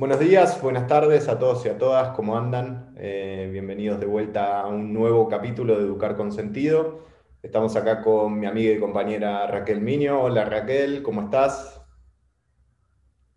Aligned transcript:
Buenos 0.00 0.18
días, 0.18 0.62
buenas 0.62 0.86
tardes 0.86 1.28
a 1.28 1.38
todos 1.38 1.66
y 1.66 1.68
a 1.68 1.76
todas, 1.76 2.16
¿cómo 2.16 2.34
andan? 2.34 2.94
Eh, 2.96 3.50
bienvenidos 3.52 4.00
de 4.00 4.06
vuelta 4.06 4.62
a 4.62 4.66
un 4.66 4.94
nuevo 4.94 5.28
capítulo 5.28 5.76
de 5.76 5.84
Educar 5.84 6.16
con 6.16 6.32
Sentido. 6.32 7.00
Estamos 7.42 7.76
acá 7.76 8.00
con 8.00 8.40
mi 8.40 8.46
amiga 8.46 8.72
y 8.72 8.80
compañera 8.80 9.46
Raquel 9.46 9.82
Miño. 9.82 10.22
Hola 10.22 10.46
Raquel, 10.46 11.02
¿cómo 11.02 11.24
estás? 11.24 11.82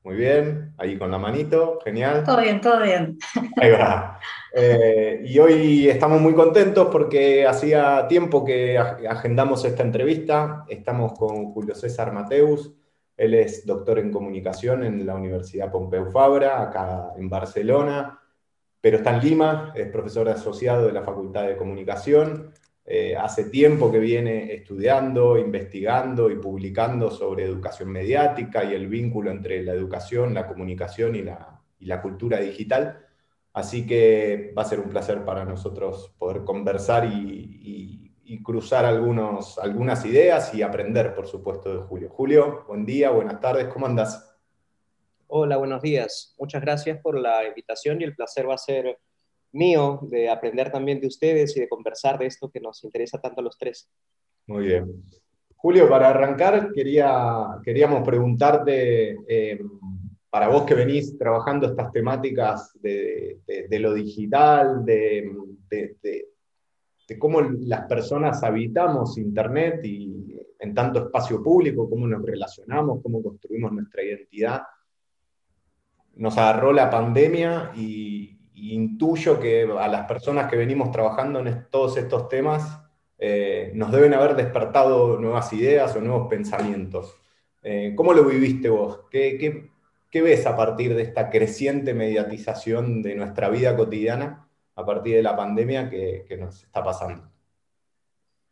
Muy 0.05 0.15
bien, 0.15 0.73
ahí 0.77 0.97
con 0.97 1.11
la 1.11 1.17
manito, 1.17 1.79
genial. 1.83 2.23
Todo 2.23 2.39
bien, 2.39 2.61
todo 2.61 2.81
bien. 2.81 3.17
Ahí 3.61 3.71
va. 3.71 4.21
Eh, 4.55 5.21
y 5.25 5.37
hoy 5.39 5.89
estamos 5.89 6.21
muy 6.21 6.33
contentos 6.33 6.87
porque 6.89 7.45
hacía 7.45 8.07
tiempo 8.07 8.45
que 8.45 8.77
agendamos 8.77 9.65
esta 9.65 9.83
entrevista. 9.83 10.63
Estamos 10.69 11.11
con 11.19 11.51
Julio 11.51 11.75
César 11.75 12.13
Mateus 12.13 12.71
él 13.23 13.33
es 13.33 13.65
doctor 13.65 13.99
en 13.99 14.11
comunicación 14.11 14.83
en 14.83 15.05
la 15.05 15.15
Universidad 15.15 15.71
Pompeu 15.71 16.11
Fabra, 16.11 16.61
acá 16.61 17.13
en 17.17 17.29
Barcelona, 17.29 18.19
pero 18.81 18.97
está 18.97 19.15
en 19.15 19.23
Lima, 19.23 19.71
es 19.75 19.87
profesor 19.89 20.27
asociado 20.29 20.87
de 20.87 20.93
la 20.93 21.03
Facultad 21.03 21.47
de 21.47 21.55
Comunicación. 21.55 22.51
Eh, 22.85 23.15
hace 23.15 23.45
tiempo 23.45 23.89
que 23.91 23.99
viene 23.99 24.53
estudiando, 24.53 25.37
investigando 25.37 26.29
y 26.29 26.35
publicando 26.35 27.09
sobre 27.09 27.45
educación 27.45 27.89
mediática 27.89 28.65
y 28.65 28.73
el 28.73 28.87
vínculo 28.87 29.31
entre 29.31 29.63
la 29.63 29.71
educación, 29.71 30.33
la 30.33 30.47
comunicación 30.47 31.15
y 31.15 31.21
la, 31.21 32.01
cultura 32.01 32.39
digital. 32.39 33.05
Así 33.53 33.85
que 33.85 34.53
va 34.57 34.63
a 34.63 34.65
ser 34.65 34.79
un 34.79 34.89
placer 34.89 35.23
para 35.23 35.45
nosotros 35.45 36.13
poder 36.17 36.43
conversar 36.43 37.05
y 37.05 38.02
cruzar 38.43 38.85
algunos, 38.85 39.57
algunas 39.59 40.05
ideas 40.05 40.53
y 40.53 40.61
aprender, 40.61 41.13
por 41.13 41.27
supuesto, 41.27 41.73
de 41.73 41.81
Julio. 41.81 42.09
Julio, 42.09 42.63
buen 42.67 42.85
día, 42.85 43.09
buenas 43.09 43.39
tardes, 43.39 43.67
¿cómo 43.67 43.85
andas? 43.85 44.37
Hola, 45.27 45.57
buenos 45.57 45.81
días. 45.81 46.35
Muchas 46.39 46.61
gracias 46.61 46.99
por 47.01 47.17
la 47.19 47.47
invitación 47.47 47.99
y 48.01 48.03
el 48.05 48.15
placer 48.15 48.47
va 48.47 48.53
a 48.53 48.57
ser 48.57 48.97
mío 49.51 49.99
de 50.03 50.29
aprender 50.29 50.71
también 50.71 50.99
de 50.99 51.07
ustedes 51.07 51.55
y 51.57 51.59
de 51.59 51.67
conversar 51.69 52.17
de 52.17 52.27
esto 52.27 52.49
que 52.49 52.59
nos 52.59 52.83
interesa 52.83 53.19
tanto 53.19 53.41
a 53.41 53.43
los 53.43 53.57
tres. 53.57 53.89
Muy 54.47 54.65
bien. 54.65 55.03
Julio, 55.55 55.87
para 55.87 56.09
arrancar, 56.09 56.71
quería, 56.71 57.47
queríamos 57.63 58.05
preguntarte, 58.05 59.17
eh, 59.27 59.59
para 60.29 60.47
vos 60.47 60.63
que 60.63 60.75
venís 60.75 61.17
trabajando 61.17 61.67
estas 61.67 61.91
temáticas 61.91 62.71
de, 62.81 63.39
de 63.45 63.79
lo 63.79 63.93
digital, 63.93 64.83
de, 64.83 65.31
de 65.69 66.32
cómo 67.19 67.41
las 67.41 67.81
personas 67.85 68.43
habitamos 68.43 69.17
Internet 69.17 69.83
y 69.83 70.39
en 70.59 70.73
tanto 70.73 70.99
espacio 70.99 71.43
público, 71.43 71.89
cómo 71.89 72.07
nos 72.07 72.23
relacionamos, 72.23 73.01
cómo 73.03 73.21
construimos 73.21 73.71
nuestra 73.73 74.01
identidad. 74.01 74.61
Nos 76.15 76.37
agarró 76.37 76.71
la 76.71 76.89
pandemia 76.89 77.71
y, 77.75 78.29
intuyo 78.55 79.41
que 79.41 79.63
a 79.63 79.87
las 79.89 80.05
personas 80.05 80.49
que 80.49 80.55
venimos 80.55 80.89
trabajando 80.89 81.39
en 81.39 81.67
todos 81.69 81.97
estos 81.97 82.29
temas 82.29 82.79
eh, 83.17 83.71
nos 83.75 83.91
deben 83.91 84.13
haber 84.13 84.37
despertado 84.37 85.19
nuevas 85.19 85.51
ideas 85.51 85.93
o 85.95 86.01
nuevos 86.01 86.29
pensamientos. 86.29 87.13
Eh, 87.61 87.93
¿Cómo 87.95 88.13
lo 88.13 88.23
viviste 88.23 88.69
vos? 88.69 89.01
¿Qué, 89.11 89.69
qué 90.09 90.21
ves 90.21 90.45
a 90.45 90.55
partir 90.55 90.95
de 90.95 91.01
esta 91.01 91.29
creciente 91.29 91.93
mediatización 91.93 93.01
de 93.01 93.15
nuestra 93.15 93.49
vida 93.49 93.75
cotidiana? 93.75 94.47
A 94.75 94.85
partir 94.85 95.15
de 95.15 95.23
la 95.23 95.35
pandemia 95.35 95.89
que, 95.89 96.25
nos 96.37 96.63
está 96.63 96.83
pasando. 96.83 97.29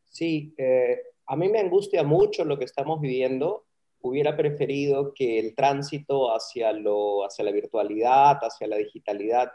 Sí, 0.10 0.54
eh, 0.58 1.02
a 1.26 1.36
mí 1.36 1.50
me 1.50 1.60
angustia 1.60 2.04
mucho 2.04 2.46
lo 2.46 2.60
que 2.60 2.66
estamos 2.66 3.00
viviendo. 3.02 3.66
Hubiera 4.02 4.36
preferido 4.36 5.14
que 5.14 5.40
el 5.40 5.56
tránsito 5.56 6.34
hacia, 6.34 6.74
lo, 6.74 7.24
hacia 7.24 7.46
la 7.46 7.52
virtualidad, 7.52 8.40
hacia 8.42 8.68
la 8.68 8.78
digitalidad, 8.78 9.52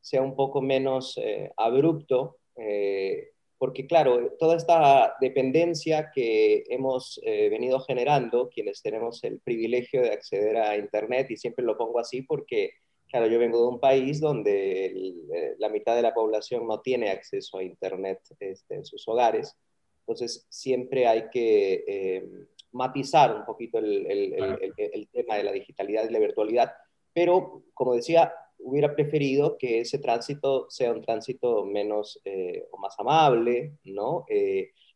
sea 0.00 0.20
un 0.20 0.36
poco 0.36 0.60
menos 0.60 1.16
eh, 1.16 1.50
abrupto, 1.56 2.38
eh, 2.56 3.30
porque 3.56 3.86
claro, 3.86 4.32
toda 4.38 4.56
esta 4.56 5.16
dependencia 5.20 6.10
que 6.12 6.64
hemos 6.68 7.18
venido 7.24 7.80
generando, 7.80 8.50
quienes 8.50 8.82
tenemos 8.82 9.24
el 9.24 9.40
privilegio 9.40 10.02
de 10.02 10.10
acceder 10.10 10.58
a 10.58 10.76
Internet, 10.76 11.30
y 11.30 11.38
siempre 11.38 11.64
lo 11.64 11.78
pongo 11.78 11.98
así 11.98 12.20
porque 12.22 12.72
Claro, 13.14 13.28
yo 13.28 13.38
vengo 13.38 13.60
de 13.60 13.68
un 13.68 13.78
país 13.78 14.18
donde 14.18 14.86
eh, 14.86 15.54
la 15.58 15.68
mitad 15.68 15.94
de 15.94 16.02
la 16.02 16.12
población 16.12 16.66
no 16.66 16.80
tiene 16.80 17.10
acceso 17.10 17.58
a 17.58 17.62
Internet 17.62 18.18
este, 18.40 18.74
en 18.74 18.84
sus 18.84 19.06
hogares, 19.06 19.56
entonces 20.00 20.44
siempre 20.48 21.06
hay 21.06 21.30
que 21.30 21.84
eh, 21.86 22.28
matizar 22.72 23.36
un 23.36 23.44
poquito 23.44 23.78
el, 23.78 24.04
el, 24.04 25.08
tema 25.12 25.36
de 25.36 25.44
la 25.44 25.52
digitalidad 25.52 26.10
y 26.10 26.12
la 26.12 26.18
virtualidad, 26.18 26.72
pero 27.12 27.62
como 27.72 27.94
decía, 27.94 28.34
hubiera 28.58 28.96
preferido 28.96 29.58
que 29.58 29.78
ese 29.78 30.00
tránsito 30.00 30.66
sea 30.68 30.90
un 30.90 31.00
tránsito 31.00 31.64
menos 31.64 32.20
eh, 32.24 32.66
o 32.72 32.78
más 32.78 32.98
amable, 32.98 33.74
¿no? 33.84 34.26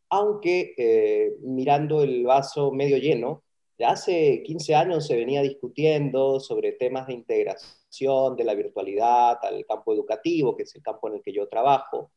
aunque 0.09 1.37
mirando 1.39 2.03
el 2.03 2.25
vaso 2.25 2.73
medio 2.73 2.97
lleno, 2.97 3.43
hace 3.85 4.43
15 4.43 4.75
años 4.75 5.07
se 5.07 5.15
venía 5.15 5.41
discutiendo 5.41 6.39
sobre 6.39 6.73
temas 6.73 7.07
de 7.07 7.13
integración 7.13 8.35
de 8.35 8.43
la 8.43 8.53
virtualidad 8.53 9.37
al 9.43 9.65
campo 9.65 9.93
educativo, 9.93 10.55
que 10.55 10.63
es 10.63 10.75
el 10.75 10.81
campo 10.81 11.07
en 11.07 11.15
el 11.15 11.21
que 11.21 11.33
yo 11.33 11.47
trabajo. 11.47 12.11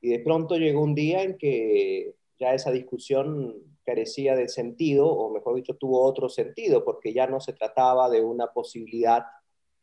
Y 0.00 0.10
de 0.10 0.20
pronto 0.20 0.56
llegó 0.56 0.82
un 0.82 0.94
día 0.94 1.22
en 1.22 1.36
que 1.38 2.14
ya 2.38 2.54
esa 2.54 2.70
discusión 2.70 3.54
carecía 3.84 4.34
de 4.34 4.48
sentido, 4.48 5.06
o 5.06 5.30
mejor 5.30 5.56
dicho, 5.56 5.74
tuvo 5.76 6.02
otro 6.02 6.28
sentido, 6.28 6.84
porque 6.84 7.12
ya 7.12 7.26
no 7.26 7.40
se 7.40 7.52
trataba 7.52 8.10
de 8.10 8.20
una 8.20 8.52
posibilidad, 8.52 9.24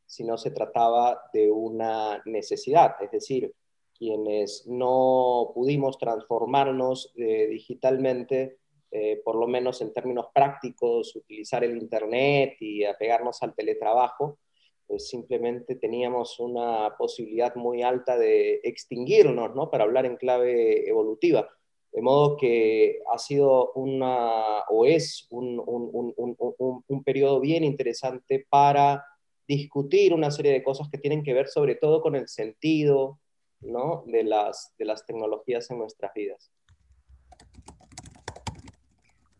sino 0.05 0.37
se 0.37 0.51
trataba 0.51 1.21
de 1.33 1.49
una 1.49 2.21
necesidad. 2.25 2.95
Es 3.01 3.11
decir, 3.11 3.53
quienes 3.97 4.67
no 4.67 5.51
pudimos 5.53 5.97
transformarnos 5.97 7.13
eh, 7.15 7.47
digitalmente, 7.47 8.59
eh, 8.95 9.19
por 9.25 9.35
lo 9.35 9.47
menos 9.47 9.81
en 9.81 9.91
términos 9.91 10.27
prácticos, 10.31 11.15
utilizar 11.15 11.63
el 11.63 11.75
Internet 11.75 12.57
y 12.59 12.83
apegarnos 12.83 13.41
al 13.41 13.55
teletrabajo, 13.55 14.37
pues 14.85 15.07
simplemente 15.07 15.73
teníamos 15.75 16.39
una 16.39 16.95
posibilidad 16.95 17.55
muy 17.55 17.81
alta 17.81 18.19
de 18.19 18.61
extinguirnos, 18.63 19.55
¿no? 19.55 19.71
Para 19.71 19.85
hablar 19.85 20.05
en 20.05 20.15
clave 20.15 20.87
evolutiva. 20.87 21.49
De 21.91 22.03
modo 22.03 22.37
que 22.37 22.99
ha 23.11 23.17
sido 23.17 23.71
una, 23.73 24.59
o 24.69 24.85
es 24.85 25.25
un, 25.31 25.59
un, 25.65 26.13
un, 26.15 26.83
un, 26.87 27.03
periodo 27.03 27.39
bien 27.39 27.63
interesante 27.63 28.45
para 28.47 29.03
discutir 29.47 30.13
una 30.13 30.29
serie 30.29 30.51
de 30.51 30.63
cosas 30.63 30.87
que 30.91 30.99
tienen 30.99 31.23
que 31.23 31.33
ver 31.33 31.47
sobre 31.47 31.73
todo 31.75 31.99
con 32.01 32.15
el 32.15 32.27
sentido 32.27 33.19
¿no? 33.59 34.03
de, 34.05 34.23
las, 34.23 34.75
de 34.77 34.85
las 34.85 35.03
tecnologías 35.07 35.71
en 35.71 35.79
nuestras 35.79 36.13
vidas. 36.13 36.51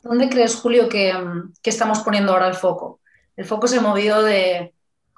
¿Dónde 0.03 0.30
crees, 0.30 0.56
Julio, 0.56 0.90
que, 0.90 1.14
que 1.62 1.69
estamos 1.69 2.00
poniendo 2.00 2.34
ahora 2.34 2.50
el 2.50 2.56
foco? 2.56 3.00
El 3.36 3.46
foco 3.46 3.68
se 3.68 3.80
movió 3.80 4.22
de, 4.22 4.74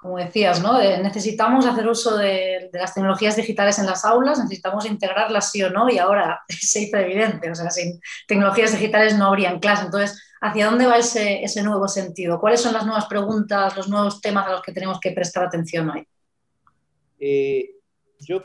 como 0.05 0.19
decías, 0.19 0.61
¿no? 0.61 0.77
necesitamos 0.77 1.65
hacer 1.65 1.87
uso 1.87 2.15
de, 2.15 2.69
las 2.71 2.93
tecnologías 2.93 3.35
digitales 3.35 3.79
en 3.79 3.87
las 3.87 4.05
aulas, 4.05 4.37
necesitamos 4.37 4.85
integrarlas 4.85 5.49
sí 5.49 5.63
o 5.63 5.71
no, 5.71 5.89
y 5.89 5.97
ahora 5.97 6.43
se 6.47 6.83
hizo 6.83 6.97
evidente, 6.97 7.49
o 7.49 7.55
sea, 7.55 7.71
sin 7.71 7.99
tecnologías 8.27 8.71
digitales 8.71 9.17
no 9.17 9.25
habrían 9.25 9.59
clase. 9.59 9.85
Entonces, 9.85 10.21
¿hacia 10.41 10.67
dónde 10.67 10.85
va 10.85 10.99
ese, 10.99 11.63
nuevo 11.63 11.87
sentido? 11.87 12.39
¿Cuáles 12.39 12.61
son 12.61 12.73
las 12.73 12.85
nuevas 12.85 13.07
preguntas, 13.07 13.75
los 13.75 13.89
nuevos 13.89 14.21
temas 14.21 14.45
a 14.45 14.51
los 14.51 14.61
que 14.61 14.73
tenemos 14.73 14.99
que 14.99 15.09
prestar 15.09 15.45
atención 15.45 15.89
hoy? 15.89 16.07
Eh, 17.19 17.71
yo 18.19 18.43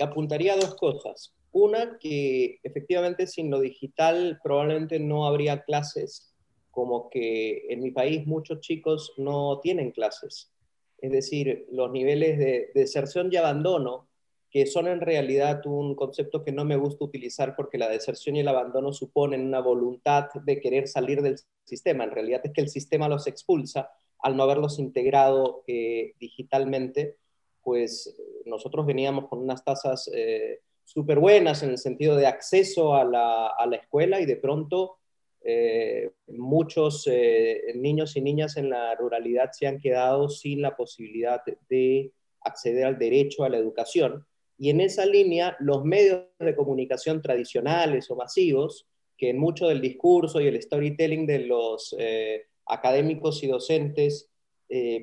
apuntaría 0.00 0.54
a 0.54 0.56
dos 0.56 0.74
cosas. 0.74 1.34
Una, 1.52 1.98
que 1.98 2.60
efectivamente 2.62 3.26
sin 3.26 3.50
lo 3.50 3.60
digital 3.60 4.38
probablemente 4.42 4.98
no 5.00 5.26
habría 5.26 5.62
clases, 5.62 6.34
como 6.70 7.10
que 7.10 7.66
en 7.70 7.82
mi 7.82 7.90
país 7.90 8.26
muchos 8.26 8.60
chicos 8.60 9.14
no 9.16 9.60
tienen 9.60 9.90
clases 9.90 10.52
es 10.98 11.12
decir, 11.12 11.66
los 11.70 11.90
niveles 11.90 12.38
de, 12.38 12.70
deserción 12.74 13.28
y 13.32 13.36
abandono, 13.36 14.08
que 14.50 14.66
son 14.66 14.88
en 14.88 15.00
realidad 15.00 15.64
un 15.66 15.94
concepto 15.94 16.42
que 16.42 16.52
no 16.52 16.64
me 16.64 16.76
gusta 16.76 17.04
utilizar 17.04 17.54
porque 17.54 17.78
la 17.78 17.88
deserción 17.88 18.36
y 18.36 18.40
el 18.40 18.48
abandono 18.48 18.92
suponen 18.92 19.46
una 19.46 19.60
voluntad 19.60 20.28
de 20.44 20.58
querer 20.60 20.88
salir 20.88 21.22
del 21.22 21.36
sistema. 21.64 22.04
En 22.04 22.10
realidad 22.10 22.40
es 22.44 22.52
que 22.52 22.62
el 22.62 22.68
sistema 22.68 23.08
los 23.08 23.26
expulsa 23.26 23.90
al 24.20 24.36
no 24.36 24.42
haberlos 24.42 24.78
integrado 24.78 25.62
eh, 25.66 26.14
digitalmente, 26.18 27.16
pues 27.62 28.16
nosotros 28.46 28.86
veníamos 28.86 29.28
con 29.28 29.40
unas 29.40 29.62
tasas 29.62 30.10
eh, 30.12 30.60
súper 30.88 31.18
buenas 31.18 31.62
en 31.62 31.70
el 31.70 31.78
sentido 31.78 32.16
de 32.16 32.26
acceso 32.26 32.94
a 32.94 33.04
la, 33.04 33.48
a 33.48 33.66
la 33.66 33.76
escuela 33.76 34.22
y 34.22 34.24
de 34.24 34.36
pronto 34.36 34.96
eh, 35.44 36.10
muchos 36.28 37.06
eh, 37.10 37.72
niños 37.74 38.16
y 38.16 38.22
niñas 38.22 38.56
en 38.56 38.70
la 38.70 38.94
ruralidad 38.94 39.50
se 39.52 39.66
han 39.66 39.80
quedado 39.80 40.30
sin 40.30 40.62
la 40.62 40.74
posibilidad 40.74 41.42
de 41.68 42.10
acceder 42.40 42.86
al 42.86 42.98
derecho 42.98 43.44
a 43.44 43.50
la 43.50 43.58
educación. 43.58 44.26
Y 44.56 44.70
en 44.70 44.80
esa 44.80 45.04
línea, 45.04 45.56
los 45.60 45.84
medios 45.84 46.22
de 46.38 46.56
comunicación 46.56 47.20
tradicionales 47.20 48.10
o 48.10 48.16
masivos, 48.16 48.86
que 49.18 49.28
en 49.28 49.38
mucho 49.38 49.68
del 49.68 49.82
discurso 49.82 50.40
y 50.40 50.46
el 50.46 50.60
storytelling 50.60 51.26
de 51.26 51.40
los 51.40 51.94
eh, 51.98 52.46
académicos 52.66 53.42
y 53.42 53.48
docentes 53.48 54.30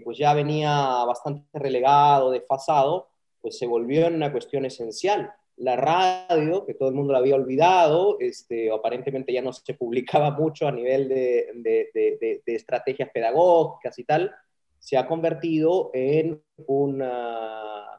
pues 0.03 0.19
ya 0.19 0.35
venía 0.35 0.69
bastante 1.07 1.57
relegado, 1.57 2.29
desfasado, 2.29 3.09
pues 3.41 3.57
se 3.57 3.65
volvió 3.65 4.05
en 4.05 4.13
una 4.13 4.31
cuestión 4.31 4.63
esencial. 4.63 5.33
La 5.57 5.75
radio, 5.77 6.65
que 6.65 6.73
todo 6.73 6.89
el 6.89 6.95
mundo 6.95 7.13
la 7.13 7.19
había 7.19 7.35
olvidado, 7.35 8.17
este, 8.19 8.71
aparentemente 8.71 9.31
ya 9.31 9.41
no 9.41 9.53
se 9.53 9.73
publicaba 9.73 10.31
mucho 10.37 10.67
a 10.67 10.71
nivel 10.71 11.07
de, 11.07 12.41
estrategias 12.45 13.09
pedagógicas 13.13 13.97
y 13.99 14.03
tal, 14.03 14.31
se 14.79 14.97
ha 14.97 15.07
convertido 15.07 15.91
en 15.93 16.41
un 16.67 17.03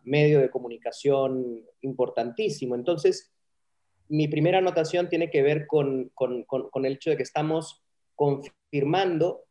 medio 0.04 0.40
de 0.40 0.50
comunicación 0.50 1.64
importantísimo. 1.80 2.74
Entonces, 2.74 3.32
mi 4.08 4.28
primera 4.28 4.58
anotación 4.58 5.08
tiene 5.08 5.30
que 5.30 5.42
ver 5.42 5.66
con, 5.66 6.12
el 6.20 6.92
hecho 6.92 7.10
de 7.10 7.16
que 7.16 7.22
estamos 7.22 7.82
confirmando 8.14 9.44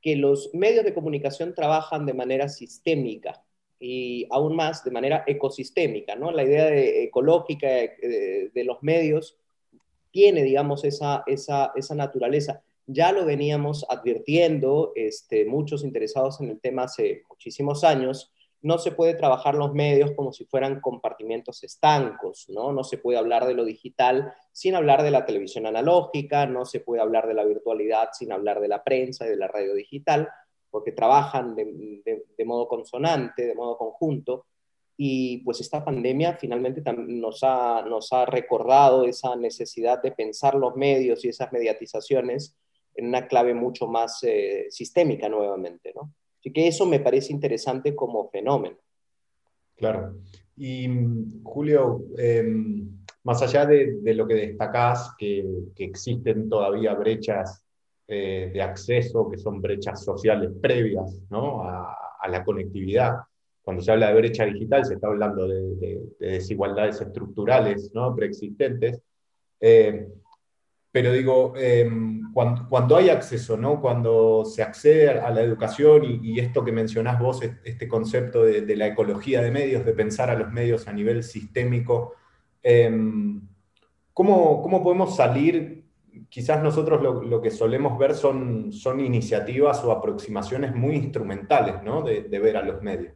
que 0.00 0.14
los 0.14 0.50
medios 0.54 0.84
de 0.84 0.94
comunicación 0.94 1.54
trabajan 1.54 2.06
de 2.06 2.14
manera 2.14 2.48
sistémica 2.48 3.45
y 3.78 4.26
aún 4.30 4.56
más 4.56 4.84
de 4.84 4.90
manera 4.90 5.24
ecosistémica, 5.26 6.16
¿no? 6.16 6.30
La 6.30 6.44
idea 6.44 6.66
de, 6.66 7.04
ecológica 7.04 7.68
de, 7.68 8.64
los 8.64 8.82
medios 8.82 9.38
tiene, 10.10 10.42
digamos, 10.42 10.84
esa, 10.84 11.22
esa, 11.26 11.72
esa 11.74 11.94
naturaleza 11.94 12.62
ya 12.86 13.12
lo 13.12 13.24
veníamos 13.24 13.84
advirtiendo, 13.88 14.92
este, 14.94 15.44
muchos 15.44 15.82
interesados 15.82 16.40
en 16.40 16.50
el 16.50 16.60
tema 16.60 16.84
hace 16.84 17.24
muchísimos 17.28 17.82
años, 17.84 18.32
no 18.62 18.78
se 18.78 18.92
puede 18.92 19.14
trabajar 19.14 19.54
los 19.54 19.74
medios 19.74 20.12
como 20.12 20.32
si 20.32 20.44
fueran 20.44 20.80
compartimientos 20.80 21.62
estancos, 21.62 22.46
¿no? 22.48 22.72
No 22.72 22.84
se 22.84 22.98
puede 22.98 23.18
hablar 23.18 23.46
de 23.46 23.54
lo 23.54 23.64
digital 23.64 24.32
sin 24.52 24.74
hablar 24.74 25.02
de 25.02 25.10
la 25.10 25.26
televisión 25.26 25.66
analógica, 25.66 26.46
no 26.46 26.64
se 26.64 26.80
puede 26.80 27.02
hablar 27.02 27.26
de 27.28 27.34
la 27.34 27.44
virtualidad 27.44 28.08
sin 28.12 28.32
hablar 28.32 28.60
de 28.60 28.68
la 28.68 28.82
prensa 28.82 29.26
y 29.26 29.30
de 29.30 29.36
la 29.36 29.48
radio 29.48 29.74
digital, 29.74 30.28
porque 30.76 30.92
trabajan 30.92 31.56
de, 31.56 32.44
modo 32.44 32.68
consonante, 32.68 33.46
de 33.46 33.54
modo 33.54 33.78
conjunto, 33.78 34.44
y 34.94 35.38
pues 35.38 35.62
esta 35.62 35.82
pandemia 35.82 36.36
finalmente 36.36 36.82
nos 36.92 37.40
ha, 37.42 37.80
nos 37.80 38.12
ha 38.12 38.26
recordado 38.26 39.06
esa 39.06 39.34
necesidad 39.36 40.02
de 40.02 40.12
pensar 40.12 40.54
los 40.54 40.76
medios 40.76 41.24
y 41.24 41.30
esas 41.30 41.50
mediatizaciones 41.50 42.54
en 42.94 43.06
una 43.06 43.26
clave 43.26 43.54
mucho 43.54 43.86
más 43.86 44.22
eh, 44.22 44.66
sistémica 44.68 45.30
nuevamente, 45.30 45.94
¿no? 45.94 46.12
Así 46.38 46.52
que 46.52 46.68
eso 46.68 46.84
me 46.84 47.00
parece 47.00 47.32
interesante 47.32 47.96
como 47.96 48.28
fenómeno. 48.28 48.76
Claro. 49.76 50.18
Y 50.58 50.90
Julio, 51.42 52.04
em, 52.18 53.02
más 53.24 53.40
allá 53.40 53.64
de, 53.64 53.98
lo 54.12 54.26
que 54.26 54.34
destacás, 54.34 55.14
que, 55.16 55.42
existen 55.78 56.50
todavía 56.50 56.92
brechas 56.92 57.64
eh, 58.08 58.50
de 58.52 58.62
acceso, 58.62 59.28
que 59.28 59.36
son 59.36 59.60
brechas 59.60 60.04
sociales 60.04 60.50
previas 60.62 61.22
¿no? 61.28 61.62
a, 61.62 62.28
la 62.28 62.44
conectividad, 62.44 63.18
cuando 63.62 63.82
se 63.82 63.92
habla 63.92 64.08
de 64.08 64.14
brecha 64.14 64.44
digital 64.44 64.84
se 64.84 64.94
está 64.94 65.06
hablando 65.06 65.46
de, 65.46 66.00
desigualdades 66.18 67.00
estructurales 67.00 67.92
¿no? 67.94 68.14
preexistentes. 68.14 69.00
Eh, 69.60 70.06
pero 70.92 71.12
digo, 71.12 71.52
em, 71.56 72.32
cuando, 72.32 72.96
hay 72.96 73.08
acceso, 73.08 73.56
¿no? 73.56 73.80
cuando 73.80 74.44
se 74.44 74.62
accede 74.62 75.10
a 75.10 75.30
la 75.30 75.40
educación 75.40 76.02
y, 76.04 76.38
esto 76.38 76.64
que 76.64 76.72
mencionás 76.72 77.18
vos, 77.18 77.40
este 77.42 77.88
concepto 77.88 78.44
de, 78.44 78.76
la 78.76 78.86
ecología 78.86 79.42
de 79.42 79.50
medios, 79.50 79.84
de 79.84 79.92
pensar 79.92 80.30
a 80.30 80.38
los 80.38 80.52
medios 80.52 80.86
a 80.86 80.92
nivel 80.92 81.22
sistémico, 81.22 82.14
em, 82.62 83.40
¿cómo, 84.12 84.62
¿cómo, 84.62 84.82
podemos 84.82 85.16
salir? 85.16 85.85
Quizás 86.28 86.62
nosotros 86.62 87.02
lo, 87.02 87.40
que 87.40 87.50
solemos 87.50 87.98
ver 87.98 88.14
son, 88.14 88.72
son, 88.72 89.00
iniciativas 89.00 89.82
o 89.84 89.92
aproximaciones 89.92 90.74
muy 90.74 90.96
instrumentales 90.96 91.82
¿no? 91.82 92.02
de, 92.02 92.38
ver 92.38 92.56
a 92.56 92.62
los 92.62 92.82
medios. 92.82 93.12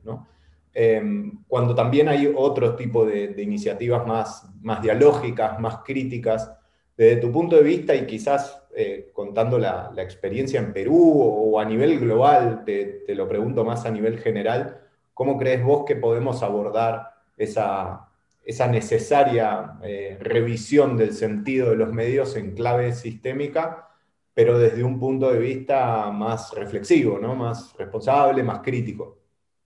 Em, 0.72 1.42
cuando 1.48 1.74
también 1.74 2.08
hay 2.08 2.32
otro 2.34 2.76
tipo 2.76 3.04
de, 3.04 3.34
iniciativas 3.38 4.06
más, 4.06 4.48
más 4.60 4.82
dialógicas, 4.82 5.58
más 5.58 5.78
críticas, 5.84 6.52
desde 6.96 7.16
tu 7.16 7.32
punto 7.32 7.56
de 7.56 7.62
vista 7.62 7.94
y 7.94 8.06
quizás 8.06 8.62
eh, 8.76 9.10
contando 9.12 9.58
la, 9.58 9.92
experiencia 9.96 10.60
en 10.60 10.72
Perú 10.72 10.98
o, 10.98 11.58
a 11.58 11.64
nivel 11.64 11.98
global, 11.98 12.62
te, 12.64 13.02
lo 13.08 13.26
pregunto 13.26 13.64
más 13.64 13.86
a 13.86 13.90
nivel 13.90 14.18
general, 14.18 14.80
¿cómo 15.14 15.38
crees 15.38 15.64
vos 15.64 15.84
que 15.86 15.96
podemos 15.96 16.42
abordar 16.42 17.14
esa, 17.36 18.09
esa 18.44 18.66
necesaria 18.66 19.78
eh, 19.82 20.16
revisión 20.20 20.96
del 20.96 21.12
sentido 21.12 21.70
de 21.70 21.76
los 21.76 21.92
medios 21.92 22.36
en 22.36 22.54
clave 22.54 22.92
sistémica, 22.92 23.88
pero 24.34 24.58
desde 24.58 24.82
un 24.82 24.98
punto 24.98 25.30
de 25.30 25.38
vista 25.38 26.10
más 26.10 26.52
reflexivo, 26.54 27.18
¿no? 27.18 27.34
más 27.34 27.76
responsable, 27.76 28.42
más 28.42 28.60
crítico? 28.60 29.18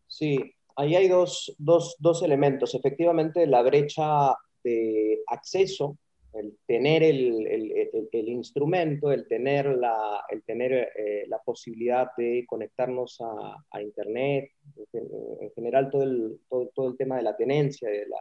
Sí, 0.06 0.54
ahí 0.76 0.96
hay 0.96 1.08
dos, 1.08 1.54
dos, 1.58 1.96
dos 1.98 2.22
elementos. 2.22 2.74
Efectivamente, 2.74 3.46
la 3.46 3.62
brecha 3.62 4.34
de 4.62 5.22
acceso 5.26 5.98
el 6.34 6.58
tener 6.66 7.02
el, 7.02 7.46
el, 7.46 8.08
el, 8.10 8.28
instrumento, 8.28 9.12
el 9.12 9.26
tener, 9.26 9.66
la, 9.66 10.24
el 10.28 10.42
tener 10.42 10.72
eh, 10.72 11.24
la 11.28 11.38
posibilidad 11.38 12.08
de 12.16 12.44
conectarnos 12.46 13.20
a, 13.20 13.64
a 13.70 13.82
Internet, 13.82 14.50
en, 14.92 15.50
general 15.54 15.90
todo 15.90 16.02
el, 16.02 16.40
todo, 16.48 16.70
todo 16.74 16.88
el 16.88 16.96
tema 16.96 17.16
de 17.16 17.22
la 17.22 17.36
tenencia, 17.36 17.88
de 17.88 18.06
la 18.06 18.18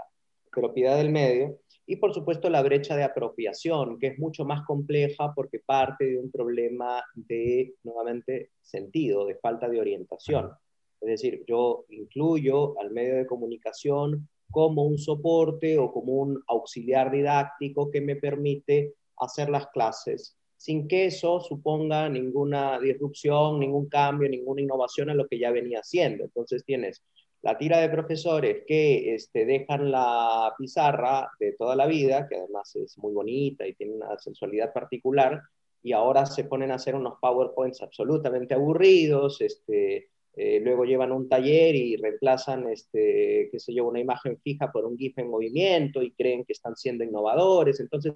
propiedad 0.53 0.97
del 0.97 1.11
medio, 1.11 1.59
y 1.85 1.97
por 1.97 2.13
supuesto 2.13 2.50
la 2.50 2.61
brecha 2.61 2.95
de 2.95 3.03
apropiación, 3.03 4.00
que 4.00 4.07
es 4.07 4.19
mucho 4.19 4.45
más 4.45 4.65
compleja 4.65 5.33
porque 5.35 5.59
parte 5.59 6.05
de 6.05 6.17
un 6.17 6.31
problema 6.31 7.03
de, 7.13 7.73
nuevamente, 7.83 8.51
sentido, 8.61 9.25
de 9.25 9.35
falta 9.35 9.67
de 9.67 9.79
orientación. 9.79 10.51
Es 11.01 11.09
decir, 11.09 11.44
yo 11.45 11.85
incluyo 11.89 12.79
al 12.79 12.91
medio 12.91 13.15
de 13.15 13.25
comunicación 13.25 14.29
como 14.50 14.83
un 14.83 14.97
soporte 14.97 15.77
o 15.77 15.91
como 15.91 16.13
un 16.13 16.41
auxiliar 16.47 17.11
didáctico 17.11 17.91
que 17.91 18.00
me 18.00 18.15
permite 18.15 18.94
hacer 19.17 19.50
las 19.50 19.67
clases, 19.67 20.38
sin 20.55 20.88
que 20.88 21.07
eso 21.07 21.41
suponga 21.41 22.07
ninguna 22.07 22.79
disrupción, 22.79 23.59
ningún 23.59 23.89
cambio, 23.89 24.29
ninguna 24.29 24.61
innovación 24.61 25.09
en 25.09 25.17
lo 25.17 25.27
que 25.27 25.39
ya 25.39 25.51
venía 25.51 25.79
haciendo. 25.79 26.23
Entonces 26.23 26.63
tienes 26.63 27.03
la 27.44 27.57
tira 27.57 27.80
de 27.80 27.90
profesores 27.90 28.63
que 28.66 29.13
este, 29.13 29.45
dejan 29.45 29.92
la 29.92 30.54
pizarra 30.57 31.30
de 31.40 31.54
toda 31.54 31.75
la 31.75 31.86
vida, 31.86 32.28
que 32.28 32.38
además 32.38 32.75
es 32.75 32.98
muy 32.98 33.13
bonita 33.13 33.68
y 33.68 33.74
tiene 33.74 33.94
una 33.94 34.18
sensualidad 34.18 34.74
particular, 34.74 35.42
y 35.84 35.92
ahora 35.92 36.25
se 36.25 36.45
ponen 36.45 36.72
a 36.72 36.75
hacer 36.75 36.95
unos 36.95 37.19
PowerPoints 37.22 37.81
absolutamente 37.81 38.54
aburridos, 38.54 39.42
este, 39.42 40.07
eh, 40.36 40.60
luego 40.62 40.86
llevan 40.86 41.12
un 41.12 41.28
taller 41.28 41.75
y 41.75 41.98
reemplazan, 41.98 42.69
este, 42.69 43.50
qué 43.51 43.60
sé 43.60 43.74
yo, 43.74 43.86
una 43.86 44.00
imagen 44.00 44.39
fija 44.39 44.72
por 44.72 44.86
un 44.86 44.98
GIF 44.98 45.20
en 45.20 45.29
movimiento 45.29 46.01
y 46.01 46.12
creen 46.12 46.46
que 46.46 46.53
están 46.53 46.75
siendo 46.77 47.03
innovadores. 47.03 47.79
Entonces, 47.82 48.13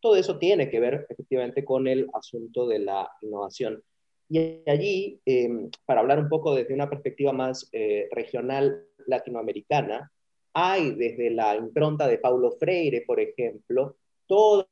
todo 0.00 0.16
eso 0.16 0.38
tiene 0.38 0.70
que 0.70 0.80
ver 0.80 1.06
efectivamente 1.10 1.64
con 1.64 1.88
el 1.88 2.08
asunto 2.14 2.66
de 2.66 2.78
la 2.78 3.10
innovación. 3.22 3.82
Y 4.28 4.62
allí, 4.68 5.20
em, 5.24 5.70
para 5.86 6.00
hablar 6.00 6.18
un 6.18 6.28
poco 6.28 6.54
desde 6.54 6.74
una 6.74 6.90
perspectiva 6.90 7.32
más 7.32 7.68
eh, 7.72 8.08
regional 8.12 8.84
latinoamericana, 9.06 10.12
hay 10.52 10.94
desde 10.94 11.30
la 11.30 11.56
impronta 11.56 12.06
de 12.06 12.18
Paulo 12.18 12.52
Freire, 12.52 13.04
por 13.06 13.20
ejemplo, 13.20 13.96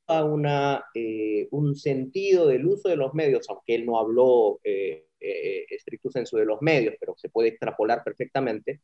una, 0.08 0.84
eh, 0.94 1.48
un 1.50 1.74
sentido 1.74 2.46
del 2.46 2.66
uso 2.66 2.90
de 2.90 2.96
los 2.96 3.14
medios, 3.14 3.48
aunque 3.48 3.74
él 3.74 3.86
no 3.86 3.98
habló 3.98 4.60
eh, 4.62 5.06
estricto 5.70 6.10
senso 6.10 6.36
de 6.36 6.44
los 6.44 6.60
medios, 6.60 6.94
pero 7.00 7.14
se 7.16 7.30
puede 7.30 7.48
extrapolar 7.48 8.04
perfectamente, 8.04 8.82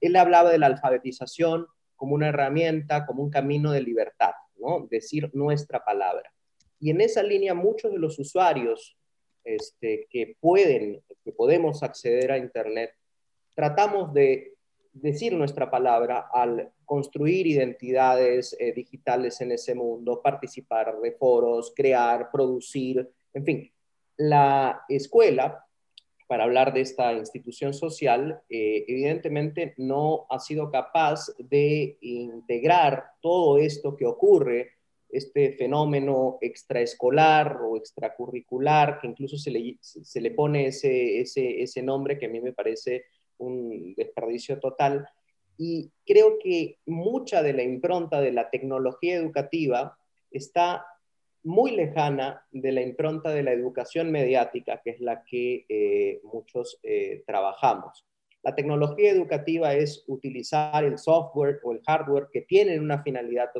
él 0.00 0.16
hablaba 0.16 0.50
de 0.50 0.58
la 0.58 0.66
alfabetización 0.66 1.66
como 1.94 2.16
una 2.16 2.28
herramienta, 2.28 3.06
como 3.06 3.22
un 3.22 3.30
camino 3.30 3.70
de 3.70 3.82
libertad, 3.82 4.32
¿no? 4.56 4.86
Decir 4.90 5.30
nuestra 5.32 5.84
palabra. 5.84 6.32
Y 6.80 6.90
en 6.90 7.00
esa 7.00 7.22
línea 7.22 7.54
muchos 7.54 7.92
de 7.92 7.98
los 7.98 8.18
usuarios 8.18 8.96
este, 9.44 10.06
que 10.10 10.36
pueden, 10.40 11.02
que 11.24 11.32
podemos 11.32 11.82
acceder 11.82 12.32
a 12.32 12.38
Internet, 12.38 12.92
tratamos 13.54 14.12
de 14.12 14.54
decir 14.92 15.32
nuestra 15.34 15.70
palabra 15.70 16.28
al 16.32 16.72
construir 16.84 17.46
identidades 17.46 18.56
eh, 18.58 18.72
digitales 18.72 19.40
en 19.40 19.52
ese 19.52 19.74
mundo, 19.74 20.22
participar 20.22 20.98
de 21.00 21.12
foros, 21.12 21.72
crear, 21.74 22.30
producir, 22.30 23.08
en 23.32 23.44
fin, 23.44 23.72
la 24.16 24.84
escuela, 24.88 25.64
para 26.26 26.44
hablar 26.44 26.72
de 26.72 26.80
esta 26.80 27.12
institución 27.12 27.74
social, 27.74 28.40
eh, 28.48 28.84
evidentemente 28.88 29.74
no 29.76 30.26
ha 30.30 30.38
sido 30.38 30.70
capaz 30.70 31.26
de 31.38 31.98
integrar 32.00 33.04
todo 33.20 33.58
esto 33.58 33.96
que 33.96 34.06
ocurre, 34.06 34.70
este 35.14 35.52
fenómeno 35.52 36.38
extraescolar 36.40 37.58
o 37.62 37.76
extracurricular, 37.76 39.00
que 39.00 39.06
incluso 39.06 39.36
se 39.36 39.50
le, 39.50 39.78
se 39.80 40.20
le 40.20 40.30
pone 40.32 40.66
ese, 40.66 41.20
ese, 41.20 41.62
ese 41.62 41.82
nombre 41.82 42.18
que 42.18 42.26
a 42.26 42.28
mí 42.28 42.40
me 42.40 42.52
parece 42.52 43.04
un 43.38 43.94
desperdicio 43.94 44.58
total. 44.58 45.06
Y 45.56 45.92
creo 46.04 46.38
que 46.42 46.78
mucha 46.86 47.42
de 47.42 47.52
la 47.52 47.62
impronta 47.62 48.20
de 48.20 48.32
la 48.32 48.50
tecnología 48.50 49.14
educativa 49.14 49.96
está 50.30 50.84
muy 51.44 51.72
lejana 51.72 52.44
de 52.50 52.72
la 52.72 52.82
impronta 52.82 53.30
de 53.30 53.42
la 53.42 53.52
educación 53.52 54.10
mediática, 54.10 54.80
que 54.82 54.90
es 54.90 55.00
la 55.00 55.22
que 55.24 55.66
eh, 55.68 56.20
muchos 56.24 56.80
eh, 56.82 57.22
trabajamos. 57.26 58.04
La 58.42 58.54
tecnología 58.54 59.10
educativa 59.10 59.74
es 59.74 60.04
utilizar 60.06 60.84
el 60.84 60.98
software 60.98 61.60
o 61.62 61.72
el 61.72 61.80
hardware 61.86 62.28
que 62.32 62.42
tienen 62.42 62.82
una 62.82 63.02
finalidad 63.02 63.50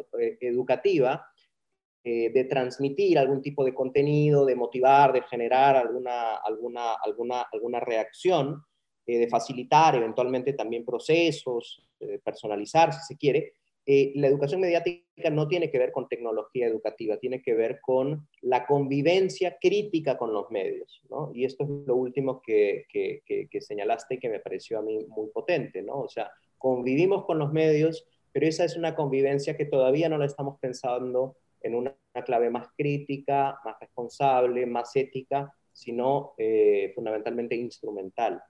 eh, 2.04 2.30
de 2.30 2.44
transmitir 2.44 3.18
algún 3.18 3.42
tipo 3.42 3.64
de 3.64 3.75
contenido, 3.75 4.44
de 4.44 4.54
motivar, 4.54 5.12
de 5.12 5.23
generar 5.23 5.76
alguna, 5.76 6.37
alguna, 6.37 6.92
alguna, 7.02 7.46
alguna 7.52 7.80
reacción, 7.80 8.62
de 9.06 9.28
facilitar 9.28 9.96
eventualmente 9.96 10.52
también 10.54 10.84
procesos, 10.84 11.87
de 12.00 12.18
personalizar 12.20 12.92
si 12.92 13.00
se 13.06 13.16
quiere, 13.16 13.52
eh, 13.87 14.12
la 14.14 14.28
educación 14.28 14.62
mediática 14.62 15.28
no 15.30 15.46
tiene 15.46 15.70
que 15.70 15.78
ver 15.78 15.92
con 15.92 16.08
tecnología 16.08 16.66
educativa, 16.66 17.18
tiene 17.18 17.42
que 17.42 17.52
ver 17.52 17.80
con 17.82 18.26
la 18.40 18.66
convivencia 18.66 19.58
crítica 19.61 20.16
con 20.16 20.32
los 20.32 20.50
medios, 20.50 21.02
¿no? 21.11 21.30
Y 21.34 21.44
esto 21.44 21.64
es 21.64 21.70
lo 21.87 21.94
último 21.94 22.40
que, 22.40 22.87
que, 22.88 23.23
que, 23.26 23.61
señalaste 23.61 24.18
que 24.18 24.30
me 24.30 24.40
pareció 24.40 24.78
a 24.78 24.82
mí 24.82 25.04
muy 25.08 25.28
potente, 25.28 25.82
¿no? 25.82 26.00
O 26.00 26.08
sea, 26.08 26.30
convivimos 26.56 27.26
con 27.26 27.38
los 27.38 27.52
medios, 27.52 28.06
pero 28.32 28.46
esa 28.46 28.64
es 28.64 28.75
una 28.76 28.94
convivencia 28.94 29.54
que 29.54 29.66
todavía 29.66 30.08
no 30.08 30.16
la 30.16 30.26
estamos 30.26 30.58
pensando 30.61 31.37
en 31.64 31.75
una, 31.75 31.94
clave 32.25 32.49
más 32.49 32.68
crítica, 32.76 33.59
más 33.64 33.75
responsable, 33.80 34.66
más 34.66 34.94
ética, 34.94 35.52
sino 35.73 36.35
eh, 36.38 36.92
fundamentalmente 36.94 37.56
instrumental. 37.56 38.40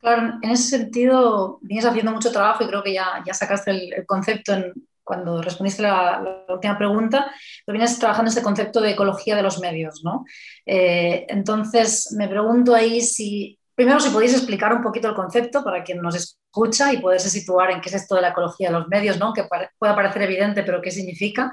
Claro, 0.00 0.34
en 0.42 0.50
ese 0.50 0.78
sentido 0.78 1.58
vienes 1.62 1.86
haciendo 1.86 2.12
mucho 2.12 2.30
trabajo 2.30 2.62
y 2.62 2.66
creo 2.66 2.82
que 2.82 2.92
ya, 2.92 3.22
sacaste 3.32 3.70
el, 3.70 4.06
concepto 4.06 4.52
cuando 5.02 5.40
respondiste 5.40 5.82
la, 5.82 6.44
la, 6.46 6.54
última 6.54 6.76
pregunta, 6.76 7.32
pero 7.64 7.78
vienes 7.78 7.98
trabajando 7.98 8.30
ese 8.30 8.42
concepto 8.42 8.80
de 8.80 8.90
ecología 8.90 9.36
de 9.36 9.42
los 9.42 9.60
medios, 9.60 10.02
¿no? 10.04 10.24
Eh, 10.66 11.24
entonces, 11.28 12.12
me 12.18 12.28
pregunto 12.28 12.74
ahí 12.74 13.00
si, 13.00 13.58
primero, 13.74 14.00
si 14.00 14.10
podéis 14.10 14.34
explicar 14.34 14.74
un 14.74 14.82
poquito 14.82 15.08
el 15.08 15.14
concepto 15.14 15.64
para 15.64 15.82
quien 15.82 16.02
nos 16.02 16.38
escucha 16.56 16.92
y 16.92 16.98
poderse 16.98 17.28
situar 17.28 17.70
en 17.70 17.80
qué 17.82 17.90
es 17.90 17.96
esto 17.96 18.14
de 18.14 18.22
la 18.22 18.28
ecología 18.28 18.68
de 18.68 18.78
los 18.78 18.88
medios, 18.88 19.18
¿no? 19.18 19.34
Que 19.34 19.44
pueda 19.78 19.94
parecer 19.94 20.22
evidente, 20.22 20.62
pero 20.62 20.80
qué 20.80 20.90
significa. 20.90 21.52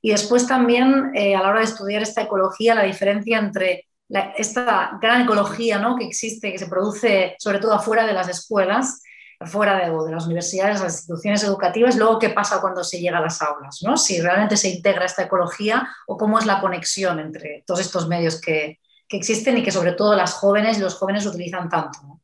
Y 0.00 0.10
después 0.10 0.46
también, 0.46 1.10
eh, 1.14 1.34
a 1.34 1.42
la 1.42 1.48
hora 1.48 1.58
de 1.58 1.64
estudiar 1.64 2.02
esta 2.02 2.22
ecología, 2.22 2.74
la 2.74 2.84
diferencia 2.84 3.38
entre 3.38 3.88
esta 4.36 4.98
gran 5.00 5.22
ecología 5.22 5.78
¿no? 5.78 5.96
que 5.96 6.04
existe, 6.04 6.52
que 6.52 6.58
se 6.58 6.68
produce 6.68 7.34
sobre 7.38 7.58
todo 7.58 7.72
afuera 7.72 8.06
de 8.06 8.12
las 8.12 8.28
escuelas, 8.28 9.02
afuera 9.40 9.76
de, 9.78 9.90
de, 9.90 10.12
las 10.12 10.26
universidades, 10.26 10.80
las 10.80 10.92
instituciones 10.92 11.42
educativas, 11.42 11.96
luego 11.96 12.18
qué 12.18 12.28
pasa 12.28 12.60
cuando 12.60 12.84
se 12.84 13.00
llega 13.00 13.18
a 13.18 13.22
las 13.22 13.42
aulas, 13.42 13.80
¿no? 13.82 13.96
si 13.96 14.20
realmente 14.20 14.56
se 14.56 14.68
integra 14.68 15.06
esta 15.06 15.22
ecología 15.22 15.88
o 16.06 16.16
cómo 16.16 16.38
es 16.38 16.46
la 16.46 16.60
conexión 16.60 17.18
entre 17.18 17.64
todos 17.66 17.80
estos 17.80 18.06
medios 18.06 18.40
que, 18.40 18.78
que 19.08 19.16
existen 19.16 19.58
y 19.58 19.62
que 19.62 19.72
sobre 19.72 19.92
todo 19.92 20.14
las 20.14 20.34
jóvenes 20.34 20.78
y 20.78 20.82
los 20.82 20.94
jóvenes 20.94 21.26
utilizan 21.26 21.68
tanto. 21.68 22.20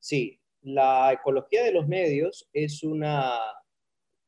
Sí, 0.00 0.40
la 0.74 1.12
ecología 1.12 1.64
de 1.64 1.72
los 1.72 1.88
medios 1.88 2.48
es 2.52 2.82
una 2.82 3.38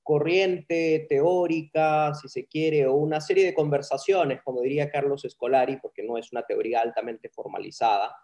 corriente 0.02 1.06
teórica, 1.09 2.14
si 2.14 2.28
se 2.28 2.47
quiere, 2.47 2.87
o 2.87 2.94
una 2.94 3.20
serie 3.20 3.44
de 3.44 3.54
conversaciones, 3.54 4.40
como 4.42 4.62
diría 4.62 4.90
Carlos 4.90 5.25
Escolari, 5.25 5.76
porque 5.76 6.02
no 6.02 6.18
es 6.18 6.32
una 6.32 6.42
teoría 6.42 6.80
altamente 6.80 7.28
formalizada, 7.28 8.16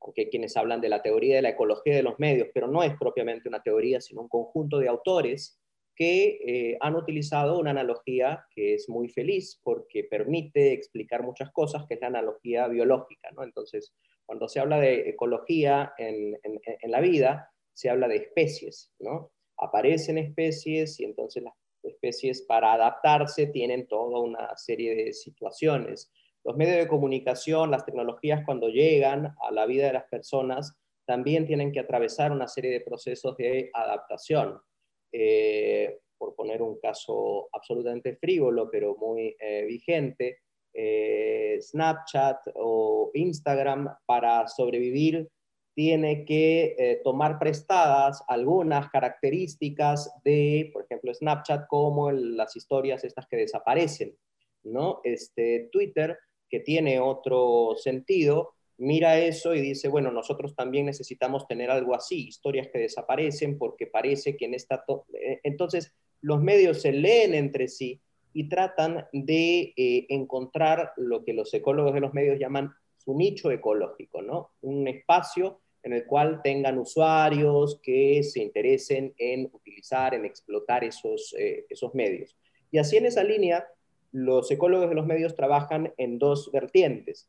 aunque 0.00 0.22
hay 0.22 0.30
quienes 0.30 0.56
hablan 0.56 0.80
de 0.80 0.88
la 0.88 1.02
teoría 1.02 1.36
de 1.36 1.42
la 1.42 1.50
ecología 1.50 1.94
de 1.94 2.02
los 2.02 2.18
medios, 2.18 2.48
pero 2.54 2.66
no 2.68 2.82
es 2.82 2.96
propiamente 2.98 3.48
una 3.48 3.62
teoría, 3.62 4.00
sino 4.00 4.22
un 4.22 4.28
conjunto 4.28 4.78
de 4.78 4.88
autores 4.88 5.60
que 5.94 6.38
eh, 6.46 6.78
han 6.80 6.94
utilizado 6.94 7.58
una 7.58 7.72
analogía 7.72 8.44
que 8.50 8.74
es 8.74 8.88
muy 8.88 9.08
feliz 9.08 9.60
porque 9.62 10.04
permite 10.04 10.72
explicar 10.72 11.24
muchas 11.24 11.50
cosas, 11.50 11.86
que 11.86 11.94
es 11.94 12.00
la 12.00 12.06
analogía 12.06 12.68
biológica. 12.68 13.30
¿no? 13.32 13.42
Entonces, 13.42 13.92
cuando 14.24 14.48
se 14.48 14.60
habla 14.60 14.78
de 14.78 15.08
ecología 15.08 15.92
en, 15.98 16.38
en 16.42 16.90
la 16.90 17.00
vida, 17.00 17.52
se 17.78 17.88
habla 17.88 18.08
de 18.08 18.16
especies, 18.16 18.92
¿no? 18.98 19.30
aparecen 19.56 20.18
especies 20.18 20.98
y 20.98 21.04
entonces 21.04 21.44
las 21.44 21.54
especies 21.84 22.42
para 22.42 22.72
adaptarse 22.72 23.46
tienen 23.46 23.86
toda 23.86 24.18
una 24.20 24.56
serie 24.56 24.96
de 24.96 25.12
situaciones. 25.12 26.10
Los 26.44 26.56
medios 26.56 26.78
de 26.78 26.88
comunicación, 26.88 27.70
las 27.70 27.84
tecnologías 27.84 28.44
cuando 28.44 28.68
llegan 28.68 29.32
a 29.40 29.52
la 29.52 29.64
vida 29.66 29.86
de 29.86 29.92
las 29.92 30.08
personas 30.08 30.76
también 31.06 31.46
tienen 31.46 31.70
que 31.70 31.78
atravesar 31.78 32.32
una 32.32 32.48
serie 32.48 32.72
de 32.72 32.80
procesos 32.80 33.36
de 33.36 33.70
adaptación. 33.72 34.60
Eh, 35.12 36.00
por 36.18 36.34
poner 36.34 36.62
un 36.62 36.80
caso 36.80 37.48
absolutamente 37.52 38.16
frívolo, 38.16 38.68
pero 38.68 38.96
muy 38.96 39.36
eh, 39.38 39.64
vigente, 39.66 40.40
eh, 40.74 41.58
Snapchat 41.60 42.38
o 42.56 43.12
Instagram 43.14 43.88
para 44.04 44.48
sobrevivir 44.48 45.28
tiene 45.78 46.24
que 46.24 46.74
eh, 46.76 47.00
tomar 47.04 47.38
prestadas 47.38 48.24
algunas 48.26 48.90
características 48.90 50.12
de, 50.24 50.70
por 50.72 50.82
ejemplo, 50.82 51.14
Snapchat, 51.14 51.68
como 51.68 52.10
las 52.10 52.56
historias 52.56 53.04
estas 53.04 53.28
que 53.28 53.36
desaparecen, 53.36 54.16
¿no? 54.64 55.00
Este, 55.04 55.68
Twitter, 55.70 56.18
que 56.50 56.58
tiene 56.58 56.98
otro 56.98 57.76
sentido, 57.76 58.54
mira 58.76 59.20
eso 59.20 59.54
y 59.54 59.60
dice, 59.60 59.86
bueno, 59.86 60.10
nosotros 60.10 60.56
también 60.56 60.86
necesitamos 60.86 61.46
tener 61.46 61.70
algo 61.70 61.94
así, 61.94 62.26
historias 62.26 62.66
que 62.72 62.80
desaparecen 62.80 63.56
porque 63.56 63.86
parece 63.86 64.36
que 64.36 64.46
en 64.46 64.54
esta... 64.54 64.84
Eh, 65.12 65.38
entonces, 65.44 65.94
los 66.20 66.42
medios 66.42 66.82
se 66.82 66.90
leen 66.90 67.36
entre 67.36 67.68
sí 67.68 68.00
y 68.32 68.48
tratan 68.48 69.06
de 69.12 69.74
eh, 69.76 70.06
encontrar 70.08 70.90
lo 70.96 71.24
que 71.24 71.34
los 71.34 71.54
ecólogos 71.54 71.94
de 71.94 72.00
los 72.00 72.14
medios 72.14 72.40
llaman 72.40 72.74
su 72.96 73.14
nicho 73.14 73.52
ecológico, 73.52 74.22
¿no? 74.22 74.50
Un 74.60 74.88
espacio 74.88 75.60
en 75.82 75.92
el 75.92 76.06
cual 76.06 76.40
tengan 76.42 76.78
usuarios 76.78 77.80
que 77.82 78.22
se 78.22 78.42
interesen 78.42 79.14
en 79.16 79.48
utilizar, 79.52 80.14
en 80.14 80.24
explotar 80.24 80.84
esos, 80.84 81.34
eh, 81.38 81.66
esos 81.68 81.94
medios. 81.94 82.36
Y 82.70 82.78
así 82.78 82.96
en 82.96 83.06
esa 83.06 83.24
línea, 83.24 83.66
los 84.12 84.50
ecólogos 84.50 84.88
de 84.88 84.94
los 84.94 85.06
medios 85.06 85.34
trabajan 85.34 85.92
en 85.96 86.18
dos 86.18 86.50
vertientes. 86.52 87.28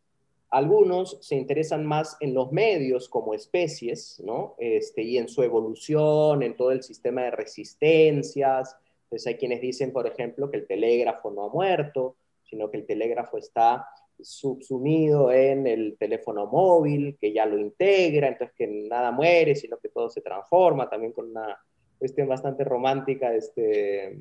Algunos 0.49 1.19
se 1.21 1.35
interesan 1.35 1.85
más 1.85 2.17
en 2.21 2.33
los 2.33 2.51
medios 2.51 3.07
como 3.07 3.33
especies, 3.33 4.19
¿no? 4.25 4.55
Este, 4.57 5.03
y 5.03 5.17
en 5.17 5.29
su 5.29 5.43
evolución, 5.43 6.41
en 6.41 6.55
todo 6.55 6.71
el 6.71 6.81
sistema 6.81 7.23
de 7.23 7.31
resistencias. 7.31 8.75
Entonces 9.03 9.27
hay 9.27 9.35
quienes 9.35 9.61
dicen, 9.61 9.93
por 9.93 10.07
ejemplo, 10.07 10.49
que 10.49 10.57
el 10.57 10.67
telégrafo 10.67 11.29
no 11.29 11.45
ha 11.45 11.49
muerto, 11.49 12.15
sino 12.43 12.71
que 12.71 12.77
el 12.77 12.85
telégrafo 12.87 13.37
está 13.37 13.87
subsumido 14.21 15.31
en 15.31 15.67
el 15.67 15.97
teléfono 15.97 16.45
móvil, 16.47 17.17
que 17.19 17.31
ya 17.33 17.45
lo 17.45 17.57
integra, 17.57 18.27
entonces 18.27 18.55
que 18.55 18.67
nada 18.67 19.11
muere, 19.11 19.55
sino 19.55 19.77
que 19.77 19.89
todo 19.89 20.09
se 20.09 20.21
transforma, 20.21 20.89
también 20.89 21.13
con 21.13 21.29
una 21.31 21.57
cuestión 21.97 22.27
bastante 22.27 22.63
romántica 22.63 23.33
este, 23.33 24.17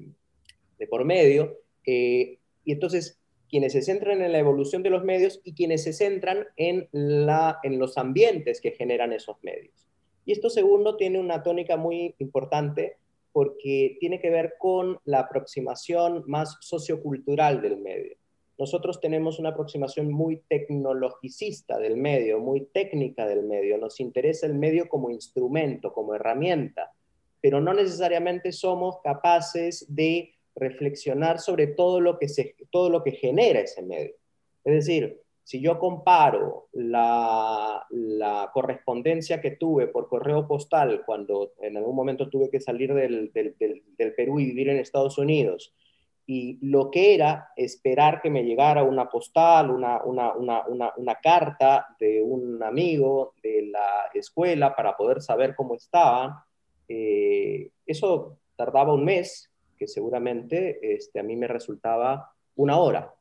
de 0.78 0.86
por 0.88 1.04
medio. 1.04 1.58
Eh, 1.86 2.38
y 2.64 2.72
entonces, 2.72 3.18
quienes 3.48 3.72
se 3.72 3.82
centran 3.82 4.20
en 4.22 4.32
la 4.32 4.38
evolución 4.38 4.82
de 4.82 4.90
los 4.90 5.04
medios 5.04 5.40
y 5.44 5.54
quienes 5.54 5.84
se 5.84 5.92
centran 5.92 6.46
en, 6.56 6.88
la, 6.92 7.58
en 7.62 7.78
los 7.78 7.96
ambientes 7.96 8.60
que 8.60 8.72
generan 8.72 9.12
esos 9.12 9.36
medios. 9.42 9.88
Y 10.26 10.32
esto 10.32 10.50
segundo 10.50 10.96
tiene 10.96 11.18
una 11.18 11.42
tónica 11.42 11.76
muy 11.78 12.14
importante 12.18 12.98
porque 13.32 13.96
tiene 14.00 14.20
que 14.20 14.30
ver 14.30 14.54
con 14.58 14.98
la 15.04 15.20
aproximación 15.20 16.24
más 16.26 16.58
sociocultural 16.60 17.62
del 17.62 17.78
medio 17.78 18.17
nosotros 18.58 19.00
tenemos 19.00 19.38
una 19.38 19.50
aproximación 19.50 20.10
muy 20.10 20.42
tecnologicista 20.48 21.78
del 21.78 21.96
medio, 21.96 22.40
muy 22.40 22.66
técnica 22.66 23.24
del 23.26 23.44
medio. 23.44 23.78
Nos 23.78 24.00
interesa 24.00 24.46
el 24.46 24.54
medio 24.54 24.88
como 24.88 25.10
instrumento, 25.10 25.92
como 25.92 26.14
herramienta, 26.14 26.92
pero 27.40 27.60
no 27.60 27.72
necesariamente 27.72 28.50
somos 28.50 28.98
capaces 29.02 29.86
de 29.88 30.34
reflexionar 30.56 31.38
sobre 31.38 31.68
todo 31.68 32.00
lo 32.00 32.18
que, 32.18 32.28
se, 32.28 32.56
todo 32.72 32.90
lo 32.90 33.04
que 33.04 33.12
genera 33.12 33.60
ese 33.60 33.82
medio. 33.82 34.14
Es 34.64 34.74
decir, 34.74 35.20
si 35.44 35.60
yo 35.60 35.78
comparo 35.78 36.68
la, 36.72 37.86
correspondencia 38.52 39.40
que 39.40 39.52
tuve 39.52 39.86
por 39.86 40.08
correo 40.08 40.48
postal 40.48 41.04
cuando 41.06 41.52
en 41.60 41.76
algún 41.76 41.94
momento 41.94 42.28
tuve 42.28 42.50
que 42.50 42.60
salir 42.60 42.92
del, 42.92 43.30
del 43.32 44.14
Perú 44.14 44.40
y 44.40 44.46
vivir 44.46 44.68
en 44.68 44.78
Estados 44.78 45.16
Unidos, 45.16 45.72
y 46.30 46.58
lo 46.60 46.90
que 46.90 47.14
era 47.14 47.52
esperar 47.56 48.20
que 48.20 48.28
me 48.28 48.44
llegara 48.44 48.82
una 48.82 49.08
postal, 49.08 49.70
una, 49.70 50.02
una, 50.04 50.34
una, 50.34 50.62
una, 50.94 51.14
carta 51.14 51.86
de 51.98 52.20
un 52.20 52.62
amigo 52.62 53.32
de 53.42 53.70
la 53.72 54.10
escuela 54.12 54.76
para 54.76 54.94
poder 54.94 55.22
saber 55.22 55.54
cómo 55.56 55.74
estaban, 55.74 56.34
eh, 56.86 57.70
eso 57.86 58.36
tardaba 58.56 58.92
un 58.92 59.06
mes, 59.06 59.50
que 59.78 59.88
seguramente 59.88 60.94
este, 60.94 61.18
a 61.18 61.22
mí 61.22 61.34
me 61.34 61.48
resultaba 61.48 62.30
una 62.56 62.76
hora. 62.76 63.14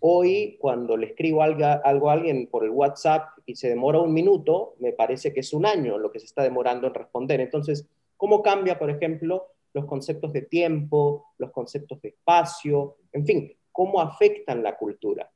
Hoy, 0.00 0.56
cuando 0.60 0.96
le 0.96 1.06
escribo 1.06 1.44
algo, 1.44 1.64
algo 1.64 2.10
a 2.10 2.14
alguien 2.14 2.48
por 2.48 2.64
el 2.64 2.70
WhatsApp 2.70 3.38
y 3.46 3.54
se 3.54 3.68
demora 3.68 4.00
un 4.00 4.12
minuto, 4.12 4.74
me 4.80 4.92
parece 4.92 5.32
que 5.32 5.40
es 5.40 5.52
un 5.52 5.64
año 5.64 5.96
lo 5.96 6.10
que 6.10 6.18
se 6.18 6.26
está 6.26 6.42
demorando 6.42 6.88
en 6.88 6.94
responder. 6.94 7.40
Entonces, 7.40 7.86
¿cómo 8.16 8.42
cambia, 8.42 8.80
por 8.80 8.90
ejemplo, 8.90 9.46
los 9.72 9.86
conceptos 9.86 10.32
de 10.32 10.42
tiempo, 10.42 11.34
los 11.38 11.50
conceptos 11.50 12.00
de 12.02 12.10
espacio, 12.10 12.96
en 13.12 13.26
fin, 13.26 13.52
cómo 13.70 14.00
afectan 14.00 14.62
la 14.62 14.76
cultura. 14.76 15.30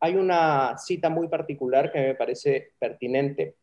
Hay 0.00 0.14
una 0.14 0.76
cita 0.78 1.10
muy 1.10 1.28
particular 1.28 1.90
que 1.90 2.00
me 2.00 2.14
parece 2.14 2.72
pertinente 2.78 3.56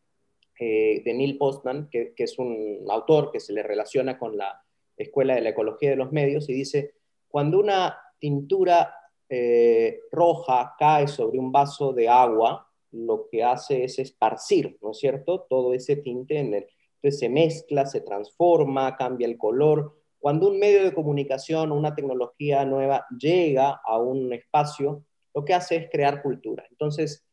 eh, 0.58 1.02
de 1.04 1.14
Neil 1.14 1.38
Postman, 1.38 1.88
que, 1.90 2.12
es 2.16 2.38
un 2.38 2.84
autor 2.88 3.30
que 3.30 3.40
se 3.40 3.52
le 3.52 3.62
relaciona 3.62 4.18
con 4.18 4.36
la 4.36 4.62
Escuela 4.96 5.34
de 5.34 5.42
la 5.42 5.50
Ecología 5.50 5.90
de 5.90 5.96
los 5.96 6.12
Medios, 6.12 6.48
y 6.48 6.54
dice, 6.54 6.94
cuando 7.28 7.58
una 7.58 7.98
tintura 8.18 8.94
eh, 9.28 10.00
roja 10.10 10.74
cae 10.78 11.08
sobre 11.08 11.38
un 11.38 11.52
vaso 11.52 11.92
de 11.92 12.08
agua, 12.08 12.66
lo 12.92 13.28
que 13.30 13.42
hace 13.42 13.84
es 13.84 13.98
esparcir, 13.98 14.78
¿no 14.80 14.92
es 14.92 14.98
cierto?, 14.98 15.46
todo 15.48 15.74
ese 15.74 15.96
tinte 15.96 16.38
en 16.38 16.54
el... 16.54 16.66
Entonces 16.96 17.20
se 17.20 17.28
mezcla, 17.28 17.86
se 17.86 18.00
transforma, 18.00 18.96
cambia 18.96 19.26
el 19.26 19.36
color, 19.36 19.94
cuando 20.18 20.48
un 20.48 20.58
medio 20.58 20.84
de 20.84 20.94
comunicación 20.94 21.70
o 21.70 21.74
una 21.74 21.94
tecnología 21.94 22.64
nueva 22.64 23.06
llega 23.18 23.80
a 23.84 23.98
un 23.98 24.32
espacio, 24.32 25.04
lo 25.34 25.44
que 25.44 25.54
hace 25.54 25.76
es 25.76 25.90
crear 25.90 26.22
cultura. 26.22 26.64
Entonces, 26.70 27.26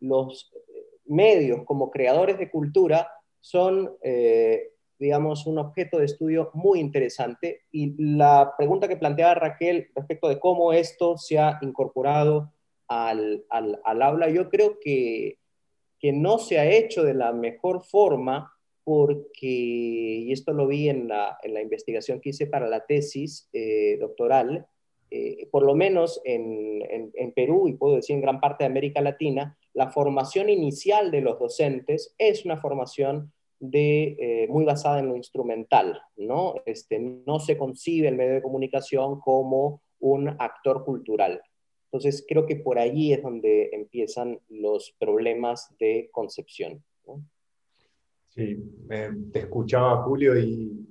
los 0.00 0.52
eh, 0.54 0.84
medios 1.06 1.64
como 1.64 1.90
creadores 1.90 2.38
de 2.38 2.50
cultura 2.50 3.10
son, 3.40 3.96
eh, 4.02 4.70
digamos, 4.98 5.46
un 5.46 5.58
objeto 5.58 5.98
de 5.98 6.04
estudio 6.04 6.50
muy 6.54 6.80
interesante. 6.80 7.62
Y 7.72 7.94
la 8.02 8.54
pregunta 8.56 8.88
que 8.88 8.96
planteaba 8.96 9.34
Raquel 9.34 9.88
respecto 9.94 10.28
de 10.28 10.38
cómo 10.38 10.72
esto 10.72 11.16
se 11.16 11.38
ha 11.38 11.58
incorporado 11.62 12.52
al, 12.86 13.44
aula, 13.50 14.30
yo 14.30 14.48
creo 14.48 14.78
que, 14.80 15.38
que 15.98 16.12
no 16.12 16.38
se 16.38 16.58
ha 16.58 16.64
hecho 16.64 17.02
de 17.02 17.14
la 17.14 17.32
mejor 17.32 17.84
forma 17.84 18.57
porque, 18.88 19.34
y 19.42 20.32
esto 20.32 20.54
lo 20.54 20.66
vi 20.66 20.88
en 20.88 21.08
la, 21.08 21.38
investigación 21.44 22.22
que 22.22 22.30
hice 22.30 22.46
para 22.46 22.70
la 22.70 22.86
tesis 22.86 23.46
eh, 23.52 23.98
doctoral, 24.00 24.66
eh, 25.10 25.46
por 25.50 25.62
lo 25.62 25.74
menos 25.74 26.22
en, 26.24 27.12
Perú 27.36 27.68
y 27.68 27.74
puedo 27.74 27.96
decir 27.96 28.16
en 28.16 28.22
gran 28.22 28.40
parte 28.40 28.64
de 28.64 28.70
América 28.70 29.02
Latina, 29.02 29.58
la 29.74 29.90
formación 29.90 30.48
inicial 30.48 31.10
de 31.10 31.20
los 31.20 31.38
docentes 31.38 32.14
es 32.16 32.46
una 32.46 32.56
formación 32.56 33.30
de, 33.60 34.16
eh, 34.18 34.46
muy 34.48 34.64
basada 34.64 35.00
en 35.00 35.08
lo 35.08 35.16
instrumental, 35.16 36.00
¿no? 36.16 36.54
Este, 36.64 36.98
no 36.98 37.40
se 37.40 37.58
concibe 37.58 38.08
el 38.08 38.16
medio 38.16 38.36
de 38.36 38.42
comunicación 38.42 39.20
como 39.20 39.82
un 40.00 40.30
actor 40.30 40.82
cultural. 40.86 41.42
Entonces, 41.92 42.24
creo 42.26 42.46
que 42.46 42.56
por 42.56 42.78
allí 42.78 43.12
es 43.12 43.22
donde 43.22 43.68
empiezan 43.74 44.40
los 44.48 44.96
problemas 44.98 45.76
de 45.78 46.08
concepción. 46.10 46.82
Sí, 48.38 48.56
te 49.32 49.40
escuchaba 49.40 50.04
Julio 50.04 50.38
y, 50.38 50.86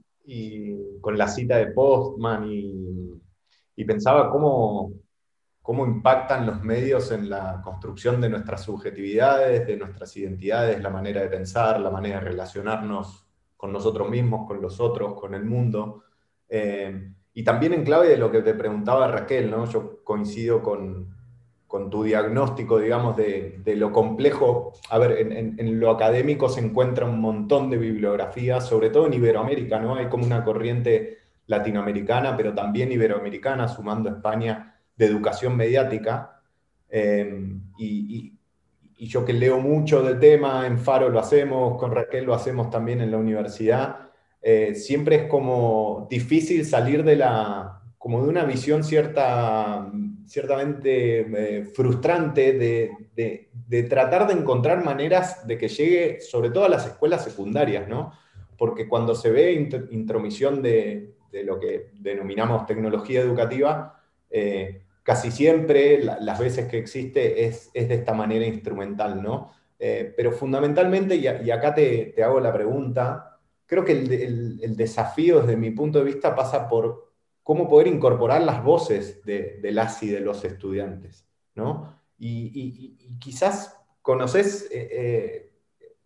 con 1.00 1.18
la 1.18 1.30
cita 1.30 1.56
de 1.56 1.68
Postman 1.68 2.46
y, 2.52 3.86
pensaba 3.86 4.30
cómo, 4.30 4.92
cómo 5.62 5.86
impactan 5.86 6.46
los 6.46 6.62
medios 6.62 7.10
en 7.14 7.30
la 7.30 7.62
construcción 7.64 8.20
de 8.20 8.28
nuestras 8.28 8.64
subjetividades, 8.64 9.66
de 9.66 9.78
nuestras 9.78 10.18
identidades, 10.18 10.84
la 10.84 10.90
manera 10.90 11.22
de 11.22 11.30
pensar, 11.30 11.80
la 11.80 11.90
manera 11.90 12.20
de 12.20 12.26
relacionarnos 12.26 13.26
con 13.56 13.72
nosotros 13.72 14.10
mismos, 14.10 14.46
con 14.46 14.62
los 14.62 14.82
otros, 14.82 15.18
con 15.18 15.34
el 15.34 15.46
mundo. 15.46 16.04
Eh, 16.50 17.14
y 17.34 17.46
también 17.46 17.72
en 17.72 17.86
clave 17.86 18.10
de 18.10 18.18
lo 18.18 18.30
que 18.30 18.42
te 18.42 18.56
preguntaba 18.56 19.08
Raquel, 19.08 19.50
¿no? 19.50 19.64
yo 19.70 20.04
coincido 20.04 20.62
con, 20.62 21.17
con 21.68 21.90
tu 21.90 22.04
diagnóstico, 22.04 22.80
digamos, 22.80 23.18
de, 23.18 23.62
lo 23.76 23.92
complejo. 23.92 24.74
A 24.90 24.98
ver, 24.98 25.18
en, 25.20 25.80
lo 25.80 25.92
académico 25.92 26.48
se 26.48 26.62
encuentra 26.62 27.06
un 27.06 27.20
montón 27.20 27.70
de 27.70 27.78
bibliografía, 27.78 28.62
sobre 28.62 28.90
todo 28.90 29.08
en 29.08 29.14
Iberoamérica, 29.14 29.80
¿no? 29.80 29.96
Hay 29.96 30.08
como 30.08 30.26
una 30.26 30.44
corriente 30.46 31.18
latinoamericana, 31.48 32.38
pero 32.38 32.54
también 32.54 32.92
iberoamericana, 32.92 33.68
sumando 33.68 34.10
España, 34.10 34.76
de 34.96 35.06
educación 35.06 35.58
mediática. 35.58 36.42
Eh, 36.90 37.58
y, 37.78 38.34
yo 39.00 39.24
que 39.24 39.34
leo 39.34 39.60
mucho 39.60 40.02
del 40.02 40.20
tema, 40.20 40.66
en 40.66 40.80
Faro 40.80 41.10
lo 41.10 41.20
hacemos, 41.20 41.78
con 41.78 41.92
Raquel 41.92 42.26
lo 42.26 42.34
hacemos 42.34 42.72
también 42.72 43.00
en 43.00 43.12
la 43.12 43.18
universidad, 43.18 44.10
eh, 44.42 44.74
siempre 44.74 45.18
es 45.18 45.24
como 45.26 46.08
difícil 46.10 46.66
salir 46.66 47.04
de 47.04 47.16
la, 47.16 47.80
como 48.00 48.24
de 48.24 48.30
una 48.30 48.44
visión 48.44 48.84
cierta 48.84 49.88
ciertamente 50.28 51.22
eh, 51.22 51.66
frustrante 51.66 52.54
de, 52.54 53.84
tratar 53.90 54.28
de 54.28 54.34
encontrar 54.34 54.84
maneras 54.84 55.48
de 55.48 55.58
que 55.58 55.70
llegue 55.70 56.22
sobre 56.22 56.50
todo 56.50 56.66
a 56.66 56.70
las 56.70 56.86
escuelas 56.86 57.24
secundarias, 57.24 57.88
¿no? 57.88 58.14
Porque 58.58 58.88
cuando 58.88 59.16
se 59.16 59.32
ve 59.32 59.54
intromisión 59.92 60.62
de, 60.62 61.14
lo 61.44 61.60
que 61.60 61.92
denominamos 61.94 62.66
tecnología 62.66 63.22
educativa, 63.22 64.02
eh, 64.30 64.82
casi 65.04 65.32
siempre 65.32 66.04
las 66.04 66.40
veces 66.40 66.68
que 66.68 66.78
existe 66.78 67.46
es, 67.46 67.72
de 67.74 67.94
esta 67.94 68.14
manera 68.14 68.46
instrumental, 68.46 69.22
¿no? 69.22 69.52
Eh, 69.80 70.14
pero 70.18 70.32
fundamentalmente, 70.32 71.16
y, 71.16 71.28
acá 71.28 71.74
te, 71.74 72.16
hago 72.24 72.40
la 72.40 72.52
pregunta, 72.52 73.40
creo 73.66 73.86
que 73.86 73.94
el 73.94 74.76
desafío 74.76 75.42
desde 75.42 75.56
mi 75.56 75.72
punto 75.72 76.00
de 76.00 76.06
vista 76.06 76.36
pasa 76.36 76.68
por 76.68 77.07
cómo 77.48 77.70
poder 77.70 77.88
incorporar 77.88 78.42
las 78.42 78.62
voces 78.62 79.24
de, 79.24 79.62
las 79.72 80.04
y 80.04 80.10
de 80.10 80.20
los 80.20 80.44
estudiantes, 80.44 81.26
¿no? 81.56 81.98
Y, 82.20 83.16
quizás 83.22 83.80
conoces 84.02 84.68
eh, 84.70 84.90
eh, 84.92 85.52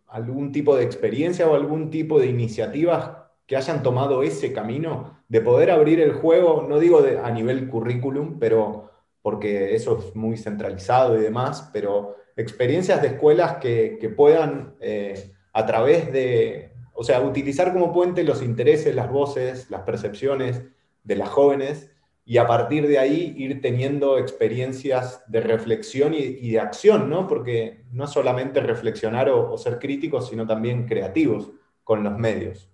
algún 0.06 0.52
tipo 0.52 0.76
de 0.76 0.84
experiencia 0.84 1.48
o 1.48 1.56
algún 1.56 1.90
tipo 1.90 2.20
de 2.20 2.26
iniciativas 2.26 3.10
que 3.44 3.56
hayan 3.56 3.82
tomado 3.82 4.22
ese 4.22 4.52
camino 4.52 5.18
de 5.28 5.40
poder 5.40 5.72
abrir 5.72 5.98
el 5.98 6.12
juego, 6.12 6.64
no 6.68 6.78
digo 6.78 7.02
a 7.24 7.30
nivel 7.32 7.68
currículum, 7.68 8.38
pero 8.38 8.92
porque 9.20 9.74
eso 9.74 9.98
es 9.98 10.14
muy 10.14 10.36
centralizado 10.36 11.18
y 11.18 11.22
demás, 11.22 11.70
pero 11.72 12.18
experiencias 12.36 13.02
de 13.02 13.08
escuelas 13.08 13.56
que, 13.56 14.14
puedan 14.16 14.76
eh, 14.80 15.32
a 15.52 15.66
través 15.66 16.12
de, 16.12 16.70
o 16.94 17.02
sea, 17.02 17.20
utilizar 17.20 17.72
como 17.72 17.92
puente 17.92 18.22
los 18.22 18.42
intereses, 18.42 18.94
las 18.94 19.10
voces, 19.10 19.68
las 19.72 19.80
percepciones 19.80 20.62
de 21.02 21.16
las 21.16 21.28
jóvenes 21.28 21.90
y 22.24 22.38
a 22.38 22.46
partir 22.46 22.86
de 22.86 22.98
ahí 22.98 23.34
ir 23.36 23.60
teniendo 23.60 24.16
experiencias 24.18 25.24
de 25.26 25.40
reflexión 25.40 26.14
y, 26.14 26.52
de 26.52 26.60
acción, 26.60 27.10
¿no? 27.10 27.26
Porque 27.26 27.84
no 27.90 28.06
solamente 28.06 28.60
reflexionar 28.60 29.28
o, 29.28 29.58
ser 29.58 29.78
críticos, 29.78 30.28
sino 30.28 30.46
también 30.46 30.86
creativos 30.86 31.50
con 31.82 32.04
los 32.04 32.16
medios. 32.16 32.70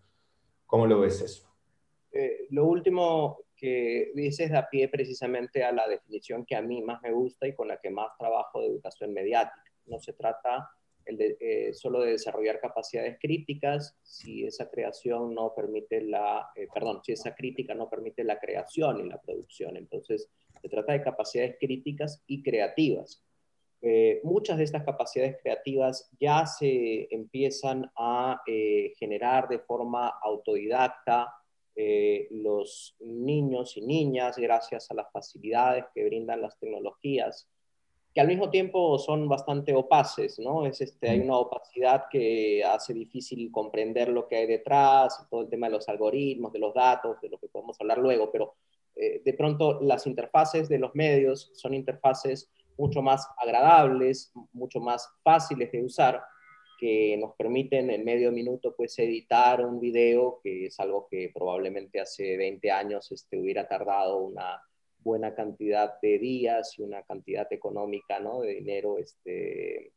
¿Cómo 0.67 0.87
lo 0.87 1.01
ves 1.01 1.23
eso? 1.23 1.49
Eh, 2.13 2.47
lo 2.51 2.67
último 2.67 3.39
que 3.57 4.13
dices 4.15 4.51
da 4.51 4.69
pie 4.69 4.89
precisamente 4.89 5.65
a 5.65 5.73
la 5.73 5.89
definición 5.89 6.45
que 6.45 6.55
a 6.55 6.63
mí 6.63 6.83
más 6.83 7.01
me 7.03 7.13
gusta 7.13 7.47
y 7.47 7.55
con 7.55 7.69
la 7.69 7.79
que 7.81 7.91
más 7.91 8.11
trabajo 8.19 8.61
de 8.61 8.69
educación 8.69 9.15
mediática. 9.15 9.73
No 9.87 9.99
se 9.99 10.13
trata 10.13 10.71
eh, 11.09 11.73
solo 11.73 12.01
de 12.01 12.13
desarrollar 12.13 12.61
capacidades 12.61 13.17
críticas, 13.19 13.97
si 14.03 14.45
esa 14.45 14.69
creación 14.69 15.35
no 15.35 15.55
permite 15.55 16.03
la, 16.03 16.51
eh, 16.55 16.69
perdón, 16.73 17.01
si 17.03 17.13
esa 17.13 17.35
crítica 17.35 17.75
no 17.75 17.89
permite 17.89 18.25
la 18.25 18.39
creación 18.39 19.01
y 19.01 19.09
la 19.09 19.21
producción. 19.21 19.77
Entonces, 19.77 20.29
se 20.61 20.69
trata 20.69 20.93
de 20.93 21.03
capacidades 21.03 21.57
críticas 21.59 22.23
y 22.27 22.43
creativas. 22.43 23.25
Eh, 23.81 24.21
muchas 24.23 24.59
de 24.59 24.65
estas 24.65 24.85
capacidades 24.85 25.37
creativas 25.41 26.11
ya 26.21 26.45
se 26.45 27.09
empiezan 27.15 27.91
a 27.97 28.43
generar 28.99 29.49
de 29.49 29.61
forma 29.61 30.09
autodidacta 30.23 31.33
los 32.31 32.97
niños 32.99 33.77
y 33.77 33.83
niñas 33.83 34.37
gracias 34.37 34.91
a 34.91 34.95
las 34.95 35.13
facilidades 35.13 35.85
que 35.95 36.05
brindan 36.05 36.43
las 36.43 36.59
tecnologías 36.59 37.49
que 38.15 38.21
al 38.21 38.27
mismo 38.29 38.51
tiempo 38.51 38.99
son 38.99 39.29
bastante 39.29 39.75
opaces, 39.75 40.39
¿no? 40.39 40.67
Es 40.67 40.81
este, 40.81 41.11
hay 41.11 41.21
mm. 41.21 41.25
una 41.25 41.37
opacidad 41.37 42.05
que 42.11 42.65
hace 42.65 42.95
difícil 42.95 43.51
comprender 43.51 44.09
lo 44.09 44.27
que 44.27 44.37
hay 44.37 44.47
detrás, 44.47 45.27
todo 45.31 45.43
el 45.43 45.49
tema 45.49 45.69
de 45.69 45.75
los 45.75 45.89
algoritmos, 45.89 46.53
de 46.53 46.59
los 46.59 46.75
datos, 46.75 47.21
de 47.21 47.29
lo 47.29 47.39
que 47.39 47.49
podemos 47.49 47.77
hablar 47.81 47.99
luego, 47.99 48.31
pero 48.33 48.55
eh, 48.97 49.23
de 49.25 49.33
pronto 49.35 49.81
las 49.81 50.07
interfaces 50.07 50.69
de 50.69 50.79
los 50.79 50.95
medios 50.95 51.51
son 51.55 51.75
interfaces 51.75 52.51
mucho 52.77 53.03
más 53.03 53.29
agradables, 53.37 54.33
mucho 54.53 54.81
más 54.81 55.09
fáciles 55.23 55.71
de 55.71 55.85
usar, 55.85 56.23
que 56.79 57.17
nos 57.19 57.35
permiten 57.35 57.91
en 57.91 58.05
medio 58.05 58.31
minuto 58.31 58.75
pues 58.77 58.99
editar 59.01 59.65
un 59.65 59.81
video, 59.81 60.41
que 60.43 60.67
es 60.67 60.79
algo 60.81 61.09
que 61.11 61.31
probablemente 61.35 62.01
hace 62.01 62.37
20 62.37 62.71
años 62.71 63.11
este, 63.11 63.39
hubiera 63.39 63.67
tardado 63.67 64.19
una 64.19 64.63
buena 65.09 65.35
cantidad 65.35 65.99
de 66.03 66.19
días 66.19 66.79
y 66.79 66.83
una 66.83 67.03
cantidad 67.03 67.51
económica 67.51 68.21
¿no? 68.21 68.43
de 68.43 68.57
dinero 68.57 68.99
este, 68.99 69.93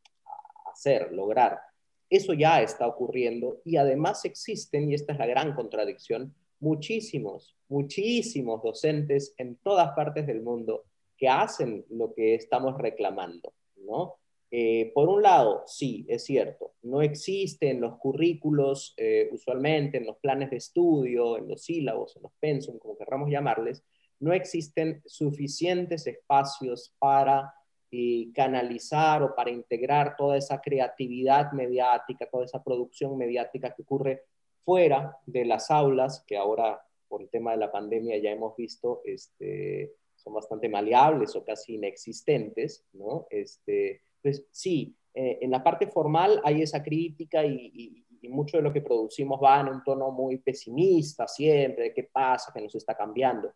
hacer, 0.72 1.12
lograr. 1.12 1.60
Eso 2.08 2.32
ya 2.32 2.62
está 2.62 2.86
ocurriendo 2.86 3.60
y 3.62 3.76
además 3.76 4.24
existen, 4.24 4.90
y 4.90 4.94
esta 4.94 5.12
es 5.12 5.18
la 5.18 5.26
gran 5.26 5.54
contradicción, 5.54 6.34
muchísimos, 6.60 7.54
muchísimos 7.68 8.62
docentes 8.62 9.34
en 9.36 9.56
todas 9.56 9.92
partes 9.92 10.26
del 10.26 10.40
mundo 10.40 10.84
que 11.18 11.28
hacen 11.28 11.84
lo 11.90 12.14
que 12.14 12.34
estamos 12.34 12.78
reclamando, 12.78 13.52
¿no? 13.76 14.16
Eh, 14.50 14.92
por 14.94 15.08
un 15.08 15.22
lado, 15.22 15.62
sí, 15.66 16.04
es 16.08 16.24
cierto, 16.24 16.74
no 16.82 17.00
existen 17.00 17.80
los 17.80 17.96
currículos, 17.96 18.92
eh, 18.98 19.28
usualmente 19.32 19.96
en 19.96 20.06
los 20.06 20.18
planes 20.18 20.50
de 20.50 20.58
estudio, 20.58 21.38
en 21.38 21.48
los 21.48 21.62
sílabos, 21.62 22.16
en 22.16 22.22
los 22.24 22.32
pensum, 22.38 22.78
como 22.78 22.98
querramos 22.98 23.30
llamarles, 23.30 23.82
no 24.22 24.32
existen 24.32 25.02
suficientes 25.04 26.06
espacios 26.06 26.94
para 26.98 27.52
eh, 27.90 28.30
canalizar 28.32 29.22
o 29.22 29.34
para 29.34 29.50
integrar 29.50 30.16
toda 30.16 30.36
esa 30.36 30.60
creatividad 30.60 31.50
mediática, 31.52 32.28
toda 32.30 32.44
esa 32.44 32.62
producción 32.62 33.18
mediática 33.18 33.74
que 33.74 33.82
ocurre 33.82 34.22
fuera 34.64 35.18
de 35.26 35.44
las 35.44 35.70
aulas, 35.70 36.24
que 36.26 36.36
ahora 36.36 36.80
por 37.08 37.20
el 37.20 37.28
tema 37.30 37.50
de 37.50 37.58
la 37.58 37.72
pandemia 37.72 38.16
ya 38.18 38.30
hemos 38.30 38.56
visto, 38.56 39.02
este, 39.04 39.92
son 40.14 40.34
bastante 40.34 40.68
maleables 40.68 41.34
o 41.34 41.44
casi 41.44 41.74
inexistentes, 41.74 42.86
¿no? 42.92 43.26
Este, 43.28 44.02
pues 44.22 44.46
sí, 44.52 44.96
eh, 45.12 45.40
en 45.42 45.50
la 45.50 45.64
parte 45.64 45.88
formal 45.88 46.40
hay 46.44 46.62
esa 46.62 46.82
crítica 46.82 47.44
y, 47.44 47.98
mucho 48.30 48.56
de 48.56 48.62
lo 48.62 48.72
que 48.72 48.80
producimos 48.80 49.40
va 49.42 49.60
en 49.60 49.68
un 49.68 49.82
tono 49.82 50.12
muy 50.12 50.38
pesimista 50.38 51.26
siempre, 51.26 51.84
de 51.84 51.92
qué 51.92 52.04
pasa, 52.04 52.52
que 52.54 52.62
nos 52.62 52.74
está 52.76 52.96
cambiando. 52.96 53.52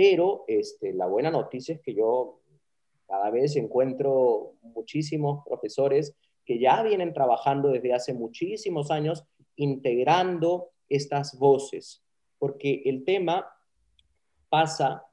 Pero 0.00 0.44
este, 0.46 0.92
la 0.92 1.06
buena 1.06 1.28
noticia 1.28 1.74
es 1.74 1.80
que 1.80 1.92
yo 1.92 2.38
cada 3.08 3.30
vez 3.30 3.56
encuentro 3.56 4.54
muchísimos 4.62 5.44
profesores 5.44 6.14
que 6.44 6.60
ya 6.60 6.84
vienen 6.84 7.12
trabajando 7.12 7.70
desde 7.70 7.92
hace 7.92 8.14
muchísimos 8.14 8.92
años 8.92 9.24
integrando 9.56 10.70
estas 10.88 11.36
voces, 11.36 12.04
porque 12.38 12.82
el 12.84 13.04
tema 13.04 13.48
pasa 14.48 15.04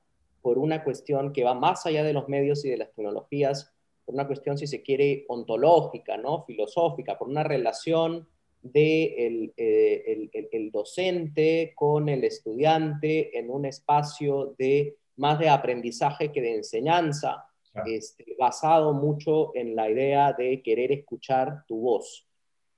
por 0.43 0.60
una 0.60 0.84
cuestión 0.84 1.34
que 1.34 1.43
va 1.43 1.56
más 1.56 1.88
allá 1.88 2.04
de 2.04 2.13
los 2.13 2.30
medios 2.30 2.63
y 2.63 2.69
de 2.69 2.78
las 2.78 2.93
tecnologías, 2.93 3.74
por 4.06 4.13
una 4.13 4.28
cuestión, 4.28 4.56
si 4.56 4.67
se 4.67 4.84
quiere, 4.84 5.26
ontológica, 5.30 6.15
¿no? 6.15 6.43
filosófica, 6.45 7.17
por 7.17 7.28
una 7.28 7.43
relación 7.43 8.30
de 8.73 9.54
eh, 9.58 10.30
el, 10.51 10.71
docente 10.71 11.73
con 11.75 12.10
el 12.10 12.23
estudiante 12.23 13.38
en 13.38 13.51
un 13.51 13.65
espacio 13.65 14.56
de 14.58 14.97
más 15.17 15.38
de 15.38 15.49
aprendizaje 15.49 16.32
que 16.32 16.41
de 16.41 16.56
enseñanza, 16.56 17.45
este, 17.86 18.25
basado 18.39 18.93
mucho 18.93 19.56
en 19.56 19.75
la 19.75 19.89
idea 19.89 20.34
de 20.34 20.63
querer 20.63 20.91
escuchar 20.91 21.63
tu 21.67 21.80
voz, 21.82 22.28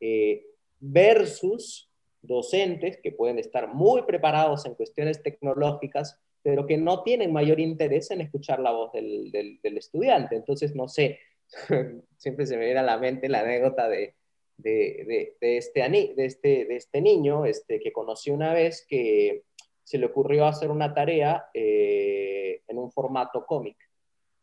eh, 0.02 0.45
versus 0.80 1.89
docentes 2.21 3.00
que 3.02 3.13
pueden 3.13 3.39
estar 3.39 3.73
muy 3.73 4.02
preparados 4.02 4.65
en 4.65 4.76
cuestiones 4.76 5.23
tecnológicas, 5.23 6.19
pero 6.43 6.65
que 6.67 6.78
no 6.78 7.04
tienen 7.04 7.32
mayor 7.32 7.60
interés 7.60 8.12
en 8.12 8.21
escuchar 8.21 8.60
la 8.60 8.71
voz 8.71 8.91
del, 8.91 9.32
del, 9.32 9.78
estudiante. 9.78 10.36
Entonces, 10.36 10.76
no 10.76 10.88
sé, 10.88 11.19
siempre 12.17 12.45
se 12.45 12.58
me 12.58 12.65
viene 12.65 12.82
a 12.82 12.84
la 12.84 12.97
mente 12.97 13.30
la 13.30 13.39
anécdota 13.39 13.88
de, 13.88 14.15
de, 14.58 15.36
de, 15.39 15.58
este, 15.58 15.89
de, 15.89 16.26
este, 16.26 16.65
de 16.65 16.76
este 16.76 17.02
niño 17.02 17.46
este, 17.46 17.80
que 17.80 17.91
conocí 17.91 18.32
una 18.32 18.54
vez 18.54 18.86
que 18.88 19.43
se 19.84 19.98
le 19.98 20.08
ocurrió 20.08 20.46
hacer 20.46 20.70
una 20.70 20.93
tarea 20.93 21.50
eh, 21.54 22.62
en 22.67 22.78
un 22.78 22.91
formato 22.91 23.46
cómic, 23.46 23.78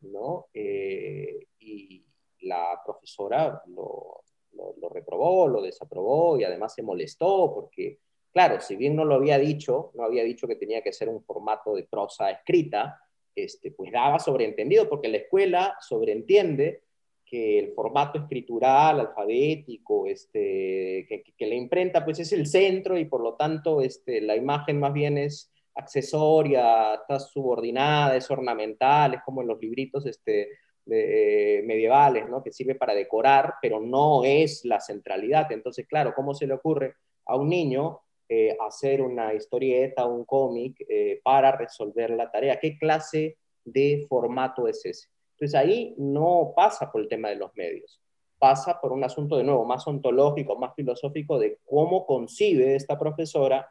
¿no? 0.01 0.47
Eh, 0.55 1.47
y 1.59 2.05
la 2.43 2.81
profesora 2.85 3.63
lo, 3.67 4.23
lo, 4.53 4.75
lo, 4.79 4.89
reprobó, 4.89 5.49
lo 5.49 5.61
desaprobó 5.61 6.39
y 6.39 6.45
además 6.45 6.75
se 6.75 6.83
molestó 6.83 7.53
porque 7.55 7.99
Claro, 8.35 8.61
si 8.61 8.75
bien 8.75 8.97
no 8.97 9.05
lo 9.05 9.15
había 9.15 9.39
dicho, 9.39 9.93
no 9.95 10.03
había 10.03 10.25
dicho 10.25 10.49
que 10.49 10.57
tenía 10.57 10.83
que 10.83 10.93
ser 10.93 11.09
un 11.09 11.23
formato 11.23 11.73
de 11.77 11.85
prosa 11.85 12.33
escrita, 12.33 13.01
este, 13.33 13.71
pues 13.71 13.93
daba 13.93 14.19
sobreentendido, 14.19 14.89
porque 14.89 15.07
la 15.07 15.19
escuela 15.19 15.77
sobreentiende 15.79 16.83
que 17.25 17.59
el 17.59 17.73
formato 17.73 18.19
escritural, 18.19 19.01
alfabético, 19.01 20.07
este, 20.07 21.07
que, 21.09 21.47
la 21.47 21.55
imprenta 21.55 22.05
pues 22.05 22.19
es 22.21 22.33
el 22.33 22.47
centro 22.47 22.99
y 22.99 23.07
por 23.07 23.23
lo 23.23 23.35
tanto 23.35 23.81
este, 23.81 24.21
la 24.21 24.37
imagen 24.37 24.79
más 24.81 24.93
bien 24.93 25.19
es 25.19 25.51
accesoria, 25.75 26.95
está 26.95 27.19
subordinada, 27.19 28.17
es 28.17 28.31
ornamental, 28.31 29.15
es 29.15 29.21
como 29.25 29.43
en 29.43 29.49
los 29.49 29.61
libritos 29.61 30.07
este, 30.07 30.49
medievales, 30.87 32.29
¿no? 32.29 32.43
que 32.43 32.53
sirve 32.53 32.75
para 32.75 32.95
decorar, 32.95 33.55
pero 33.61 33.81
no 33.81 34.23
es 34.25 34.65
la 34.65 34.81
centralidad. 34.81 35.51
Entonces, 35.51 35.87
claro, 35.89 36.13
¿cómo 36.15 36.35
se 36.35 36.47
le 36.47 36.55
ocurre 36.55 36.95
a 37.27 37.37
un 37.37 37.49
niño 37.49 38.01
eh, 38.27 38.57
hacer 38.67 39.03
una 39.03 39.35
historieta, 39.35 40.07
un 40.07 40.25
cómic 40.25 40.83
eh, 40.89 41.21
para 41.23 41.53
resolver 41.53 42.09
la 42.09 42.31
tarea. 42.31 42.59
¿Qué 42.59 42.79
clase 42.79 43.37
de 43.65 44.07
formato 44.09 44.67
es 44.67 44.85
ese? 44.87 45.09
Entonces 45.35 45.55
ahí 45.55 45.95
no 45.99 46.53
pasa 46.55 46.91
por 46.91 47.01
el 47.03 47.09
tema 47.09 47.29
de 47.29 47.37
los 47.37 47.55
medios, 47.57 48.01
pasa 48.39 48.81
por 48.81 48.93
un 48.93 49.03
asunto 49.03 49.37
de 49.37 49.45
nuevo 49.45 49.65
más 49.65 49.87
ontológico, 49.87 50.57
más 50.57 50.75
filosófico 50.75 51.39
de 51.39 51.59
cómo 51.65 52.07
concibe 52.07 52.77
esta 52.77 52.99
profesora 52.99 53.69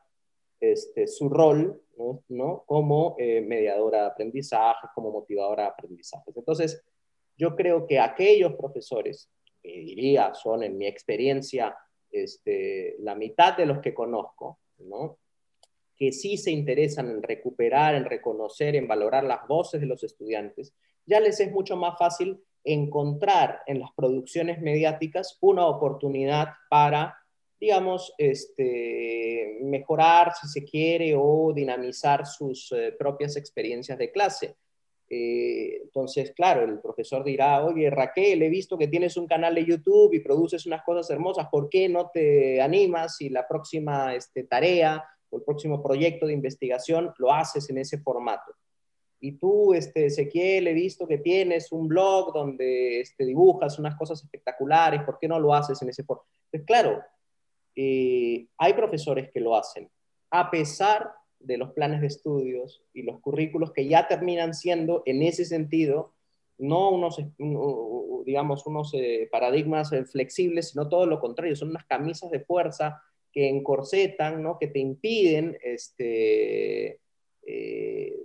este, 0.59 1.07
su 1.07 1.29
rol 1.29 1.81
¿no? 2.29 2.63
como 2.65 3.15
eh, 3.17 3.41
mediadora 3.41 4.01
de 4.01 4.07
aprendizaje, 4.07 4.87
como 4.93 5.11
motivadora 5.11 5.63
de 5.63 5.69
aprendizajes. 5.69 6.35
Entonces, 6.35 6.83
yo 7.37 7.55
creo 7.55 7.85
que 7.87 7.99
aquellos 7.99 8.53
profesores, 8.53 9.29
que 9.61 9.69
diría 9.69 10.33
son 10.33 10.63
en 10.63 10.77
mi 10.77 10.87
experiencia 10.87 11.75
este, 12.11 12.95
la 12.99 13.15
mitad 13.15 13.55
de 13.57 13.65
los 13.65 13.79
que 13.79 13.93
conozco, 13.93 14.59
¿no? 14.79 15.17
que 15.95 16.11
sí 16.11 16.37
se 16.37 16.51
interesan 16.51 17.09
en 17.09 17.23
recuperar, 17.23 17.95
en 17.95 18.05
reconocer, 18.05 18.75
en 18.75 18.87
valorar 18.87 19.23
las 19.23 19.47
voces 19.47 19.79
de 19.81 19.87
los 19.87 20.03
estudiantes, 20.03 20.73
ya 21.05 21.19
les 21.19 21.39
es 21.39 21.51
mucho 21.51 21.75
más 21.75 21.97
fácil 21.97 22.41
encontrar 22.63 23.61
en 23.67 23.79
las 23.79 23.91
producciones 23.95 24.61
mediáticas 24.61 25.37
una 25.41 25.67
oportunidad 25.67 26.49
para, 26.69 27.17
digamos, 27.59 28.13
este, 28.17 29.59
mejorar, 29.61 30.33
si 30.35 30.47
se 30.47 30.63
quiere, 30.63 31.13
o 31.17 31.51
dinamizar 31.53 32.25
sus 32.25 32.71
eh, 32.71 32.95
propias 32.97 33.35
experiencias 33.35 33.97
de 33.97 34.11
clase. 34.11 34.55
Eh, 35.09 35.81
entonces, 35.83 36.31
claro, 36.31 36.63
el 36.63 36.79
profesor 36.79 37.23
dirá, 37.23 37.63
oye, 37.63 37.89
Raquel, 37.89 38.41
he 38.41 38.49
visto 38.49 38.77
que 38.77 38.87
tienes 38.87 39.17
un 39.17 39.27
canal 39.27 39.53
de 39.53 39.65
YouTube 39.65 40.13
y 40.13 40.19
produces 40.21 40.65
unas 40.65 40.83
cosas 40.83 41.09
hermosas, 41.09 41.47
¿por 41.51 41.69
qué 41.69 41.89
no 41.89 42.09
te 42.11 42.61
animas 42.61 43.21
y 43.21 43.29
la 43.29 43.47
próxima 43.47 44.15
este, 44.15 44.45
tarea 44.45 45.03
o 45.29 45.37
el 45.37 45.43
próximo 45.43 45.83
proyecto 45.83 46.25
de 46.25 46.33
investigación 46.33 47.13
lo 47.17 47.31
haces 47.31 47.69
en 47.69 47.77
ese 47.77 47.99
formato? 47.99 48.53
Y 49.25 49.37
tú, 49.37 49.73
este, 49.73 50.07
Ezequiel, 50.07 50.67
he 50.67 50.73
visto 50.73 51.07
que 51.07 51.17
tienes 51.17 51.71
un 51.71 51.87
blog 51.87 52.33
donde 52.33 52.99
este, 52.99 53.25
dibujas 53.25 53.79
unas 53.79 53.95
cosas 53.95 54.21
espectaculares, 54.21 55.01
¿por 55.03 55.17
qué 55.17 55.29
no 55.29 55.39
lo 55.39 55.53
haces 55.53 55.81
en 55.81 55.87
ese 55.87 56.03
formato? 56.03 56.27
Pues 56.51 56.63
claro, 56.63 57.01
eh, 57.73 58.45
hay 58.57 58.73
profesores 58.73 59.31
que 59.31 59.39
lo 59.39 59.55
hacen, 59.55 59.89
a 60.29 60.51
pesar 60.51 61.09
de 61.39 61.57
los 61.57 61.71
planes 61.71 62.01
de 62.01 62.07
estudios 62.07 62.83
y 62.93 63.03
los 63.03 63.21
currículos 63.21 63.71
que 63.71 63.87
ya 63.87 64.09
terminan 64.09 64.53
siendo, 64.53 65.03
en 65.05 65.21
ese 65.21 65.45
sentido, 65.45 66.11
no 66.57 66.89
unos, 66.89 67.17
digamos, 68.25 68.67
unos 68.67 68.93
eh, 68.93 69.29
paradigmas 69.31 69.93
eh, 69.93 70.03
flexibles, 70.03 70.71
sino 70.71 70.89
todo 70.89 71.05
lo 71.05 71.21
contrario, 71.21 71.55
son 71.55 71.69
unas 71.69 71.85
camisas 71.85 72.29
de 72.29 72.41
fuerza 72.41 73.01
que 73.31 73.47
encorsetan, 73.47 74.43
¿no? 74.43 74.59
que 74.59 74.67
te 74.67 74.79
impiden, 74.79 75.57
este, 75.63 76.99
eh, 77.45 78.15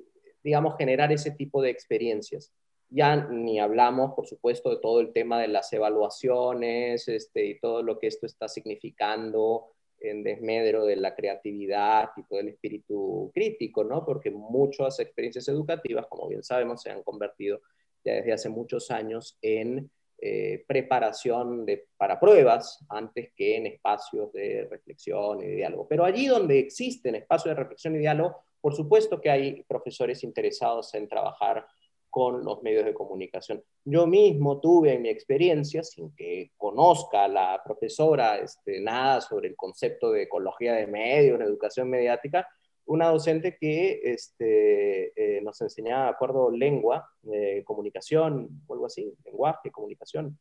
digamos, 0.43 0.77
generar 0.77 1.13
ese 1.13 1.31
tipo 1.33 1.63
de 1.63 1.71
experiencias. 1.71 2.53
Ya 2.91 3.17
ni 3.17 3.61
hablamos, 3.61 4.15
por 4.15 4.27
supuesto, 4.27 4.71
de 4.71 4.81
todo 4.81 5.01
el 5.01 5.13
tema 5.13 5.41
de 5.41 5.49
las 5.49 5.73
evaluaciones 5.73 7.07
este, 7.09 7.45
y 7.47 7.61
todo 7.61 7.83
lo 7.83 7.99
que 7.99 8.07
esto 8.07 8.27
está 8.27 8.49
significando 8.49 9.73
en 10.01 10.23
desmedro 10.23 10.85
de 10.85 10.97
la 10.97 11.15
creatividad 11.15 12.11
y 12.17 12.23
todo 12.25 12.41
el 12.41 12.49
espíritu 12.49 13.31
crítico, 13.35 13.85
¿no? 13.85 14.05
Porque 14.05 14.31
muchas 14.31 15.01
experiencias 15.01 15.49
educativas, 15.49 16.07
como 16.09 16.29
bien 16.29 16.43
sabemos, 16.43 16.83
se 16.83 16.91
han 16.91 17.03
convertido 17.03 17.61
ya 18.05 18.15
desde 18.15 18.33
hace 18.33 18.49
muchos 18.49 18.91
años 18.91 19.37
en 19.43 19.91
eh, 20.21 20.65
preparación 20.67 21.65
de, 21.65 21.87
para 21.97 22.19
pruebas 22.19 22.85
antes 22.89 23.31
que 23.37 23.57
en 23.57 23.67
espacios 23.67 24.33
de 24.33 24.67
reflexión 24.69 25.43
y 25.43 25.47
diálogo. 25.47 25.87
Pero 25.89 26.05
allí 26.05 26.27
donde 26.27 26.59
existen 26.59 27.15
espacios 27.15 27.55
de 27.55 27.61
reflexión 27.61 27.95
y 27.95 27.99
diálogo, 27.99 28.43
por 28.61 28.75
supuesto 28.75 29.21
que 29.21 29.31
hay 29.31 29.63
profesores 29.65 30.25
interesados 30.25 30.95
en 30.95 31.09
trabajar 31.09 31.67
con 32.11 32.45
los 32.45 32.63
medios 32.63 32.85
de 32.85 32.95
comunicación. 32.95 33.63
Yo 33.85 34.07
mismo 34.07 34.61
tuve 34.61 34.95
en 34.95 35.03
mi 35.03 35.09
experiencia, 35.09 35.83
sin 35.83 36.15
que 36.15 36.53
conozca 36.57 37.29
la 37.29 37.61
profesora 37.65 38.39
este, 38.39 38.81
nada 38.81 39.21
sobre 39.21 39.49
el 39.49 39.57
concepto 39.57 40.11
de 40.11 40.23
ecología 40.23 40.75
de 40.75 40.87
medios, 40.87 41.39
de 41.39 41.45
educación 41.45 41.91
mediática, 41.91 42.49
una 42.87 43.09
docente 43.11 43.59
que 43.59 44.01
este, 44.03 45.13
eh, 45.15 45.43
nos 45.43 45.61
enseñaba, 45.61 46.05
de 46.05 46.11
acuerdo, 46.11 46.51
lengua, 46.51 47.09
eh, 47.31 47.63
comunicación, 47.65 48.63
o 48.67 48.73
algo 48.73 48.87
así, 48.87 49.15
lenguaje, 49.25 49.71
comunicación. 49.71 50.39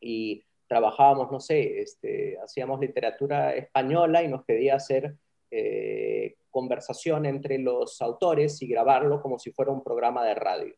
Y 0.00 0.44
trabajábamos, 0.68 1.30
no 1.32 1.40
sé, 1.40 1.80
este, 1.80 2.38
hacíamos 2.38 2.80
literatura 2.80 3.54
española 3.56 4.22
y 4.22 4.28
nos 4.28 4.44
pedía 4.44 4.76
hacer 4.76 5.16
eh, 5.50 6.36
conversación 6.50 7.26
entre 7.26 7.58
los 7.58 8.00
autores 8.02 8.60
y 8.62 8.68
grabarlo 8.68 9.20
como 9.20 9.38
si 9.38 9.52
fuera 9.52 9.72
un 9.72 9.82
programa 9.82 10.24
de 10.24 10.34
radio. 10.34 10.74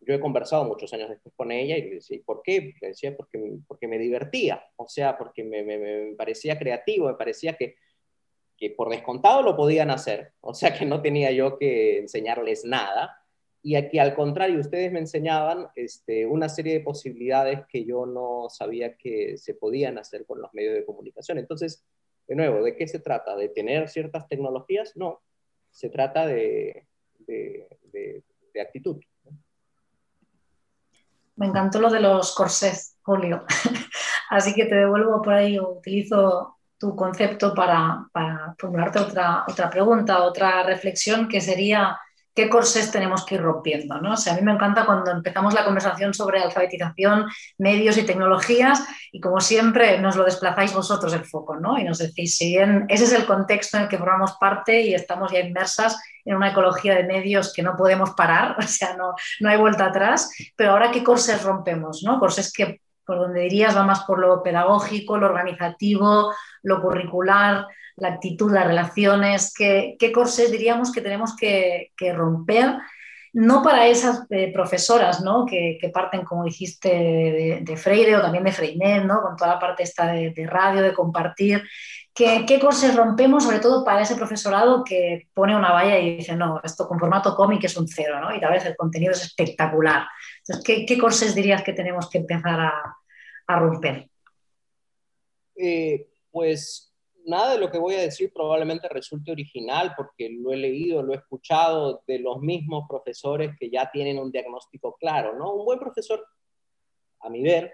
Yo 0.00 0.14
he 0.14 0.20
conversado 0.20 0.64
muchos 0.64 0.92
años 0.92 1.08
después 1.08 1.34
con 1.34 1.50
ella 1.50 1.76
y 1.76 1.82
le 1.82 1.94
decía, 1.96 2.20
¿por 2.24 2.42
qué? 2.42 2.74
Le 2.80 2.88
decía, 2.88 3.16
porque, 3.16 3.58
porque 3.66 3.88
me 3.88 3.98
divertía, 3.98 4.64
o 4.76 4.86
sea, 4.86 5.18
porque 5.18 5.42
me, 5.42 6.14
parecía 6.16 6.58
creativo, 6.58 7.08
me 7.08 7.14
parecía 7.14 7.56
que 7.56 7.76
que 8.58 8.70
por 8.70 8.88
descontado 8.88 9.42
lo 9.42 9.54
podían 9.54 9.90
hacer, 9.90 10.32
o 10.40 10.54
sea 10.54 10.72
que 10.72 10.86
no 10.86 11.02
tenía 11.02 11.30
yo 11.30 11.58
que 11.58 11.98
enseñarles 11.98 12.64
nada, 12.64 13.22
y 13.66 13.74
aquí 13.74 13.98
al 13.98 14.14
contrario, 14.14 14.60
ustedes 14.60 14.92
me 14.92 15.00
enseñaban 15.00 15.66
este, 15.74 16.24
una 16.24 16.48
serie 16.48 16.74
de 16.74 16.84
posibilidades 16.84 17.66
que 17.68 17.84
yo 17.84 18.06
no 18.06 18.48
sabía 18.48 18.96
que 18.96 19.36
se 19.38 19.54
podían 19.54 19.98
hacer 19.98 20.24
con 20.24 20.40
los 20.40 20.54
medios 20.54 20.74
de 20.74 20.84
comunicación. 20.84 21.38
Entonces, 21.38 21.84
de 22.26 22.36
nuevo, 22.36 22.62
¿de 22.62 22.76
qué 22.76 22.86
se 22.88 22.98
trata? 22.98 23.36
¿De 23.36 23.48
tener 23.48 23.88
ciertas 23.88 24.26
tecnologías? 24.28 24.96
No, 24.96 25.22
se 25.70 25.90
trata 25.90 26.26
de, 26.26 26.86
de, 27.18 27.72
actitud. 28.60 28.98
Me 31.36 31.46
encantó 31.46 31.78
lo 31.80 31.90
de 31.90 32.00
los 32.00 32.34
corsés, 32.34 32.96
Julio. 33.02 33.44
Así 34.30 34.54
que 34.54 34.64
te 34.64 34.74
devuelvo 34.74 35.20
por 35.20 35.34
ahí 35.34 35.58
utilizo 35.60 36.56
tu 36.78 36.96
concepto 36.96 37.54
para, 37.54 38.08
para 38.12 38.54
formularte 38.58 38.98
otra, 38.98 39.44
otra 39.46 39.68
pregunta, 39.68 40.22
otra 40.22 40.62
reflexión 40.62 41.28
que 41.28 41.40
sería 41.40 41.98
qué 42.36 42.50
corsés 42.50 42.92
tenemos 42.92 43.24
que 43.24 43.36
ir 43.36 43.40
rompiendo. 43.40 43.98
¿no? 44.00 44.12
O 44.12 44.16
sea, 44.16 44.34
a 44.34 44.36
mí 44.36 44.42
me 44.42 44.52
encanta 44.52 44.84
cuando 44.84 45.10
empezamos 45.10 45.54
la 45.54 45.64
conversación 45.64 46.12
sobre 46.12 46.42
alfabetización, 46.42 47.26
medios 47.56 47.96
y 47.96 48.04
tecnologías 48.04 48.84
y 49.10 49.20
como 49.20 49.40
siempre 49.40 49.98
nos 49.98 50.16
lo 50.16 50.24
desplazáis 50.24 50.74
vosotros 50.74 51.14
el 51.14 51.24
foco 51.24 51.56
¿no? 51.56 51.78
y 51.78 51.84
nos 51.84 51.98
decís, 51.98 52.36
si 52.36 52.50
bien 52.50 52.84
ese 52.88 53.04
es 53.04 53.12
el 53.12 53.24
contexto 53.24 53.78
en 53.78 53.84
el 53.84 53.88
que 53.88 53.96
formamos 53.98 54.36
parte 54.38 54.82
y 54.82 54.94
estamos 54.94 55.32
ya 55.32 55.40
inmersas 55.40 55.98
en 56.26 56.36
una 56.36 56.50
ecología 56.50 56.94
de 56.94 57.04
medios 57.04 57.54
que 57.54 57.62
no 57.62 57.74
podemos 57.74 58.10
parar, 58.10 58.56
o 58.58 58.62
sea, 58.62 58.94
no, 58.96 59.14
no 59.40 59.48
hay 59.48 59.56
vuelta 59.56 59.86
atrás, 59.86 60.30
pero 60.54 60.72
ahora 60.72 60.90
qué 60.90 61.02
corsés 61.02 61.42
rompemos, 61.42 62.02
¿no? 62.04 62.20
Corsés 62.20 62.52
que 62.52 62.82
por 63.06 63.18
donde 63.18 63.42
dirías 63.42 63.76
va 63.76 63.84
más 63.84 64.00
por 64.00 64.18
lo 64.18 64.42
pedagógico, 64.42 65.16
lo 65.16 65.26
organizativo, 65.26 66.34
lo 66.64 66.82
curricular, 66.82 67.66
la 67.96 68.08
actitud, 68.08 68.52
las 68.52 68.66
relaciones, 68.66 69.52
qué, 69.56 69.96
qué 69.98 70.12
corsés 70.12 70.52
diríamos 70.52 70.92
que 70.92 71.00
tenemos 71.00 71.34
que, 71.36 71.90
romper, 72.14 72.76
no 73.32 73.62
para 73.62 73.86
esas 73.86 74.26
eh, 74.30 74.52
profesoras 74.52 75.22
¿no? 75.22 75.44
que, 75.46 75.78
parten, 75.92 76.24
como 76.24 76.44
dijiste, 76.44 77.60
de, 77.62 77.76
Freire 77.76 78.16
o 78.16 78.22
también 78.22 78.44
de 78.44 78.52
Freinet, 78.52 79.04
¿no? 79.04 79.22
con 79.22 79.36
toda 79.36 79.54
la 79.54 79.58
parte 79.58 79.82
esta 79.82 80.12
de, 80.12 80.46
radio, 80.46 80.82
de 80.82 80.94
compartir, 80.94 81.62
¿Qué, 82.14 82.46
¿Qué 82.46 82.58
rompemos, 82.94 83.44
sobre 83.44 83.58
todo 83.58 83.84
para 83.84 84.00
ese 84.00 84.16
profesorado 84.16 84.82
que 84.82 85.28
pone 85.34 85.54
una 85.54 85.72
valla 85.72 85.98
y 85.98 86.16
dice, 86.16 86.34
no, 86.34 86.62
esto 86.64 86.88
con 86.88 86.98
formato 86.98 87.36
cómic 87.36 87.64
es 87.64 87.76
un 87.76 87.86
cero, 87.86 88.18
¿no? 88.22 88.34
Y 88.34 88.40
tal 88.40 88.52
vez 88.52 88.64
el 88.64 88.74
contenido 88.74 89.12
es 89.12 89.22
espectacular. 89.22 90.06
Entonces, 90.38 90.64
¿qué, 90.64 90.86
qué 90.86 91.34
dirías 91.34 91.62
que 91.62 91.74
tenemos 91.74 92.08
que 92.08 92.16
empezar 92.16 92.58
a, 92.58 92.96
a 93.46 93.58
romper? 93.58 94.08
Eh, 95.56 96.06
pues 96.30 96.95
nada 97.26 97.52
de 97.52 97.58
lo 97.58 97.70
que 97.70 97.78
voy 97.78 97.94
a 97.94 98.00
decir 98.00 98.32
probablemente 98.32 98.88
resulte 98.88 99.32
original 99.32 99.92
porque 99.96 100.30
lo 100.30 100.52
he 100.52 100.56
leído, 100.56 101.02
lo 101.02 101.12
he 101.12 101.16
escuchado 101.16 102.02
de 102.06 102.18
los 102.20 102.40
mismos 102.40 102.84
profesores 102.88 103.52
que 103.58 103.70
ya 103.70 103.90
tienen 103.90 104.18
un 104.18 104.30
diagnóstico 104.30 104.96
claro, 104.98 105.36
¿no? 105.36 105.54
Un 105.54 105.64
buen 105.64 105.78
profesor, 105.78 106.24
a 107.20 107.28
mi 107.28 107.42
ver, 107.42 107.72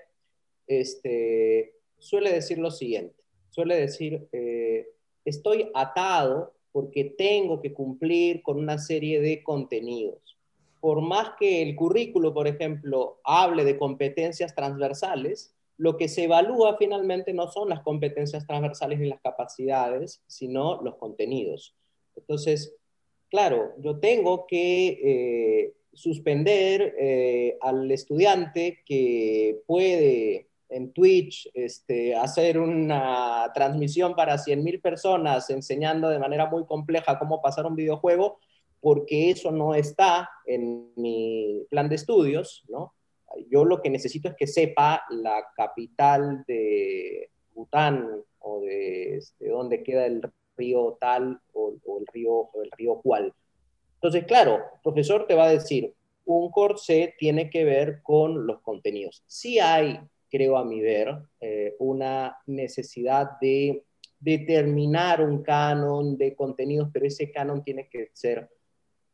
este, 0.66 1.74
suele 1.98 2.32
decir 2.32 2.58
lo 2.58 2.70
siguiente, 2.70 3.22
suele 3.50 3.76
decir, 3.76 4.28
eh, 4.32 4.88
estoy 5.24 5.70
atado 5.74 6.54
porque 6.72 7.04
tengo 7.04 7.60
que 7.60 7.72
cumplir 7.72 8.42
con 8.42 8.58
una 8.58 8.78
serie 8.78 9.20
de 9.20 9.42
contenidos. 9.42 10.38
Por 10.80 11.00
más 11.02 11.32
que 11.38 11.62
el 11.62 11.76
currículo, 11.76 12.34
por 12.34 12.48
ejemplo, 12.48 13.20
hable 13.24 13.64
de 13.64 13.78
competencias 13.78 14.54
transversales, 14.54 15.54
lo 15.82 15.96
que 15.96 16.06
se 16.06 16.24
evalúa 16.24 16.76
finalmente 16.78 17.34
no 17.34 17.50
son 17.50 17.68
las 17.68 17.80
competencias 17.80 18.46
transversales 18.46 19.00
ni 19.00 19.08
las 19.08 19.20
capacidades, 19.20 20.22
sino 20.28 20.80
los 20.80 20.94
contenidos. 20.94 21.74
Entonces, 22.14 22.76
claro, 23.28 23.72
yo 23.78 23.98
tengo 23.98 24.46
que 24.46 24.86
eh, 25.02 25.72
suspender 25.92 26.94
eh, 26.96 27.58
al 27.60 27.90
estudiante 27.90 28.84
que 28.86 29.58
puede 29.66 30.46
en 30.68 30.92
Twitch 30.92 31.50
este, 31.52 32.14
hacer 32.14 32.60
una 32.60 33.50
transmisión 33.52 34.14
para 34.14 34.36
100.000 34.36 34.80
personas 34.80 35.50
enseñando 35.50 36.10
de 36.10 36.20
manera 36.20 36.46
muy 36.46 36.64
compleja 36.64 37.18
cómo 37.18 37.42
pasar 37.42 37.66
un 37.66 37.74
videojuego, 37.74 38.38
porque 38.78 39.30
eso 39.30 39.50
no 39.50 39.74
está 39.74 40.30
en 40.46 40.92
mi 40.94 41.66
plan 41.70 41.88
de 41.88 41.96
estudios, 41.96 42.62
¿no? 42.68 42.94
Yo 43.50 43.64
lo 43.64 43.80
que 43.80 43.90
necesito 43.90 44.28
es 44.28 44.34
que 44.36 44.46
sepa 44.46 45.04
la 45.10 45.46
capital 45.56 46.44
de 46.46 47.30
Bután 47.54 48.08
o 48.38 48.60
de 48.60 49.16
este, 49.16 49.48
dónde 49.48 49.82
queda 49.82 50.06
el 50.06 50.22
río 50.56 50.96
tal 51.00 51.40
o, 51.52 51.74
el, 51.98 52.06
río, 52.12 52.50
el 52.62 52.70
río 52.72 53.00
cual. 53.00 53.32
Entonces, 53.94 54.24
claro, 54.24 54.56
el 54.56 54.80
profesor 54.82 55.26
te 55.26 55.34
va 55.34 55.44
a 55.44 55.52
decir, 55.52 55.94
un 56.24 56.50
corsé 56.50 57.14
tiene 57.18 57.50
que 57.50 57.64
ver 57.64 58.02
con 58.02 58.46
los 58.46 58.60
contenidos. 58.60 59.22
Sí 59.26 59.58
hay, 59.58 59.98
creo 60.30 60.56
a 60.56 60.64
mi 60.64 60.80
ver, 60.80 61.16
eh, 61.40 61.76
una 61.78 62.38
necesidad 62.46 63.38
de 63.40 63.84
determinar 64.18 65.20
un 65.20 65.42
canon 65.42 66.16
de 66.16 66.34
contenidos, 66.34 66.90
pero 66.92 67.06
ese 67.06 67.30
canon 67.30 67.64
tiene 67.64 67.88
que 67.88 68.10
ser 68.12 68.48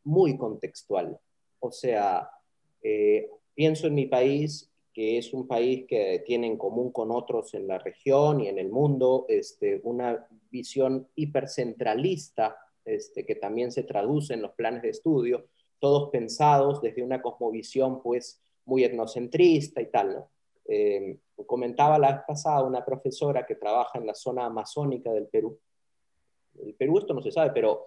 muy 0.04 0.36
contextual. 0.36 1.18
O 1.60 1.70
sea, 1.70 2.28
eh, 2.82 3.28
Pienso 3.58 3.88
en 3.88 3.94
mi 3.96 4.06
país, 4.06 4.70
que 4.94 5.18
es 5.18 5.34
un 5.34 5.48
país 5.48 5.84
que 5.88 6.22
tiene 6.24 6.46
en 6.46 6.56
común 6.56 6.92
con 6.92 7.10
otros 7.10 7.54
en 7.54 7.66
la 7.66 7.80
región 7.80 8.40
y 8.40 8.46
en 8.46 8.56
el 8.56 8.68
mundo 8.68 9.26
este, 9.28 9.80
una 9.82 10.28
visión 10.48 11.08
hipercentralista 11.16 12.56
este, 12.84 13.26
que 13.26 13.34
también 13.34 13.72
se 13.72 13.82
traduce 13.82 14.34
en 14.34 14.42
los 14.42 14.52
planes 14.52 14.82
de 14.82 14.90
estudio, 14.90 15.46
todos 15.80 16.10
pensados 16.10 16.80
desde 16.80 17.02
una 17.02 17.20
cosmovisión 17.20 18.00
pues 18.00 18.40
muy 18.64 18.84
etnocentrista 18.84 19.82
y 19.82 19.86
tal. 19.86 20.24
Eh, 20.64 21.18
comentaba 21.44 21.98
la 21.98 22.12
vez 22.12 22.20
pasada 22.28 22.62
una 22.62 22.84
profesora 22.84 23.44
que 23.44 23.56
trabaja 23.56 23.98
en 23.98 24.06
la 24.06 24.14
zona 24.14 24.44
amazónica 24.44 25.10
del 25.10 25.26
Perú. 25.26 25.58
El 26.64 26.74
Perú 26.74 26.98
esto 26.98 27.12
no 27.12 27.22
se 27.22 27.32
sabe, 27.32 27.50
pero 27.52 27.86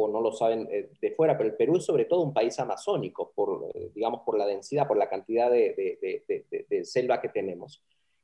o 0.00 0.08
no 0.08 0.20
lo 0.20 0.32
saben 0.32 0.68
eh, 0.70 0.90
de 1.00 1.10
fuera, 1.10 1.36
pero 1.36 1.50
el 1.50 1.56
Perú 1.56 1.76
es 1.76 1.84
sobre 1.84 2.04
todo 2.04 2.20
un 2.20 2.32
país 2.32 2.58
amazónico, 2.60 3.32
por, 3.34 3.68
eh, 3.74 3.90
digamos, 3.94 4.20
por 4.24 4.38
la 4.38 4.46
densidad, 4.46 4.86
por 4.86 4.96
la 4.96 5.08
cantidad 5.08 5.50
de, 5.50 6.84
selva 6.84 7.20
que 7.20 7.28
tenemos. 7.28 7.82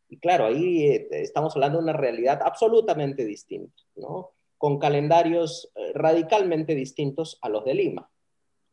Y 0.09 0.19
claro, 0.19 0.47
ahí 0.47 0.87
eh, 0.87 1.09
estamos 1.11 1.57
hablando 1.57 1.79
de 1.79 1.85
una 1.85 1.93
realidad 1.93 2.41
absolutamente 2.45 3.25
distinta, 3.25 3.75
¿no? 3.97 4.31
con 4.57 4.79
calendarios 4.79 5.71
radicalmente 5.93 6.75
distintos 6.75 7.39
a 7.43 7.49
los 7.51 7.65
de 7.65 7.75
Lima. 7.75 8.09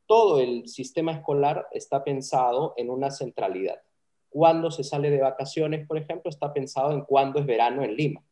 Todo 0.06 0.40
el 0.40 0.68
sistema 0.70 1.12
escolar 1.12 1.68
está 1.72 2.04
pensado 2.04 2.74
en 2.78 2.90
una 2.90 3.10
centralidad. 3.10 3.82
Cuando 4.30 4.72
se 4.72 4.84
sale 4.86 5.10
de 5.10 5.20
vacaciones, 5.20 5.86
por 5.88 5.98
ejemplo, 5.98 6.30
está 6.30 6.54
pensado 6.54 6.94
en 6.94 7.02
cuándo 7.02 7.40
es 7.40 7.46
verano 7.46 7.84
en 7.84 7.96
Lima 7.96 8.24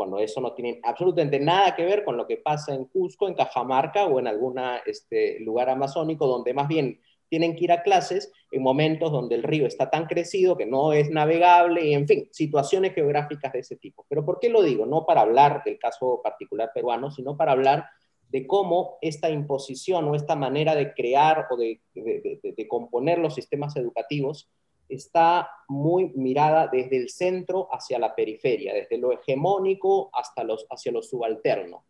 cuando 0.00 0.18
eso 0.18 0.40
no 0.40 0.54
tiene 0.54 0.80
absolutamente 0.82 1.38
nada 1.38 1.76
que 1.76 1.84
ver 1.84 2.04
con 2.06 2.16
lo 2.16 2.26
que 2.26 2.38
pasa 2.38 2.74
en 2.74 2.86
Cusco, 2.86 3.28
en 3.28 3.34
Cajamarca 3.34 4.06
o 4.06 4.18
en 4.18 4.28
algún 4.28 4.58
este, 4.86 5.38
lugar 5.40 5.68
amazónico, 5.68 6.26
donde 6.26 6.54
más 6.54 6.68
bien 6.68 7.02
tienen 7.28 7.54
que 7.54 7.64
ir 7.64 7.72
a 7.72 7.82
clases 7.82 8.32
en 8.50 8.62
momentos 8.62 9.12
donde 9.12 9.34
el 9.34 9.42
río 9.42 9.66
está 9.66 9.90
tan 9.90 10.06
crecido 10.06 10.56
que 10.56 10.64
no 10.64 10.94
es 10.94 11.10
navegable, 11.10 11.92
en 11.92 12.08
fin, 12.08 12.26
situaciones 12.32 12.94
geográficas 12.94 13.52
de 13.52 13.58
ese 13.58 13.76
tipo. 13.76 14.06
Pero 14.08 14.24
¿por 14.24 14.40
qué 14.40 14.48
lo 14.48 14.62
digo? 14.62 14.86
No 14.86 15.04
para 15.04 15.20
hablar 15.20 15.64
del 15.66 15.78
caso 15.78 16.22
particular 16.24 16.70
peruano, 16.74 17.10
sino 17.10 17.36
para 17.36 17.52
hablar 17.52 17.84
de 18.30 18.46
cómo 18.46 18.96
esta 19.02 19.28
imposición 19.28 20.08
o 20.08 20.14
esta 20.14 20.34
manera 20.34 20.74
de 20.74 20.94
crear 20.94 21.46
o 21.50 21.58
de, 21.58 21.82
de 21.92 22.68
componer 22.68 23.18
los 23.18 23.34
sistemas 23.34 23.76
educativos 23.76 24.48
está 24.90 25.50
muy 25.68 26.12
mirada 26.14 26.68
desde 26.70 26.96
el 26.96 27.08
centro 27.08 27.68
hacia 27.72 27.98
la 27.98 28.14
periferia, 28.14 28.74
desde 28.74 28.98
lo 28.98 29.12
hegemónico 29.12 30.10
hasta 30.12 30.44
los, 30.44 30.66
hacia 30.70 30.92
lo 30.92 31.02
subalterno. 31.02 31.84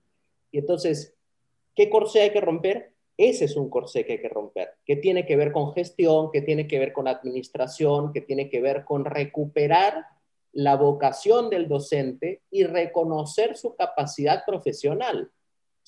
Y 0.51 0.59
entonces, 0.59 1.15
¿qué 1.75 1.89
corsé 1.89 2.23
hay 2.23 2.31
que 2.31 2.41
romper? 2.41 2.93
Ese 3.17 3.45
es 3.45 3.57
un 3.57 3.69
corsé 3.69 4.07
que 4.07 4.13
hay 4.13 4.21
que 4.21 4.29
romper, 4.29 4.71
que 4.85 4.97
tiene 4.97 5.27
que 5.27 5.37
ver 5.37 5.53
con 5.53 5.73
gestión, 5.73 6.31
que 6.31 6.41
tiene 6.41 6.67
que 6.67 6.79
ver 6.79 6.93
con 6.93 7.07
administración, 7.07 8.13
que 8.13 8.23
tiene 8.23 8.49
que 8.49 8.61
ver 8.61 8.85
con 8.85 9.05
recuperar 9.05 10.07
la 10.53 10.77
vocación 10.77 11.51
del 11.51 11.69
docente 11.69 12.43
y 12.51 12.65
reconocer 12.65 13.57
su 13.57 13.77
capacidad 13.77 14.45
profesional. 14.47 15.31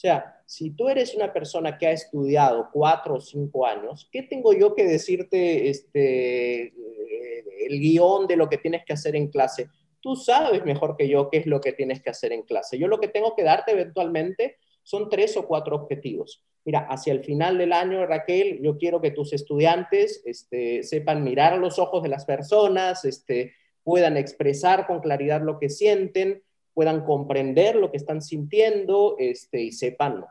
Sea, 0.03 0.43
si 0.47 0.71
tú 0.71 0.89
eres 0.89 1.15
una 1.15 1.33
persona 1.33 1.79
que 1.79 1.87
ha 1.87 1.93
estudiado 1.93 2.71
cuatro 2.73 3.15
o 3.15 3.21
cinco 3.21 3.65
años, 3.65 4.09
¿qué 4.11 4.25
tengo 4.25 4.53
yo 4.53 4.75
que 4.75 4.85
decirte 4.85 5.71
este, 5.71 6.73
el 7.67 7.79
guion 7.79 8.27
de 8.27 8.37
lo 8.37 8.49
que 8.49 8.59
tienes 8.59 8.85
que 8.85 8.95
hacer 8.95 9.15
en 9.15 9.29
clase. 9.29 9.69
Tú 10.01 10.17
sabes 10.17 10.65
mejor 10.65 10.97
que 10.97 11.09
yo 11.09 11.31
qué 11.31 11.39
es 11.39 11.47
lo 11.47 11.61
que 11.61 11.73
tienes 11.73 12.03
que 12.03 12.11
hacer 12.11 12.33
en 12.33 12.43
clase. 12.43 12.81
Yo 12.81 12.89
lo 12.89 12.99
que 12.99 13.07
tengo 13.07 13.37
que 13.37 13.45
darte 13.45 13.71
eventualmente 13.71 14.57
son 14.83 15.09
tres 15.09 15.37
o 15.37 15.47
cuatro 15.47 15.77
objetivos. 15.77 16.45
Mira, 16.65 16.81
hacia 16.91 17.13
el 17.13 17.23
final 17.23 17.59
del 17.59 17.73
año, 17.73 18.05
Raquel, 18.05 18.61
yo 18.61 18.77
quiero 18.77 19.01
que 19.01 19.13
tus 19.13 19.33
estudiantes 19.33 20.21
este, 20.27 20.83
sepan 20.83 21.23
mirar 21.23 21.53
a 21.53 21.59
los 21.59 21.79
ojos 21.79 22.03
de 22.03 22.09
las 22.09 22.25
personas, 22.25 23.05
este, 23.05 23.53
puedan 23.85 24.17
expresar 24.17 24.89
con 24.89 24.99
claridad 24.99 25.43
lo 25.43 25.61
que 25.61 25.71
sienten, 25.71 26.43
puedan 26.75 27.05
comprender 27.05 27.77
lo 27.77 27.91
que 27.91 27.97
están 27.97 28.23
sintiendo 28.23 29.17
este, 29.19 29.61
y 29.61 29.73
sepan, 29.73 30.25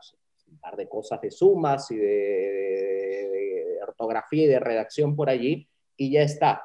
un 0.50 0.58
par 0.58 0.76
de 0.76 0.88
cosas 0.88 1.20
de 1.20 1.30
sumas 1.30 1.90
y 1.90 1.96
de, 1.96 2.04
de 2.04 3.78
ortografía 3.82 4.44
y 4.44 4.48
de 4.48 4.60
redacción 4.60 5.16
por 5.16 5.30
allí, 5.30 5.68
y 5.96 6.12
ya 6.12 6.22
está. 6.22 6.62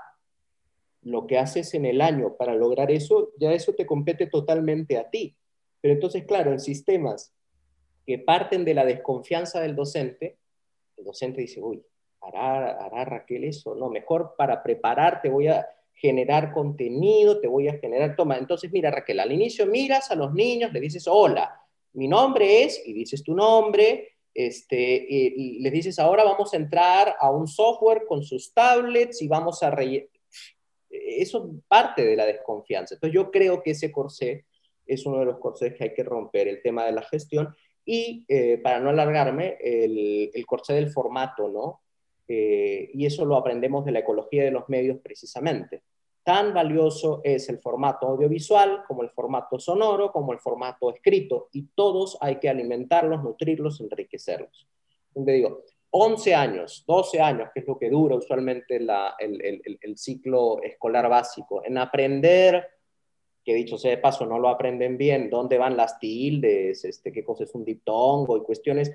Lo 1.03 1.27
que 1.27 1.37
haces 1.37 1.73
en 1.73 1.85
el 1.85 2.01
año 2.01 2.35
para 2.35 2.55
lograr 2.55 2.91
eso, 2.91 3.31
ya 3.39 3.53
eso 3.53 3.73
te 3.73 3.85
compete 3.85 4.27
totalmente 4.27 4.97
a 4.97 5.09
ti. 5.09 5.37
Pero 5.79 5.93
entonces, 5.93 6.25
claro, 6.25 6.51
en 6.51 6.59
sistemas 6.59 7.33
que 8.05 8.19
parten 8.19 8.65
de 8.65 8.73
la 8.73 8.85
desconfianza 8.85 9.61
del 9.61 9.75
docente, 9.75 10.37
el 10.97 11.05
docente 11.05 11.41
dice, 11.41 11.61
uy, 11.61 11.83
¿hará, 12.21 12.71
hará 12.71 13.05
Raquel 13.05 13.43
eso? 13.43 13.75
No, 13.75 13.89
mejor 13.89 14.33
para 14.37 14.63
prepararte 14.63 15.29
voy 15.29 15.47
a 15.47 15.67
generar 15.99 16.53
contenido, 16.53 17.39
te 17.39 17.47
voy 17.47 17.67
a 17.67 17.77
generar, 17.79 18.15
toma, 18.15 18.37
entonces 18.37 18.71
mira 18.71 18.91
Raquel, 18.91 19.19
al 19.19 19.31
inicio 19.31 19.65
miras 19.65 20.11
a 20.11 20.15
los 20.15 20.33
niños, 20.33 20.71
le 20.71 20.79
dices, 20.79 21.07
hola, 21.07 21.59
mi 21.93 22.07
nombre 22.07 22.63
es, 22.63 22.81
y 22.85 22.93
dices 22.93 23.23
tu 23.23 23.33
nombre, 23.33 24.17
este, 24.33 25.05
y 25.09 25.59
les 25.61 25.73
dices, 25.73 25.97
ahora 25.97 26.23
vamos 26.23 26.53
a 26.53 26.57
entrar 26.57 27.15
a 27.19 27.31
un 27.31 27.47
software 27.47 28.05
con 28.07 28.23
sus 28.23 28.53
tablets 28.53 29.21
y 29.23 29.27
vamos 29.27 29.63
a 29.63 29.71
rellenar. 29.71 30.09
Eso 30.89 31.49
parte 31.67 32.05
de 32.05 32.15
la 32.15 32.25
desconfianza. 32.25 32.93
Entonces 32.93 33.15
yo 33.15 33.31
creo 33.31 33.63
que 33.63 33.71
ese 33.71 33.91
corsé 33.91 34.45
es 34.85 35.05
uno 35.07 35.19
de 35.19 35.25
los 35.25 35.39
corsés 35.39 35.73
que 35.73 35.85
hay 35.85 35.93
que 35.95 36.03
romper, 36.03 36.47
el 36.47 36.61
tema 36.61 36.85
de 36.85 36.91
la 36.91 37.01
gestión. 37.01 37.55
Y 37.83 38.25
eh, 38.27 38.59
para 38.59 38.79
no 38.79 38.91
alargarme, 38.91 39.57
el, 39.59 40.29
el 40.31 40.45
corsé 40.45 40.73
del 40.73 40.91
formato, 40.91 41.49
¿no? 41.49 41.81
Eh, 42.27 42.91
y 42.93 43.05
eso 43.05 43.25
lo 43.25 43.37
aprendemos 43.37 43.85
de 43.85 43.91
la 43.91 43.99
ecología 43.99 44.43
de 44.43 44.51
los 44.51 44.67
medios 44.67 44.99
precisamente. 44.99 45.83
Tan 46.23 46.53
valioso 46.53 47.21
es 47.23 47.47
el 47.47 47.59
formato 47.59 48.07
audiovisual 48.07 48.83
como 48.85 49.01
el 49.01 49.09
formato 49.11 49.59
sonoro, 49.59 50.11
como 50.11 50.33
el 50.33 50.39
formato 50.39 50.91
escrito, 50.91 51.47
y 51.53 51.67
todos 51.73 52.17
hay 52.19 52.35
que 52.35 52.49
alimentarlos, 52.49 53.23
nutrirlos, 53.23 53.79
enriquecerlos. 53.79 54.67
Donde 55.13 55.33
digo, 55.33 55.63
11 55.89 56.35
años, 56.35 56.83
12 56.85 57.21
años, 57.21 57.49
que 57.53 57.61
es 57.61 57.67
lo 57.67 57.79
que 57.79 57.89
dura 57.89 58.15
usualmente 58.15 58.75
el, 58.75 58.89
el, 59.19 59.79
el, 59.81 59.97
ciclo 59.97 60.61
escolar 60.61 61.07
básico, 61.09 61.63
en 61.63 61.77
aprender, 61.77 62.67
que 63.43 63.53
dicho 63.53 63.77
sea 63.77 63.91
de 63.91 63.97
paso, 63.97 64.25
no 64.25 64.37
lo 64.37 64.49
aprenden 64.49 64.97
bien, 64.97 65.29
dónde 65.29 65.57
van 65.57 65.77
las 65.77 65.97
tildes, 65.97 66.83
este, 66.83 67.13
qué 67.13 67.23
cosa 67.23 67.45
es 67.45 67.55
un 67.55 67.63
diptongo 67.63 68.35
y 68.35 68.43
cuestiones 68.43 68.91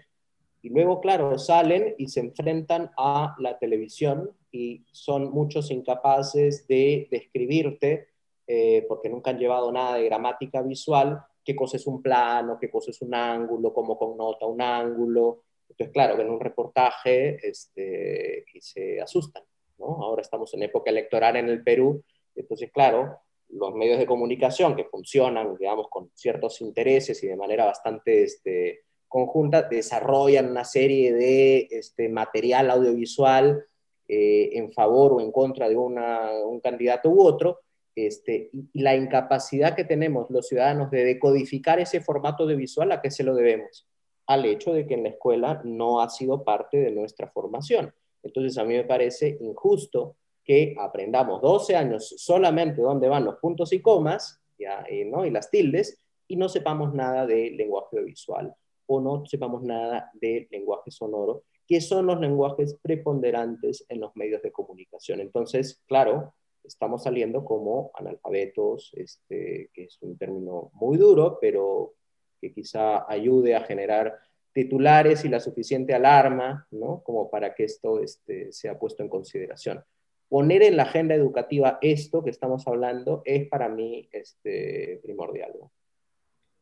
y 0.62 0.68
luego, 0.68 1.00
claro, 1.00 1.36
salen 1.38 1.96
y 1.98 2.06
se 2.06 2.20
enfrentan 2.20 2.92
a 2.96 3.34
la 3.40 3.58
televisión 3.58 4.30
y 4.52 4.84
son 4.92 5.32
muchos 5.32 5.72
incapaces 5.72 6.68
de 6.68 7.08
describirte, 7.10 8.10
eh, 8.46 8.86
porque 8.88 9.08
nunca 9.08 9.30
han 9.30 9.40
llevado 9.40 9.72
nada 9.72 9.96
de 9.96 10.04
gramática 10.04 10.62
visual, 10.62 11.20
qué 11.44 11.56
cosa 11.56 11.78
es 11.78 11.86
un 11.88 12.00
plano, 12.00 12.58
qué 12.60 12.70
cosa 12.70 12.92
es 12.92 13.02
un 13.02 13.12
ángulo, 13.12 13.74
cómo 13.74 13.98
connota 13.98 14.46
un 14.46 14.62
ángulo. 14.62 15.42
Entonces, 15.68 15.92
claro, 15.92 16.16
ven 16.16 16.30
un 16.30 16.38
reportaje 16.38 17.38
este, 17.42 18.44
y 18.54 18.60
se 18.60 19.00
asustan. 19.00 19.42
Ahora 19.80 20.22
estamos 20.22 20.54
en 20.54 20.62
época 20.62 20.92
electoral 20.92 21.34
en 21.36 21.48
el 21.48 21.64
Perú, 21.64 22.04
entonces, 22.36 22.70
claro, 22.70 23.18
los 23.48 23.74
medios 23.74 23.98
de 23.98 24.06
comunicación 24.06 24.76
que 24.76 24.84
funcionan, 24.84 25.56
digamos, 25.56 25.88
con 25.88 26.10
ciertos 26.14 26.60
intereses 26.60 27.20
y 27.24 27.26
de 27.26 27.36
manera 27.36 27.64
bastante... 27.64 28.22
Este, 28.22 28.84
conjunta 29.12 29.62
desarrollan 29.62 30.50
una 30.50 30.64
serie 30.64 31.12
de 31.12 31.68
este, 31.70 32.08
material 32.08 32.70
audiovisual 32.70 33.62
eh, 34.08 34.50
en 34.54 34.72
favor 34.72 35.12
o 35.12 35.20
en 35.20 35.30
contra 35.30 35.68
de 35.68 35.76
un 35.76 36.60
candidato 36.60 37.10
u 37.10 37.22
otro, 37.22 37.60
este, 37.94 38.48
y 38.52 38.80
la 38.80 38.96
incapacidad 38.96 39.76
que 39.76 39.84
tenemos 39.84 40.30
los 40.30 40.48
ciudadanos 40.48 40.90
de 40.90 41.04
decodificar 41.04 41.78
ese 41.78 42.00
formato 42.00 42.44
audiovisual, 42.44 42.90
¿a 42.90 43.02
qué 43.02 43.10
se 43.10 43.22
lo 43.22 43.34
debemos? 43.34 43.86
Al 44.26 44.46
hecho 44.46 44.72
de 44.72 44.86
que 44.86 44.94
en 44.94 45.02
la 45.02 45.10
escuela 45.10 45.60
no 45.62 46.00
ha 46.00 46.08
sido 46.08 46.42
parte 46.42 46.78
de 46.78 46.90
nuestra 46.90 47.28
formación. 47.28 47.94
Entonces 48.22 48.56
a 48.56 48.64
mí 48.64 48.74
me 48.74 48.84
parece 48.84 49.36
injusto 49.42 50.16
que 50.42 50.74
aprendamos 50.80 51.42
12 51.42 51.76
años 51.76 52.14
solamente 52.16 52.80
dónde 52.80 53.08
van 53.08 53.26
los 53.26 53.36
puntos 53.36 53.74
y 53.74 53.82
comas 53.82 54.40
ya, 54.58 54.86
y, 54.90 55.04
¿no? 55.04 55.26
y 55.26 55.30
las 55.30 55.50
tildes 55.50 56.00
y 56.26 56.36
no 56.36 56.48
sepamos 56.48 56.94
nada 56.94 57.26
de 57.26 57.50
lenguaje 57.50 57.88
audiovisual 57.92 58.54
o 58.96 59.00
no 59.00 59.24
sepamos 59.26 59.62
nada 59.62 60.10
de 60.14 60.48
lenguaje 60.50 60.90
sonoro, 60.90 61.44
que 61.66 61.80
son 61.80 62.06
los 62.06 62.20
lenguajes 62.20 62.76
preponderantes 62.82 63.84
en 63.88 64.00
los 64.00 64.14
medios 64.16 64.42
de 64.42 64.52
comunicación. 64.52 65.20
Entonces, 65.20 65.82
claro, 65.86 66.34
estamos 66.64 67.02
saliendo 67.02 67.44
como 67.44 67.90
analfabetos, 67.94 68.92
este, 68.94 69.70
que 69.72 69.84
es 69.84 69.98
un 70.02 70.18
término 70.18 70.70
muy 70.74 70.98
duro, 70.98 71.38
pero 71.40 71.94
que 72.40 72.52
quizá 72.52 73.10
ayude 73.10 73.54
a 73.54 73.62
generar 73.62 74.18
titulares 74.52 75.24
y 75.24 75.28
la 75.28 75.40
suficiente 75.40 75.94
alarma, 75.94 76.66
¿no? 76.70 77.02
Como 77.02 77.30
para 77.30 77.54
que 77.54 77.64
esto 77.64 78.00
este, 78.00 78.52
sea 78.52 78.78
puesto 78.78 79.02
en 79.02 79.08
consideración. 79.08 79.82
Poner 80.28 80.62
en 80.62 80.76
la 80.76 80.84
agenda 80.84 81.14
educativa 81.14 81.78
esto 81.80 82.22
que 82.22 82.30
estamos 82.30 82.66
hablando 82.66 83.22
es 83.24 83.48
para 83.48 83.68
mí 83.68 84.08
este, 84.12 85.00
primordial. 85.02 85.52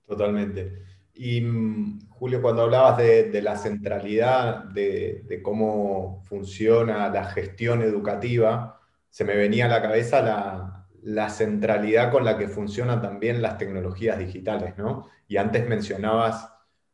Totalmente. 0.06 0.99
Y 1.22 1.42
mm, 1.42 2.08
Julio, 2.08 2.40
cuando 2.40 2.62
hablabas 2.62 2.96
de, 2.96 3.42
la 3.42 3.54
centralidad 3.54 4.64
de, 4.64 5.40
cómo 5.42 6.22
funciona 6.24 7.10
la 7.10 7.26
gestión 7.26 7.82
educativa, 7.82 8.80
se 9.10 9.24
me 9.24 9.36
venía 9.36 9.66
a 9.66 9.68
la 9.68 9.82
cabeza 9.82 10.86
la, 11.02 11.28
centralidad 11.28 12.10
con 12.10 12.24
la 12.24 12.38
que 12.38 12.48
funcionan 12.48 13.02
también 13.02 13.42
las 13.42 13.58
tecnologías 13.58 14.18
digitales, 14.18 14.78
¿no? 14.78 15.08
Y 15.28 15.36
antes 15.36 15.68
mencionabas 15.68 16.48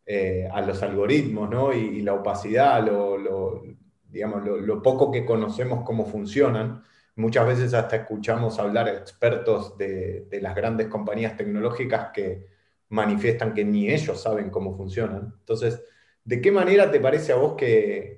eh, 0.04 0.48
a 0.52 0.60
los 0.60 0.82
algoritmos, 0.82 1.48
¿no? 1.48 1.72
Y, 1.72 2.02
la 2.02 2.14
opacidad, 2.14 2.84
lo, 2.84 3.62
digamos, 4.08 4.44
lo, 4.44 4.82
poco 4.82 5.12
que 5.12 5.24
conocemos 5.24 5.84
cómo 5.84 6.04
funcionan. 6.04 6.82
Muchas 7.14 7.46
veces 7.46 7.74
hasta 7.74 7.94
escuchamos 7.94 8.58
hablar 8.58 8.88
expertos 8.88 9.78
de 9.78 10.40
las 10.42 10.56
grandes 10.56 10.88
compañías 10.88 11.36
tecnológicas 11.36 12.08
que 12.12 12.55
manifiestan 12.88 13.54
que 13.54 13.64
ni 13.64 13.90
ellos 13.90 14.22
saben 14.22 14.50
cómo 14.50 14.76
funcionan. 14.76 15.34
Entonces, 15.40 15.82
¿de 16.24 16.40
qué 16.40 16.52
manera 16.52 16.90
te 16.90 17.00
parece 17.00 17.32
a 17.32 17.36
vos 17.36 17.54
que, 17.56 18.16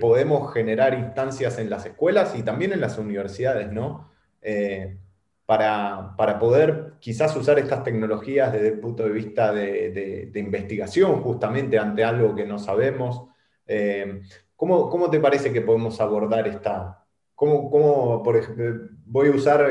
podemos 0.00 0.54
generar 0.54 0.94
instancias 0.94 1.58
en 1.58 1.68
las 1.68 1.84
escuelas 1.84 2.36
y 2.38 2.44
también 2.44 2.72
en 2.72 2.80
las 2.80 2.96
universidades, 2.96 3.72
¿no? 3.72 4.08
Eh, 4.40 5.00
para, 5.44 6.38
poder 6.38 6.92
quizás 7.00 7.34
usar 7.34 7.58
estas 7.58 7.82
tecnologías 7.82 8.52
desde 8.52 8.68
el 8.68 8.78
punto 8.78 9.02
de 9.02 9.10
vista 9.10 9.52
de, 9.52 10.30
investigación, 10.36 11.22
justamente 11.22 11.76
ante 11.76 12.04
algo 12.04 12.36
que 12.36 12.46
no 12.46 12.60
sabemos. 12.60 13.24
Eh, 13.66 14.22
¿cómo, 14.54 14.88
¿cómo, 14.88 15.10
te 15.10 15.18
parece 15.18 15.52
que 15.52 15.60
podemos 15.60 16.00
abordar 16.00 16.46
esta, 16.46 16.99
¿Cómo, 17.40 18.22
por 18.22 18.36
ejemplo, 18.36 18.90
voy 19.06 19.28
a 19.28 19.30
usar 19.30 19.66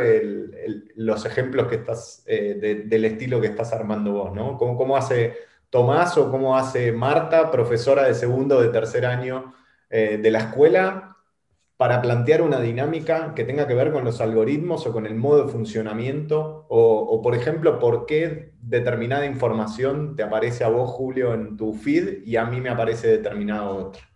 los 0.96 1.26
ejemplos 1.28 1.68
que 1.68 1.76
estás, 1.76 2.24
eh, 2.26 2.84
del 2.88 3.06
estilo 3.06 3.40
que 3.40 3.46
estás 3.46 3.74
armando 3.74 4.12
vos, 4.12 4.34
¿no? 4.34 4.58
¿Cómo, 4.58 4.98
hace 4.98 5.36
Tomás 5.70 6.18
o 6.18 6.32
cómo 6.32 6.58
hace 6.58 6.92
Marta, 6.92 7.52
profesora 7.52 8.06
de 8.08 8.16
segundo 8.16 8.58
o 8.58 8.62
de 8.62 8.70
tercer 8.70 9.06
año 9.06 9.54
eh, 9.92 10.18
de 10.20 10.32
la 10.32 10.40
escuela, 10.40 11.18
para 11.78 12.02
plantear 12.02 12.42
una 12.42 12.60
dinámica 12.60 13.36
que 13.36 13.44
tenga 13.44 13.68
que 13.68 13.76
ver 13.76 13.92
con 13.92 14.04
los 14.04 14.20
algoritmos 14.20 14.88
o 14.88 14.92
con 14.92 15.06
el 15.06 15.14
modo 15.14 15.46
de 15.46 15.52
funcionamiento? 15.52 16.66
O, 16.70 17.22
por 17.22 17.36
ejemplo, 17.36 17.78
¿por 17.78 18.08
qué 18.08 18.52
determinada 18.62 19.28
información 19.28 20.16
te 20.16 20.24
aparece 20.24 20.64
a 20.64 20.70
vos, 20.70 20.90
Julio, 20.90 21.36
en 21.36 21.56
tu 21.56 21.76
feed 21.76 22.24
y 22.26 22.36
a 22.36 22.46
mí 22.46 22.62
me 22.62 22.70
aparece 22.70 23.08
determinada 23.10 23.70
otra? 23.70 24.09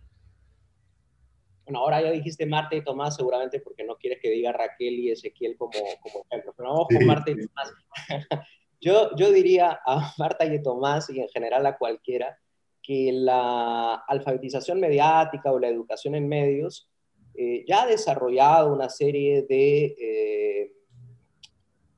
Bueno, 1.64 1.78
ahora 1.78 2.02
ya 2.02 2.10
dijiste 2.10 2.46
Marta 2.46 2.76
y 2.76 2.84
Tomás, 2.84 3.16
seguramente 3.16 3.60
porque 3.60 3.84
no 3.84 3.96
quieres 3.96 4.20
que 4.20 4.30
diga 4.30 4.52
Raquel 4.52 4.98
y 4.98 5.10
Ezequiel 5.10 5.56
como, 5.56 5.72
como 6.02 6.24
ejemplo, 6.30 6.52
pero 6.56 6.70
vamos 6.70 6.88
con 6.88 7.06
Marta 7.06 7.30
y 7.30 7.36
Tomás. 7.36 7.72
yo, 8.80 9.16
yo 9.16 9.32
diría 9.32 9.80
a 9.86 10.12
Marta 10.18 10.44
y 10.44 10.56
a 10.56 10.62
Tomás 10.62 11.08
y 11.10 11.20
en 11.20 11.28
general 11.28 11.64
a 11.66 11.78
cualquiera 11.78 12.38
que 12.82 13.12
la 13.12 13.94
alfabetización 13.94 14.78
mediática 14.78 15.50
o 15.50 15.58
la 15.58 15.68
educación 15.68 16.14
en 16.14 16.28
medios 16.28 16.90
eh, 17.34 17.64
ya 17.66 17.82
ha 17.82 17.86
desarrollado 17.86 18.72
una 18.72 18.88
serie 18.88 19.42
de 19.42 19.84
eh, 19.98 20.72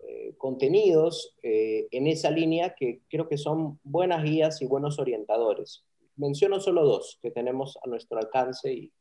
eh, 0.08 0.34
contenidos 0.38 1.36
en 1.42 2.06
esa 2.06 2.30
línea 2.30 2.74
que 2.74 3.00
creo 3.08 3.28
que 3.28 3.36
son 3.36 3.78
buenas 3.82 4.22
guías 4.22 4.62
y 4.62 4.66
buenos 4.66 4.98
orientadores. 4.98 5.84
Menciono 6.16 6.60
solo 6.60 6.84
dos 6.84 7.18
que 7.20 7.30
tenemos 7.30 7.78
a 7.84 7.88
nuestro 7.88 8.18
alcance 8.18 8.72
y 8.72 8.92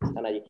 están 0.00 0.26
allí. 0.26 0.44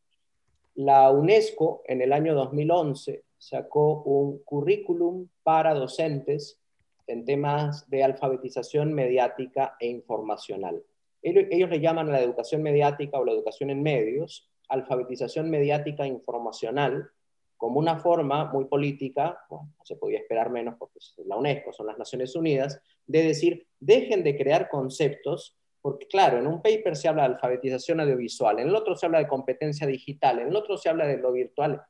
La 0.74 1.11
UNESCO 1.11 1.82
en 1.86 2.03
el 2.03 2.12
año 2.12 2.34
2011 2.34 3.24
sacó 3.38 4.03
un 4.03 4.38
currículum 4.44 5.28
para 5.42 5.74
docentes 5.74 6.59
en 7.07 7.24
temas 7.24 7.88
de 7.88 8.03
alfabetización 8.03 8.92
mediática 8.92 9.76
e 9.80 9.86
informacional. 9.86 10.82
Ellos, 11.22 11.70
le 11.70 11.80
llaman 11.80 12.11
la 12.11 12.20
educación 12.20 12.62
mediática 12.62 13.18
o 13.18 13.24
la 13.24 13.32
educación 13.32 13.70
en 13.70 13.82
medios, 13.82 14.49
alfabetización 14.68 15.51
mediática 15.51 16.05
e 16.05 16.09
informacional, 16.09 17.11
como 17.57 17.80
una 17.80 17.99
forma 17.99 18.53
muy 18.53 18.66
política, 18.66 19.38
no 19.51 19.72
se 19.82 19.97
podía 19.97 20.18
esperar 20.18 20.51
menos 20.51 20.74
porque 20.78 20.99
es 20.99 21.14
la 21.24 21.36
UNESCO, 21.36 21.72
son 21.72 21.86
las 21.86 21.99
Naciones 21.99 22.36
Unidas, 22.36 22.80
de 23.07 23.22
decir, 23.22 23.66
dejen 23.80 24.22
de 24.22 24.36
crear 24.36 24.68
conceptos, 24.68 25.57
porque 25.87 26.09
claro, 26.09 26.41
en 26.41 26.49
un 26.49 26.61
paper 26.61 26.97
se 26.97 27.07
habla 27.07 27.22
de 27.22 27.34
alfabetización 27.34 28.01
audiovisual, 28.01 28.59
en 28.59 28.66
el 28.66 28.74
otro 28.74 28.97
se 28.97 29.07
habla 29.07 29.20
de 29.20 29.28
competencia 29.28 29.87
digital, 29.87 30.41
en 30.41 30.49
el 30.49 30.57
otro 30.57 30.76
se 30.76 30.89
habla 30.89 31.07
de 31.07 31.16
lo 31.16 31.30
virtual. 31.30 31.80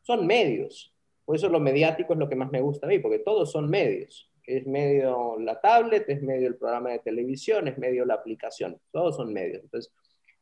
Son 0.00 0.26
medios, 0.26 0.92
por 1.24 1.36
eso 1.36 1.48
lo 1.48 1.60
mediático 1.60 2.12
es 2.12 2.18
lo 2.18 2.28
que 2.28 2.34
más 2.34 2.50
me 2.50 2.60
gusta 2.60 2.86
a 2.86 2.88
mí, 2.88 2.98
porque 2.98 3.20
todos 3.20 3.52
son 3.52 3.70
medios. 3.70 4.28
Es 4.44 4.66
medio 4.66 5.38
la 5.38 5.60
tablet, 5.60 6.08
es 6.08 6.24
medio 6.24 6.48
el 6.48 6.56
programa 6.56 6.90
de 6.90 6.98
televisión, 6.98 7.68
es 7.68 7.78
medio 7.78 8.04
la 8.04 8.14
aplicación, 8.14 8.80
todos 8.90 9.14
son 9.14 9.32
medios. 9.32 9.62
Entonces, 9.62 9.92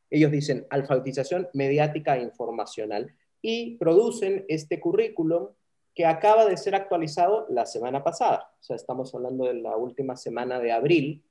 ellos 0.08 0.30
dicen 0.30 0.66
alfabetización 0.70 1.46
mediática 1.52 2.16
e 2.16 2.22
informacional 2.22 3.14
y 3.42 3.76
producen 3.76 4.46
este 4.48 4.80
currículum 4.80 5.48
que 5.94 6.06
acaba 6.06 6.46
de 6.46 6.56
ser 6.56 6.74
actualizado 6.74 7.44
la 7.50 7.66
semana 7.66 8.02
pasada. 8.02 8.50
O 8.58 8.62
sea, 8.62 8.76
estamos 8.76 9.14
hablando 9.14 9.44
de 9.44 9.60
la 9.60 9.76
última 9.76 10.16
semana 10.16 10.58
de 10.58 10.72
abril. 10.72 11.22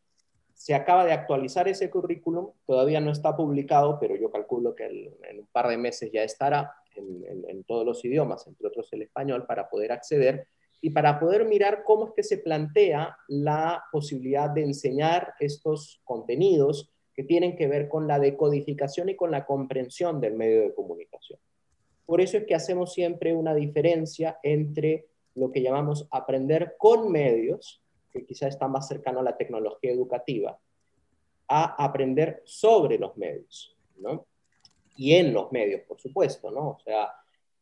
Se 0.60 0.76
acaba 0.76 1.06
de 1.06 1.14
actualizar 1.14 1.70
ese 1.70 1.90
currículum, 1.90 2.52
todavía 2.66 3.00
no 3.00 3.12
está 3.12 3.34
publicado, 3.34 3.98
pero 3.98 4.18
yo 4.18 4.30
calculo 4.30 4.76
que 4.76 4.88
en 5.24 5.40
un 5.40 5.48
par 5.54 5.70
de 5.70 5.78
meses 5.78 6.12
ya 6.12 6.22
estará 6.22 6.76
en, 6.98 7.64
todos 7.64 7.86
los 7.86 8.04
idiomas, 8.04 8.46
entre 8.46 8.68
otros 8.68 8.92
el 8.92 9.04
español, 9.04 9.46
para 9.46 9.70
poder 9.70 9.94
acceder 9.94 10.48
y 10.82 10.90
para 10.90 11.18
poder 11.18 11.46
mirar 11.46 11.84
cómo 11.86 12.08
es 12.08 12.14
que 12.14 12.24
se 12.24 12.40
plantea 12.40 13.16
la 13.30 13.86
posibilidad 13.90 14.50
de 14.50 14.64
enseñar 14.64 15.34
estos 15.40 16.02
contenidos 16.04 16.92
que 17.14 17.24
tienen 17.24 17.56
que 17.56 17.68
ver 17.68 17.88
con 17.88 18.06
la 18.06 18.20
decodificación 18.20 19.08
y 19.08 19.16
con 19.16 19.32
la 19.32 19.46
comprensión 19.46 20.20
del 20.20 20.34
medio 20.34 20.64
de 20.64 20.74
comunicación. 20.74 21.40
Por 22.06 22.20
eso 22.20 22.36
es 22.36 22.44
que 22.44 22.56
hacemos 22.56 22.92
siempre 22.92 23.34
una 23.34 23.54
diferencia 23.54 24.40
entre 24.44 25.08
lo 25.36 25.54
que 25.54 25.62
llamamos 25.62 26.06
aprender 26.12 26.76
con 26.78 27.10
medios, 27.10 27.82
que 28.12 28.26
quizá 28.26 28.48
está 28.48 28.68
más 28.68 28.88
cercano 28.88 29.20
a 29.20 29.24
la 29.24 29.38
tecnología 29.38 29.92
educativa, 29.92 30.60
a 31.48 31.84
aprender 31.84 32.42
sobre 32.46 32.98
los 32.98 33.18
medios, 33.18 33.76
¿no? 33.98 34.28
Y 34.96 35.14
en 35.14 35.34
los 35.34 35.52
medios, 35.52 35.82
por 35.88 36.00
supuesto, 36.00 36.52
¿no? 36.52 36.72
O 36.72 36.80
sea, 36.80 37.12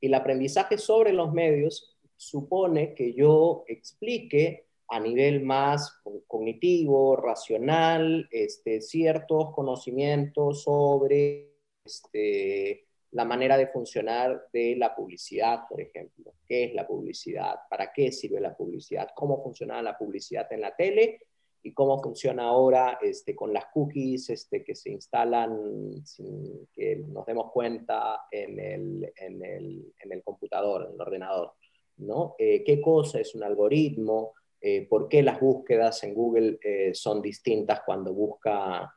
el 0.01 0.13
aprendizaje 0.13 0.77
sobre 0.77 1.13
los 1.13 1.31
medios 1.33 1.97
supone 2.15 2.93
que 2.93 3.13
yo 3.13 3.63
explique 3.67 4.67
a 4.89 4.99
nivel 4.99 5.43
más 5.43 6.01
cognitivo, 6.27 7.15
racional, 7.15 8.27
este, 8.31 8.81
ciertos 8.81 9.53
conocimientos 9.53 10.63
sobre 10.63 11.53
este, 11.83 12.86
la 13.17 13.25
manera 13.25 13.57
de 13.57 13.65
funcionar 13.65 14.45
de 14.53 14.75
la 14.75 14.95
publicidad, 14.95 15.61
por 15.67 15.81
ejemplo. 15.81 16.35
¿Qué 16.45 16.65
es 16.65 16.75
la 16.75 16.85
publicidad? 16.85 17.55
¿Para 17.67 17.91
qué 17.91 18.11
sirve 18.11 18.39
la 18.39 18.55
publicidad? 18.55 19.09
¿Cómo 19.15 19.41
funciona 19.41 19.81
la 19.81 19.97
publicidad 19.97 20.45
en 20.53 20.61
la 20.61 20.75
tele? 20.75 21.21
¿Y 21.63 21.73
cómo 21.73 21.99
funciona 21.99 22.43
ahora 22.43 22.99
este, 23.01 23.35
con 23.35 23.51
las 23.51 23.65
cookies 23.73 24.29
este, 24.29 24.63
que 24.63 24.75
se 24.75 24.91
instalan 24.91 26.05
sin 26.05 26.67
que 26.71 26.97
nos 27.07 27.25
demos 27.25 27.51
cuenta 27.51 28.27
en 28.29 28.59
el, 28.59 29.11
en 29.15 29.43
el, 29.43 29.93
en 29.99 30.11
el 30.11 30.23
computador, 30.23 30.85
en 30.85 30.93
el 30.93 31.01
ordenador? 31.01 31.53
¿no? 31.97 32.35
Eh, 32.37 32.63
¿Qué 32.63 32.79
cosa 32.79 33.19
es 33.19 33.33
un 33.33 33.43
algoritmo? 33.43 34.35
Eh, 34.61 34.85
¿Por 34.87 35.09
qué 35.09 35.23
las 35.23 35.39
búsquedas 35.39 36.03
en 36.03 36.13
Google 36.13 36.59
eh, 36.63 36.93
son 36.93 37.23
distintas 37.23 37.81
cuando 37.83 38.13
busca 38.13 38.93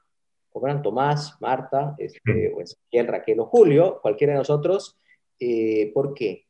como 0.51 0.83
Tomás, 0.83 1.37
Marta, 1.41 1.95
este, 1.99 2.53
o 2.53 2.61
Ezequiel, 2.61 3.07
Raquel 3.07 3.41
o 3.41 3.47
Julio, 3.47 4.01
cualquiera 4.03 4.33
de 4.33 4.41
nosotros, 4.41 4.99
eh, 5.39 5.91
¿por 5.95 6.13
qué? 6.13 6.47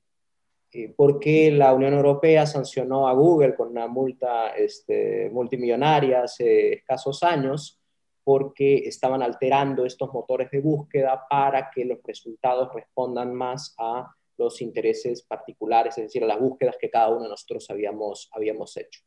Eh, 0.72 0.88
¿Por 0.96 1.18
qué 1.18 1.50
la 1.50 1.74
Unión 1.74 1.94
Europea 1.94 2.46
sancionó 2.46 3.08
a 3.08 3.12
Google 3.12 3.54
con 3.54 3.68
una 3.68 3.88
multa 3.88 4.50
este, 4.50 5.28
multimillonaria 5.30 6.22
hace 6.22 6.74
escasos 6.74 7.22
años? 7.22 7.78
Porque 8.22 8.76
estaban 8.86 9.22
alterando 9.22 9.84
estos 9.84 10.12
motores 10.12 10.50
de 10.50 10.60
búsqueda 10.60 11.24
para 11.28 11.70
que 11.70 11.84
los 11.84 11.98
resultados 12.04 12.72
respondan 12.72 13.34
más 13.34 13.74
a 13.78 14.14
los 14.36 14.62
intereses 14.62 15.22
particulares, 15.22 15.98
es 15.98 16.04
decir, 16.04 16.24
a 16.24 16.26
las 16.26 16.40
búsquedas 16.40 16.76
que 16.80 16.88
cada 16.88 17.08
uno 17.08 17.24
de 17.24 17.30
nosotros 17.30 17.68
habíamos, 17.68 18.30
habíamos 18.32 18.76
hecho. 18.76 19.02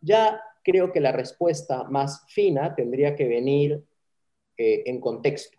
Ya 0.00 0.40
creo 0.62 0.92
que 0.92 1.00
la 1.00 1.12
respuesta 1.12 1.84
más 1.84 2.24
fina 2.28 2.74
tendría 2.74 3.16
que 3.16 3.26
venir 3.26 3.82
eh, 4.56 4.82
en 4.86 5.00
contexto. 5.00 5.58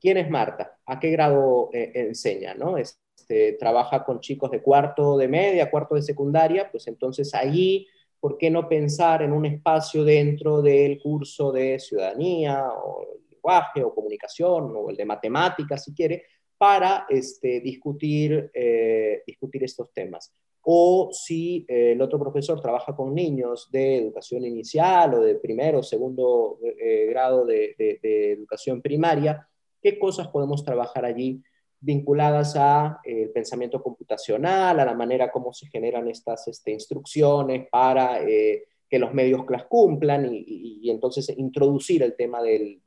¿Quién 0.00 0.18
es 0.18 0.30
Marta? 0.30 0.78
¿A 0.86 1.00
qué 1.00 1.10
grado 1.10 1.70
eh, 1.72 1.92
enseña? 1.94 2.54
¿no? 2.54 2.76
Este, 2.76 3.54
¿Trabaja 3.54 4.04
con 4.04 4.20
chicos 4.20 4.50
de 4.50 4.60
cuarto 4.60 5.16
de 5.16 5.28
media, 5.28 5.70
cuarto 5.70 5.94
de 5.94 6.02
secundaria? 6.02 6.70
Pues 6.70 6.86
entonces 6.88 7.34
allí, 7.34 7.88
¿por 8.20 8.36
qué 8.36 8.50
no 8.50 8.68
pensar 8.68 9.22
en 9.22 9.32
un 9.32 9.46
espacio 9.46 10.04
dentro 10.04 10.60
del 10.60 11.00
curso 11.00 11.52
de 11.52 11.78
ciudadanía 11.78 12.68
o 12.68 13.06
lenguaje 13.30 13.82
o 13.82 13.94
comunicación 13.94 14.74
o 14.76 14.90
el 14.90 14.96
de 14.96 15.04
matemáticas, 15.04 15.84
si 15.84 15.94
quiere, 15.94 16.24
para 16.58 17.06
este, 17.08 17.60
discutir, 17.60 18.50
eh, 18.52 19.22
discutir 19.26 19.64
estos 19.64 19.92
temas? 19.92 20.34
O 20.64 21.10
si 21.12 21.66
eh, 21.68 21.92
el 21.92 22.00
otro 22.00 22.18
profesor 22.18 22.60
trabaja 22.60 22.96
con 22.96 23.14
niños 23.14 23.70
de 23.70 23.98
educación 23.98 24.44
inicial 24.44 25.14
o 25.14 25.20
de 25.20 25.34
primero 25.34 25.80
o 25.80 25.82
segundo 25.82 26.58
eh, 26.62 27.06
grado 27.10 27.44
de, 27.44 27.74
educación 28.02 28.80
primaria, 28.80 29.46
qué 29.82 29.98
cosas 29.98 30.28
podemos 30.28 30.64
trabajar 30.64 31.04
allí 31.04 31.42
vinculadas 31.80 32.56
al 32.56 32.96
eh, 33.04 33.30
pensamiento 33.34 33.82
computacional, 33.82 34.80
a 34.80 34.86
la 34.86 34.94
manera 34.94 35.30
como 35.30 35.52
se 35.52 35.66
generan 35.66 36.08
estas 36.08 36.48
este, 36.48 36.72
instrucciones 36.72 37.68
para 37.70 38.20
que 38.24 38.98
los 38.98 39.12
medios 39.12 39.44
las 39.50 39.64
cumplan 39.64 40.26
y, 40.30 40.88
entonces 40.90 41.28
introducir 41.36 42.02
el 42.02 42.16
tema 42.16 42.42
del, 42.42 42.80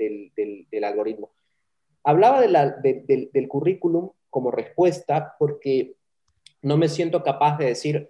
algoritmo. 0.84 1.30
Hablaba 2.04 2.42
del 2.42 3.48
currículum 3.48 4.10
como 4.32 4.50
respuesta 4.50 5.36
porque 5.38 5.97
no 6.62 6.78
me 6.78 6.88
siento 6.88 7.24
capaz 7.24 7.58
de 7.58 7.66
decir 7.66 8.08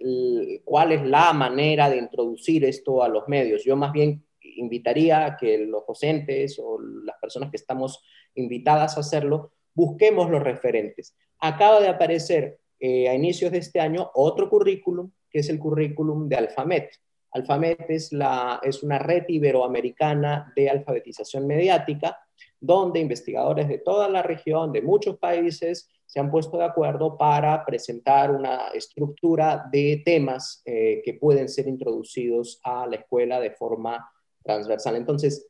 cuál 0.64 0.92
es 0.92 1.04
la 1.04 1.32
manera 1.32 1.90
de 1.90 1.98
introducir 1.98 2.64
esto 2.64 3.02
a 3.02 3.08
los 3.08 3.28
medios. 3.28 3.64
Yo 3.64 3.76
más 3.76 3.92
bien 3.92 4.24
invitaría 4.40 5.24
a 5.24 5.36
que 5.36 5.58
los 5.58 5.86
docentes 5.86 6.58
o 6.58 6.78
las 6.80 7.16
personas 7.20 7.50
que 7.50 7.56
estamos 7.56 8.02
invitadas 8.34 8.96
a 8.96 9.00
hacerlo, 9.00 9.52
busquemos 9.74 10.30
los 10.30 10.42
referentes. 10.42 11.16
Acaba 11.40 11.80
de 11.80 11.88
aparecer 11.88 12.58
eh, 12.80 13.08
a 13.08 13.14
inicios 13.14 13.52
de 13.52 13.58
este 13.58 13.80
año 13.80 14.10
otro 14.14 14.48
currículum, 14.48 15.10
que 15.30 15.40
es 15.40 15.48
el 15.48 15.58
currículum 15.58 16.28
de 16.28 16.36
Alfamet. 16.36 16.90
Alfamet 17.32 17.84
es, 17.88 18.12
la, 18.12 18.60
es 18.62 18.82
una 18.82 18.98
red 18.98 19.24
iberoamericana 19.28 20.52
de 20.56 20.70
alfabetización 20.70 21.46
mediática, 21.46 22.18
donde 22.60 23.00
investigadores 23.00 23.68
de 23.68 23.78
toda 23.78 24.08
la 24.08 24.22
región, 24.22 24.72
de 24.72 24.82
muchos 24.82 25.18
países, 25.18 25.90
se 26.08 26.20
han 26.20 26.30
puesto 26.30 26.56
de 26.56 26.64
acuerdo 26.64 27.18
para 27.18 27.66
presentar 27.66 28.30
una 28.30 28.68
estructura 28.68 29.68
de 29.70 30.00
temas 30.02 30.62
eh, 30.64 31.02
que 31.04 31.12
pueden 31.12 31.50
ser 31.50 31.68
introducidos 31.68 32.60
a 32.64 32.86
la 32.86 32.96
escuela 32.96 33.38
de 33.38 33.50
forma 33.50 34.10
transversal. 34.42 34.96
Entonces, 34.96 35.46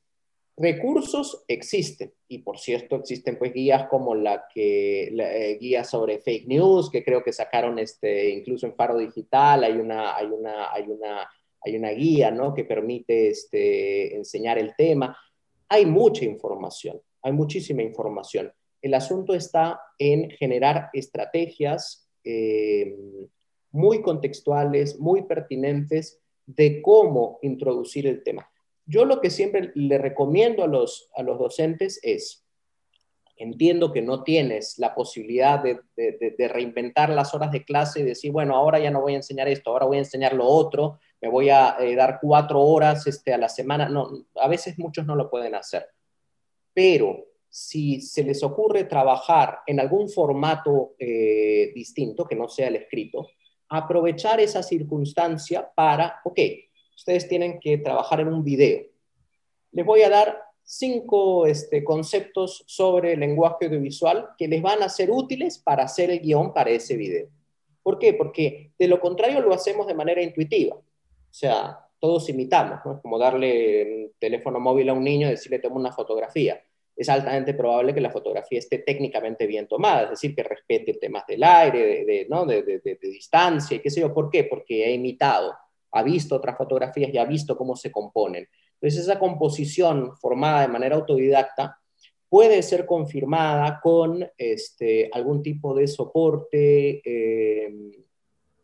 recursos 0.57 1.45
existen 1.47 2.13
y 2.27 2.39
por 2.39 2.59
cierto 2.59 2.97
existen 2.97 3.39
pues 3.39 3.53
guías 3.53 3.87
como 3.89 4.17
la 4.17 4.47
que 4.53 5.11
la, 5.13 5.33
eh, 5.33 5.59
guías 5.61 5.89
sobre 5.89 6.19
fake 6.19 6.49
news 6.49 6.91
que 6.91 7.05
creo 7.05 7.23
que 7.23 7.33
sacaron 7.33 7.79
este 7.79 8.31
incluso 8.31 8.67
en 8.67 8.75
Faro 8.75 8.99
Digital 8.99 9.63
hay 9.63 9.75
una 9.75 10.17
hay 10.17 10.27
una 10.27 10.73
hay 10.73 10.89
una 10.89 11.31
hay 11.61 11.77
una 11.77 11.91
guía 11.91 12.33
¿no? 12.33 12.53
que 12.53 12.65
permite 12.65 13.29
este, 13.29 14.17
enseñar 14.17 14.59
el 14.59 14.75
tema 14.75 15.17
hay 15.69 15.87
mucha 15.87 16.25
información 16.25 17.01
hay 17.23 17.31
muchísima 17.31 17.83
información 17.83 18.53
el 18.83 18.95
asunto 18.95 19.35
está 19.35 19.81
en 19.99 20.31
generar 20.31 20.91
estrategias 20.93 22.09
eh, 22.25 22.97
muy 23.71 24.03
contextuales, 24.03 24.99
muy 24.99 25.23
pertinentes 25.23 26.21
de 26.47 26.81
cómo 26.83 27.39
introducir 27.43 28.07
el 28.07 28.23
tema. 28.23 28.51
Yo 28.87 29.05
lo 29.05 29.21
que 29.21 29.31
siempre 29.31 29.71
le 29.75 29.99
recomiendo 29.99 30.65
a 30.65 30.67
los, 30.67 31.11
a 31.15 31.23
los 31.23 31.39
docentes 31.39 32.01
es, 32.03 32.47
entiendo 33.37 33.93
que 33.93 34.01
no 34.01 34.23
tienes 34.23 34.79
la 34.79 34.95
posibilidad 34.95 35.63
de, 35.63 36.49
reinventar 36.49 37.11
las 37.11 37.35
horas 37.35 37.53
de 37.53 37.65
clase 37.65 38.01
y 38.01 38.05
decir, 38.05 38.33
bueno, 38.33 38.57
ahora 38.57 38.79
ya 38.79 38.91
no 38.91 39.03
voy 39.03 39.13
a 39.13 39.17
enseñar 39.17 39.49
esto, 39.49 39.71
ahora 39.71 39.87
voy 39.87 39.99
a 39.99 40.01
enseñar 40.01 40.33
lo 40.33 40.47
otro, 40.47 40.99
me 41.21 41.29
voy 41.29 41.51
a 41.51 41.77
eh, 41.81 41.95
dar 41.95 42.19
cuatro 42.21 42.61
horas 42.61 43.07
este, 43.07 43.35
a 43.35 43.39
la 43.39 43.49
semana. 43.49 43.89
No, 43.89 44.27
a 44.37 44.49
veces 44.49 44.79
muchos 44.79 45.05
no 45.05 45.15
lo 45.15 45.29
pueden 45.29 45.55
hacer. 45.55 45.87
Pero 46.73 47.28
si 47.49 48.01
se 48.01 48.23
les 48.25 48.43
ocurre 48.43 48.85
trabajar 48.85 49.61
en 49.67 49.81
algún 49.81 50.09
formato 50.09 50.95
eh, 50.99 51.73
distinto, 51.75 52.27
que 52.27 52.37
no 52.37 52.49
sea 52.49 52.69
el 52.69 52.77
escrito, 52.77 53.29
aprovechar 53.69 54.41
esa 54.41 54.63
circunstancia 54.63 55.71
para, 55.75 56.21
ok, 56.25 56.39
ustedes 56.97 57.29
tienen 57.29 57.59
que 57.61 57.79
trabajar 57.79 58.21
en 58.21 58.29
un 58.29 58.45
video. 58.45 58.83
Les 59.73 59.85
voy 59.85 60.03
a 60.03 60.11
dar 60.11 60.39
cinco 60.63 61.47
este, 61.47 61.83
conceptos 61.83 62.65
sobre 62.67 63.15
el 63.15 63.21
lenguaje 63.21 63.67
audiovisual 63.67 64.31
que 64.37 64.49
les 64.49 64.61
van 64.61 64.83
a 64.83 64.89
ser 64.89 65.11
útiles 65.11 65.59
para 65.59 65.85
hacer 65.85 66.11
el 66.11 66.21
guion 66.21 66.53
para 66.53 66.71
ese 66.71 66.97
video. 66.97 67.29
¿Por 67.83 67.99
qué? 67.99 68.13
Porque 68.13 68.73
de 68.79 68.89
lo 68.89 69.01
contrario 69.01 69.41
lo 69.41 69.55
hacemos 69.55 69.87
de 69.87 69.95
manera 69.95 70.23
intuitiva. 70.23 70.77
O 70.77 70.83
sea, 71.31 71.79
todos 71.99 72.29
imitamos, 72.29 72.81
¿no? 72.85 72.97
Es 72.97 73.01
como 73.01 73.19
darle 73.19 74.05
un 74.05 74.13
teléfono 74.19 74.61
móvil 74.61 74.91
a 74.91 74.93
un 74.93 75.05
niño 75.05 75.27
y 75.27 75.31
decirle 75.31 75.59
toma 75.59 75.77
una 75.77 75.93
fotografía. 75.93 76.63
Es 76.99 77.09
altamente 77.09 77.55
probable 77.55 77.95
que 77.95 78.01
la 78.01 78.11
fotografía 78.11 78.59
esté 78.59 78.79
técnicamente 78.79 79.47
bien 79.47 79.69
tomada, 79.69 80.03
es 80.03 80.11
decir, 80.11 80.35
que 80.35 80.43
respete 80.43 80.95
temas 80.95 81.25
del 81.29 81.45
aire, 81.45 82.05
de, 82.05 82.27
¿no? 82.29 82.45
de, 82.45 82.63
de 82.63 82.99
distancia 83.01 83.77
y 83.77 83.81
qué 83.81 83.89
sé 83.89 84.01
yo. 84.01 84.13
¿Por 84.13 84.29
qué? 84.29 84.45
Porque 84.45 84.85
ha 84.85 84.91
imitado, 84.91 85.55
ha 85.93 86.03
visto 86.03 86.35
otras 86.35 86.59
fotografías 86.59 87.15
y 87.15 87.19
ha 87.19 87.25
visto 87.25 87.57
cómo 87.57 87.77
se 87.77 87.93
componen. 87.93 88.49
Entonces, 88.81 89.03
esa 89.03 89.19
composición 89.19 90.17
formada 90.17 90.63
de 90.63 90.69
manera 90.69 90.97
autodidacta 90.97 91.79
puede 92.29 92.63
ser 92.63 92.87
confirmada 92.87 93.81
con 93.83 94.29
este, 94.37 95.09
algún 95.13 95.43
tipo 95.43 95.75
de 95.75 95.87
soporte 95.87 97.01
eh, 97.05 97.73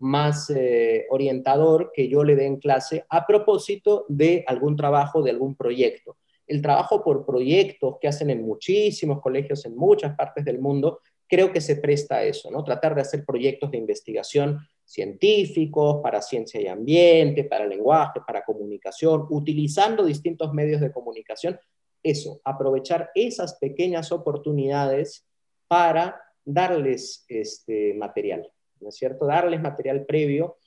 más 0.01 0.51
eh, 0.51 1.07
orientador 1.09 1.91
que 1.93 2.09
yo 2.09 2.23
le 2.25 2.37
dé 2.37 2.47
en 2.47 2.59
clase 2.59 3.05
a 3.09 3.27
propósito 3.27 4.05
de 4.09 4.45
algún 4.47 4.77
trabajo, 4.77 5.23
de 5.23 5.31
algún 5.31 5.57
proyecto. 5.57 6.17
El 6.47 6.61
trabajo 6.61 7.03
por 7.03 7.25
proyectos 7.25 7.97
que 8.01 8.09
hacen 8.09 8.31
en 8.31 8.45
muchísimos 8.45 9.21
colegios 9.21 9.65
en 9.65 9.77
muchas 9.77 10.15
partes 10.15 10.45
del 10.45 10.59
mundo, 10.59 11.01
creo 11.27 11.53
que 11.53 11.61
se 11.61 11.77
presta 11.77 12.17
a 12.17 12.25
eso, 12.25 12.51
¿no? 12.51 12.63
Tratar 12.63 12.95
de 12.95 13.01
hacer 13.01 13.25
proyectos 13.25 13.71
de 13.71 13.79
investigación 13.79 14.59
científicos, 14.85 16.01
para 16.03 16.21
ciencia 16.21 16.61
y 16.61 16.67
ambiente, 16.67 17.45
para 17.45 17.67
lenguaje, 17.67 18.21
para 18.27 18.45
comunicación, 18.45 19.27
utilizando 19.31 20.05
distintos 20.05 20.53
medios 20.53 20.81
de 20.81 20.93
comunicación. 20.93 21.59
Eso, 22.03 22.41
aprovechar 22.45 23.11
esas 23.15 23.55
pequeñas 23.55 24.13
oportunidades 24.13 25.27
para 25.67 26.21
darles 26.45 27.25
este 27.29 27.95
material, 27.95 28.51
¿no 28.81 28.91
es 28.91 28.97
cierto? 28.97 29.27
Darles 29.27 29.63
material 29.63 30.05
previo 30.05 30.59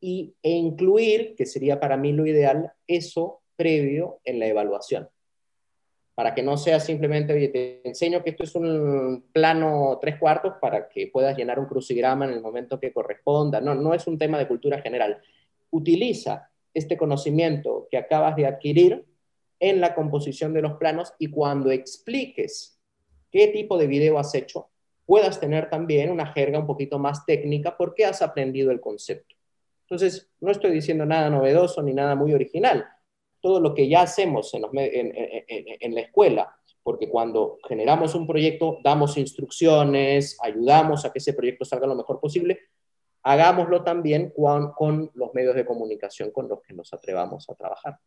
y, 0.00 0.36
e 0.42 0.50
incluir, 0.52 1.34
que 1.36 1.46
sería 1.46 1.80
para 1.80 1.96
mí 1.96 2.12
lo 2.12 2.24
ideal, 2.24 2.72
eso 2.86 3.42
previo 3.56 4.20
en 4.24 4.38
la 4.38 4.46
evaluación 4.46 5.08
para 6.14 6.34
que 6.34 6.42
no 6.42 6.56
sea 6.56 6.78
simplemente, 6.78 7.32
oye, 7.32 7.48
te 7.48 7.88
enseño 7.88 8.22
que 8.22 8.30
esto 8.30 8.44
es 8.44 8.54
un 8.54 9.24
plano 9.32 9.98
tres 10.00 10.16
cuartos 10.18 10.54
para 10.60 10.88
que 10.88 11.08
puedas 11.08 11.36
llenar 11.36 11.58
un 11.58 11.66
crucigrama 11.66 12.24
en 12.26 12.32
el 12.32 12.40
momento 12.40 12.78
que 12.78 12.92
corresponda. 12.92 13.60
No, 13.60 13.74
no 13.74 13.94
es 13.94 14.06
un 14.06 14.16
tema 14.16 14.38
de 14.38 14.46
cultura 14.46 14.80
general. 14.80 15.20
Utiliza 15.70 16.50
este 16.72 16.96
conocimiento 16.96 17.88
que 17.90 17.96
acabas 17.96 18.36
de 18.36 18.46
adquirir 18.46 19.04
en 19.58 19.80
la 19.80 19.94
composición 19.94 20.52
de 20.52 20.62
los 20.62 20.74
planos 20.74 21.12
y 21.18 21.30
cuando 21.30 21.72
expliques 21.72 22.78
qué 23.32 23.48
tipo 23.48 23.76
de 23.76 23.88
video 23.88 24.18
has 24.18 24.34
hecho, 24.36 24.68
puedas 25.06 25.40
tener 25.40 25.68
también 25.68 26.10
una 26.10 26.32
jerga 26.32 26.60
un 26.60 26.66
poquito 26.66 26.98
más 27.00 27.26
técnica 27.26 27.76
porque 27.76 28.04
has 28.04 28.22
aprendido 28.22 28.70
el 28.70 28.80
concepto. 28.80 29.34
Entonces, 29.82 30.30
no 30.40 30.52
estoy 30.52 30.70
diciendo 30.70 31.04
nada 31.06 31.28
novedoso 31.28 31.82
ni 31.82 31.92
nada 31.92 32.14
muy 32.14 32.32
original 32.34 32.86
todo 33.44 33.60
lo 33.60 33.74
que 33.74 33.86
ya 33.90 34.00
hacemos 34.00 34.54
en, 34.54 35.94
la 35.94 36.00
escuela, 36.00 36.56
porque 36.82 37.10
cuando 37.10 37.58
generamos 37.68 38.14
un 38.14 38.26
proyecto, 38.26 38.78
damos 38.82 39.18
instrucciones, 39.18 40.38
ayudamos 40.42 41.04
a 41.04 41.12
que 41.12 41.18
ese 41.18 41.34
proyecto 41.34 41.66
salga 41.66 41.86
lo 41.86 41.94
mejor 41.94 42.20
posible, 42.20 42.58
hagámoslo 43.22 43.84
también 43.84 44.32
con, 44.34 45.10
los 45.12 45.34
medios 45.34 45.54
de 45.54 45.66
comunicación 45.66 46.30
con 46.30 46.48
los 46.48 46.62
que 46.62 46.72
nos 46.72 46.90
atrevamos 46.94 47.46
a 47.50 47.54
trabajar. 47.54 47.98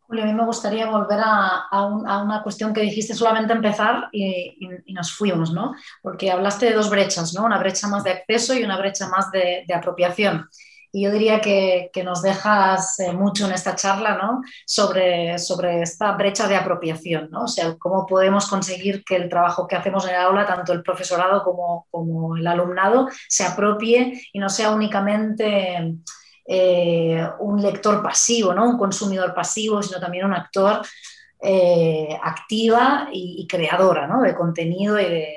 Julio, 0.00 0.22
a 0.22 0.26
mí 0.26 0.32
me 0.32 0.46
gustaría 0.46 0.90
volver 0.90 1.20
a, 1.22 2.22
una 2.24 2.42
cuestión 2.42 2.72
que 2.72 2.80
dijiste 2.80 3.12
solamente 3.12 3.52
empezar 3.52 4.08
y, 4.12 4.56
nos 4.94 5.12
fuimos, 5.12 5.52
¿no? 5.52 5.74
Porque 6.00 6.30
hablaste 6.30 6.70
de 6.70 6.72
dos 6.72 6.88
brechas, 6.88 7.34
¿no? 7.34 7.44
Una 7.44 7.58
brecha 7.58 7.86
más 7.86 8.02
de 8.02 8.12
acceso 8.12 8.54
y 8.54 8.64
una 8.64 8.78
brecha 8.78 9.08
más 9.08 9.30
de, 9.30 9.64
de 9.68 9.74
apropiación. 9.74 10.48
Y 10.94 11.04
yo 11.04 11.10
diría 11.10 11.40
que, 11.40 11.90
nos 12.04 12.20
dejas 12.20 13.00
eh, 13.00 13.12
mucho 13.12 13.46
en 13.46 13.52
esta 13.52 13.74
charla 13.74 14.18
¿no? 14.18 14.42
sobre, 14.66 15.38
sobre 15.38 15.80
esta 15.80 16.12
brecha 16.12 16.46
de 16.46 16.56
apropiación, 16.56 17.30
¿no? 17.30 17.44
o 17.44 17.48
sea, 17.48 17.76
cómo 17.78 18.04
podemos 18.04 18.46
conseguir 18.46 19.02
que 19.02 19.16
el 19.16 19.30
trabajo 19.30 19.66
que 19.66 19.76
hacemos 19.76 20.04
en 20.04 20.10
el 20.10 20.20
aula, 20.20 20.46
tanto 20.46 20.74
el 20.74 20.82
profesorado 20.82 21.42
como, 21.42 21.86
como 21.90 22.36
el 22.36 22.46
alumnado, 22.46 23.08
se 23.26 23.44
apropie 23.44 24.20
y 24.34 24.38
no 24.38 24.50
sea 24.50 24.70
únicamente 24.70 25.96
eh, 26.44 27.26
un 27.38 27.62
lector 27.62 28.02
pasivo, 28.02 28.52
¿no? 28.52 28.68
un 28.68 28.78
consumidor 28.78 29.32
pasivo, 29.34 29.82
sino 29.82 29.98
también 29.98 30.26
un 30.26 30.34
actor 30.34 30.82
eh, 31.40 32.18
activa 32.22 33.08
y, 33.10 33.46
creadora 33.48 34.06
¿no? 34.06 34.20
de 34.20 34.34
contenido 34.34 35.00
y 35.00 35.04
de, 35.04 35.28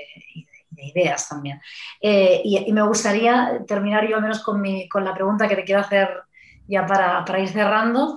de 0.75 0.85
ideas 0.85 1.27
también. 1.27 1.61
Eh, 2.01 2.41
y, 2.43 2.71
me 2.71 2.81
gustaría 2.83 3.63
terminar 3.67 4.07
yo 4.07 4.17
al 4.17 4.21
menos 4.21 4.43
con, 4.43 4.61
mi, 4.61 4.87
con 4.89 5.03
la 5.03 5.13
pregunta 5.13 5.47
que 5.47 5.55
te 5.55 5.63
quiero 5.63 5.81
hacer 5.81 6.09
ya 6.67 6.85
para, 6.85 7.23
para 7.25 7.39
ir 7.39 7.49
cerrando. 7.49 8.15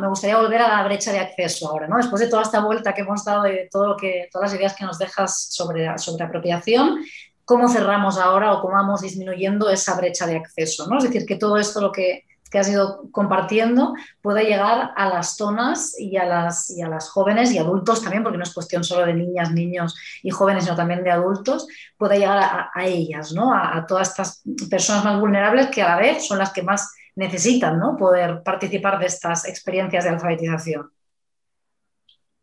me 0.00 0.08
gustaría 0.08 0.36
volver 0.36 0.60
a 0.60 0.68
la 0.68 0.84
brecha 0.84 1.12
de 1.12 1.20
acceso 1.20 1.68
ahora, 1.68 1.86
¿no? 1.86 1.96
Después 1.96 2.20
de 2.20 2.28
toda 2.28 2.42
esta 2.42 2.60
vuelta 2.60 2.92
que 2.92 3.02
hemos 3.02 3.24
dado 3.24 3.42
de 3.44 3.68
todo 3.70 3.88
lo 3.88 3.96
que, 3.96 4.28
todas 4.30 4.50
las 4.50 4.58
ideas 4.58 4.74
que 4.74 4.84
nos 4.84 4.98
dejas 4.98 5.48
sobre, 5.50 5.96
sobre 5.98 6.24
apropiación, 6.24 7.04
¿cómo 7.44 7.68
cerramos 7.68 8.18
ahora 8.18 8.52
o 8.52 8.60
cómo 8.60 8.74
vamos 8.74 9.00
disminuyendo 9.00 9.70
esa 9.70 9.96
brecha 9.96 10.26
de 10.26 10.36
acceso? 10.36 10.86
¿no? 10.86 10.98
Es 10.98 11.04
decir, 11.04 11.24
que 11.24 11.36
todo 11.36 11.56
esto 11.56 11.80
lo 11.80 11.90
que, 11.90 12.27
que 12.50 12.58
has 12.58 12.68
ido 12.68 13.10
compartiendo 13.10 13.94
pueda 14.20 14.42
llegar 14.42 14.92
a 14.96 15.08
las 15.08 15.36
zonas 15.36 15.98
y 15.98 16.16
a 16.16 16.24
las, 16.24 16.70
y 16.70 16.82
a 16.82 16.88
las 16.88 17.10
jóvenes 17.10 17.52
y 17.52 17.58
adultos 17.58 18.02
también, 18.02 18.22
porque 18.22 18.38
no 18.38 18.44
es 18.44 18.54
cuestión 18.54 18.84
solo 18.84 19.06
de 19.06 19.14
niñas, 19.14 19.52
niños 19.52 19.94
y 20.22 20.30
jóvenes, 20.30 20.64
sino 20.64 20.76
también 20.76 21.04
de 21.04 21.10
adultos, 21.10 21.66
pueda 21.96 22.16
llegar 22.16 22.70
a, 22.74 22.86
ellas, 22.86 23.32
¿no? 23.32 23.52
A, 23.52 23.84
todas 23.86 24.10
estas 24.10 24.42
personas 24.70 25.04
más 25.04 25.20
vulnerables 25.20 25.68
que 25.68 25.82
a 25.82 25.88
la 25.88 25.96
vez 25.96 26.26
son 26.26 26.38
las 26.38 26.52
que 26.52 26.62
más 26.62 26.92
necesitan 27.16 27.78
¿no? 27.78 27.96
poder 27.96 28.42
participar 28.44 28.98
de 28.98 29.06
estas 29.06 29.46
experiencias 29.48 30.04
de 30.04 30.10
alfabetización. 30.10 30.90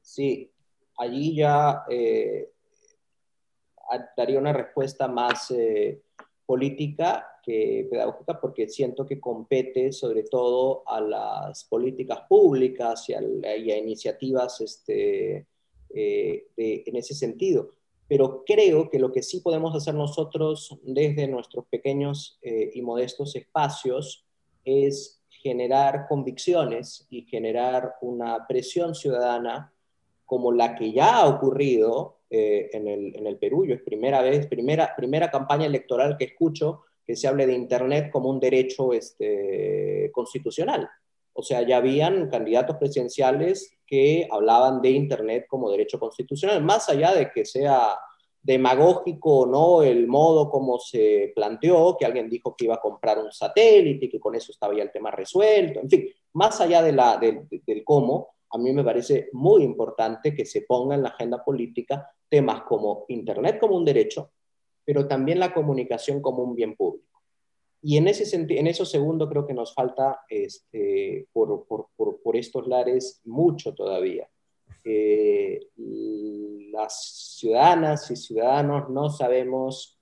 Sí, 0.01 0.51
allí 0.97 1.35
ya 1.35 1.83
eh, 1.89 2.51
daría 4.17 4.39
una 4.39 4.53
respuesta 4.53 5.07
más 5.07 5.51
eh, 5.51 6.01
política 6.45 7.25
que 7.43 7.87
pedagógica 7.89 8.39
porque 8.39 8.67
siento 8.67 9.05
que 9.05 9.19
compete 9.19 9.91
sobre 9.91 10.23
todo 10.23 10.83
a 10.87 10.99
las 11.01 11.65
políticas 11.65 12.21
públicas 12.27 13.07
y 13.09 13.13
a, 13.13 13.77
iniciativas 13.77 14.61
este, 14.61 15.47
eh, 15.89 16.47
en 16.57 16.95
ese 16.95 17.13
sentido. 17.13 17.69
Pero 18.07 18.43
creo 18.45 18.89
que 18.89 18.99
lo 18.99 19.11
que 19.11 19.23
sí 19.23 19.41
podemos 19.41 19.75
hacer 19.75 19.95
nosotros 19.95 20.77
desde 20.83 21.27
nuestros 21.27 21.65
pequeños 21.67 22.37
eh, 22.41 22.71
y 22.73 22.81
modestos 22.81 23.35
espacios 23.35 24.25
es 24.63 25.21
generar 25.29 26.07
convicciones 26.07 27.05
y 27.09 27.23
generar 27.23 27.95
una 28.01 28.47
presión 28.47 28.95
ciudadana 28.95 29.71
como 30.25 30.51
la 30.51 30.75
que 30.75 30.91
ya 30.91 31.17
ha 31.17 31.27
ocurrido 31.27 32.14
eh, 32.29 32.69
en, 32.73 32.87
el, 32.87 33.15
en, 33.15 33.27
el, 33.27 33.37
Perú. 33.37 33.65
Yo 33.65 33.75
es 33.75 33.81
primera 33.81 34.21
vez, 34.21 34.47
primera, 34.47 34.93
primera 34.95 35.29
campaña 35.29 35.65
electoral 35.65 36.17
que 36.17 36.25
escucho 36.25 36.81
que 37.05 37.15
se 37.15 37.27
hable 37.27 37.45
de 37.45 37.53
Internet 37.53 38.09
como 38.11 38.29
un 38.29 38.39
derecho 38.39 38.93
este, 38.93 40.09
constitucional. 40.11 40.89
O 41.33 41.43
sea, 41.43 41.61
ya 41.61 41.77
habían 41.77 42.29
candidatos 42.29 42.77
presidenciales 42.77 43.77
que 43.85 44.27
hablaban 44.31 44.81
de 44.81 44.91
Internet 44.91 45.45
como 45.47 45.69
derecho 45.69 45.99
constitucional, 45.99 46.63
más 46.63 46.89
allá 46.89 47.13
de 47.13 47.29
que 47.31 47.45
sea 47.45 47.97
demagógico 48.41 49.39
o 49.39 49.45
no 49.45 49.83
el 49.83 50.07
modo 50.07 50.49
como 50.49 50.77
se 50.79 51.31
planteó, 51.35 51.97
que 51.97 52.05
alguien 52.05 52.29
dijo 52.29 52.55
que 52.55 52.65
iba 52.65 52.75
a 52.75 52.81
comprar 52.81 53.17
un 53.17 53.31
satélite 53.31 54.05
y 54.05 54.09
que 54.09 54.19
con 54.19 54.35
eso 54.35 54.51
estaba 54.51 54.75
ya 54.75 54.83
el 54.83 54.91
tema 54.91 55.11
resuelto, 55.11 55.79
en 55.79 55.89
fin, 55.89 56.07
más 56.33 56.61
allá 56.61 56.81
de 56.83 56.91
la, 56.91 57.17
del 57.17 57.83
cómo, 57.83 58.34
a 58.55 58.57
mí 58.57 58.71
me 58.71 58.85
parece 58.85 59.29
muy 59.33 59.63
importante 59.63 60.33
que 60.33 60.45
se 60.45 60.61
ponga 60.61 60.95
en 60.95 61.03
la 61.03 61.09
agenda 61.09 61.43
política 61.43 62.09
temas 62.29 62.61
como 62.61 63.03
Internet 63.09 63.59
como 63.59 63.75
un 63.75 63.83
derecho, 63.83 64.31
pero 64.85 65.05
también 65.07 65.39
la 65.39 65.53
comunicación 65.53 66.21
como 66.21 66.41
un 66.43 66.55
bien 66.55 66.73
público. 66.75 67.21
Y 67.81 67.97
en, 67.97 68.07
ese 68.07 68.33
en 68.33 68.67
eso 68.67 68.85
segundo 68.85 69.27
creo 69.27 69.45
que 69.45 69.53
nos 69.53 69.73
falta 69.73 70.21
este, 70.29 71.27
por, 71.33 71.67
por, 71.67 71.89
por, 71.95 72.35
estos 72.37 72.65
lares 72.65 73.21
mucho 73.25 73.75
todavía. 73.75 74.27
Eh, 74.83 75.67
las 76.71 77.37
ciudadanas 77.37 78.09
y 78.09 78.15
ciudadanos 78.15 78.89
no 78.89 79.09
sabemos 79.09 79.99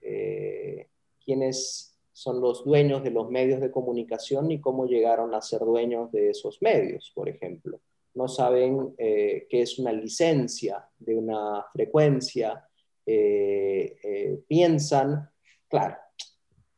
eh, 0.00 0.88
quiénes 1.24 1.91
son 2.22 2.40
los 2.40 2.64
dueños 2.64 3.02
de 3.02 3.10
los 3.10 3.30
medios 3.30 3.60
de 3.60 3.72
comunicación 3.72 4.46
ni 4.46 4.60
cómo 4.60 4.86
llegaron 4.86 5.34
a 5.34 5.40
ser 5.40 5.60
dueños 5.60 6.12
de 6.12 6.30
esos 6.30 6.62
medios, 6.62 7.10
por 7.14 7.28
ejemplo. 7.28 7.80
No 8.14 8.28
saben 8.28 8.94
eh, 8.96 9.46
qué 9.50 9.62
es 9.62 9.78
una 9.78 9.92
licencia 9.92 10.88
de 10.98 11.16
una 11.16 11.66
frecuencia, 11.72 12.68
eh, 13.04 13.96
eh, 14.02 14.38
piensan, 14.46 15.30
claro, 15.68 15.96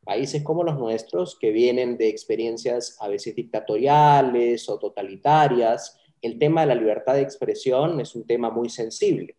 Países 0.03 0.43
como 0.43 0.63
los 0.63 0.77
nuestros, 0.77 1.35
que 1.39 1.49
vienen 1.49 1.97
de 1.97 2.09
experiencias 2.09 2.95
a 2.99 3.07
veces 3.07 3.35
dictatoriales 3.35 4.69
o 4.69 4.77
totalitarias, 4.77 5.99
el 6.21 6.37
tema 6.37 6.61
de 6.61 6.67
la 6.67 6.75
libertad 6.75 7.15
de 7.15 7.21
expresión 7.21 7.99
es 7.99 8.15
un 8.15 8.23
tema 8.27 8.51
muy 8.51 8.69
sensible 8.69 9.35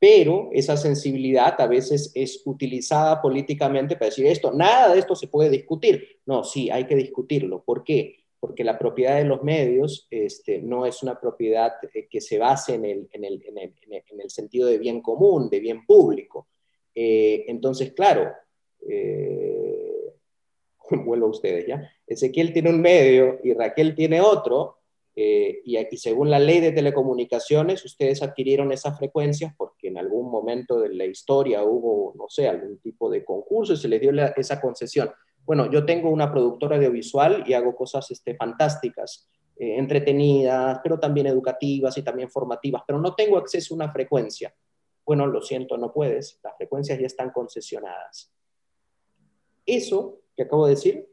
pero 0.00 0.48
esa 0.52 0.78
sensibilidad 0.78 1.60
a 1.60 1.66
veces 1.66 2.10
es 2.14 2.40
utilizada 2.46 3.20
políticamente 3.20 3.96
para 3.96 4.06
decir 4.06 4.26
esto, 4.26 4.50
nada 4.50 4.94
de 4.94 4.98
esto 4.98 5.14
se 5.14 5.28
puede 5.28 5.50
discutir. 5.50 6.20
No, 6.24 6.42
sí, 6.42 6.70
hay 6.70 6.86
que 6.86 6.96
discutirlo. 6.96 7.62
¿Por 7.62 7.84
qué? 7.84 8.16
Porque 8.40 8.64
la 8.64 8.78
propiedad 8.78 9.18
de 9.18 9.26
los 9.26 9.42
medios 9.42 10.08
este, 10.10 10.62
no 10.62 10.86
es 10.86 11.02
una 11.02 11.20
propiedad 11.20 11.74
eh, 11.92 12.08
que 12.08 12.22
se 12.22 12.38
base 12.38 12.76
en 12.76 12.86
el, 12.86 13.08
en 13.12 13.24
el, 13.24 13.44
en 13.46 14.20
el, 14.20 14.30
sentido 14.30 14.68
de 14.68 14.78
bien 14.78 15.02
común, 15.02 15.50
de 15.50 15.60
bien 15.60 15.84
público. 15.84 16.48
Eh, 16.94 17.44
entonces, 17.48 17.92
claro, 17.92 18.32
eh, 18.88 20.14
vuelvo 21.04 21.26
a 21.26 21.30
ustedes 21.30 21.66
ya. 21.66 21.92
Ezequiel 22.06 22.54
tiene 22.54 22.70
un 22.70 22.80
medio 22.80 23.38
y 23.44 23.52
Raquel 23.52 23.94
tiene 23.94 24.22
otro, 24.22 24.78
y, 25.22 25.76
aquí, 25.76 25.96
según 25.96 26.30
la 26.30 26.38
ley 26.38 26.60
de 26.60 26.72
telecomunicaciones, 26.72 27.84
ustedes 27.84 28.22
adquirieron 28.22 28.72
esas 28.72 28.96
frecuencias 28.96 29.52
porque 29.56 29.79
en 29.90 29.98
algún 29.98 30.30
momento 30.30 30.80
de 30.80 30.94
la 30.94 31.04
historia 31.04 31.62
hubo, 31.62 32.14
no 32.16 32.28
sé, 32.28 32.48
algún 32.48 32.78
tipo 32.78 33.10
de 33.10 33.24
concurso 33.24 33.74
y 33.74 33.76
se 33.76 33.88
les 33.88 34.00
dio 34.00 34.10
esa 34.36 34.60
concesión. 34.60 35.10
Bueno, 35.44 35.70
yo 35.70 35.84
tengo 35.84 36.10
una 36.10 36.30
productora 36.30 36.76
audiovisual 36.76 37.44
y 37.46 37.54
hago 37.54 37.74
cosas 37.74 38.10
este, 38.10 38.34
fantásticas, 38.34 39.28
eh, 39.56 39.76
entretenidas, 39.78 40.80
pero 40.82 40.98
también 40.98 41.26
educativas 41.26 41.96
y 41.98 42.02
también 42.02 42.30
formativas, 42.30 42.82
pero 42.86 43.00
no 43.00 43.14
tengo 43.14 43.36
acceso 43.36 43.74
a 43.74 43.76
una 43.76 43.92
frecuencia. 43.92 44.54
Bueno, 45.04 45.26
lo 45.26 45.42
siento, 45.42 45.76
no 45.76 45.92
puedes, 45.92 46.38
las 46.42 46.56
frecuencias 46.56 46.98
ya 46.98 47.06
están 47.06 47.30
concesionadas. 47.30 48.32
Eso 49.66 50.20
que 50.36 50.44
acabo 50.44 50.66
de 50.66 50.74
decir 50.74 51.10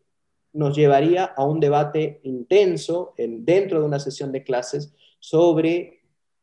nos 0.54 0.76
llevaría 0.76 1.26
a 1.26 1.46
un 1.46 1.60
debate 1.60 2.20
intenso 2.24 3.14
en, 3.18 3.46
dentro 3.46 3.80
de 3.80 3.86
una 3.86 4.00
sesión 4.00 4.32
de 4.32 4.44
clases 4.44 4.96
sobre 5.20 5.97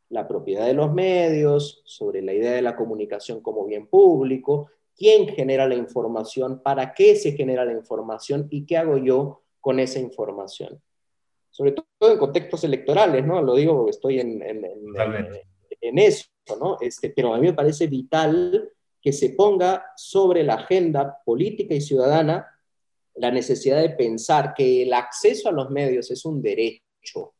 la 0.08 0.28
propiedad 0.28 0.66
de 0.66 0.74
los 0.74 0.92
medios, 0.92 1.82
sobre 1.84 2.22
la 2.22 2.32
idea 2.32 2.52
de 2.52 2.62
la 2.62 2.76
comunicación 2.76 3.40
como 3.40 3.64
bien 3.64 3.86
público, 3.86 4.70
quién 4.96 5.28
genera 5.28 5.66
la 5.66 5.74
información, 5.74 6.60
para 6.62 6.94
qué 6.94 7.16
se 7.16 7.32
genera 7.32 7.64
la 7.64 7.72
información 7.72 8.46
y 8.50 8.64
qué 8.66 8.76
hago 8.76 8.96
yo 8.96 9.42
con 9.60 9.80
esa 9.80 9.98
información. 9.98 10.80
Sobre 11.50 11.72
todo 11.72 12.12
en 12.12 12.18
contextos 12.18 12.64
electorales, 12.64 13.24
¿no? 13.24 13.40
Lo 13.42 13.54
digo 13.54 13.76
porque 13.76 13.90
estoy 13.90 14.20
en, 14.20 14.42
en, 14.42 14.64
en, 15.80 15.98
eso, 15.98 16.26
¿no? 16.60 16.78
Este, 16.80 17.10
pero 17.10 17.34
a 17.34 17.38
mí 17.38 17.46
me 17.46 17.54
parece 17.54 17.86
vital 17.86 18.70
que 19.00 19.12
se 19.12 19.30
ponga 19.30 19.86
sobre 19.96 20.42
la 20.42 20.54
agenda 20.54 21.22
política 21.24 21.74
y 21.74 21.80
ciudadana 21.80 22.54
la 23.16 23.30
necesidad 23.30 23.80
de 23.80 23.90
pensar 23.90 24.54
que 24.54 24.82
el 24.82 24.92
acceso 24.92 25.48
a 25.48 25.52
los 25.52 25.70
medios 25.70 26.10
es 26.10 26.24
un 26.24 26.42
derecho, 26.42 27.34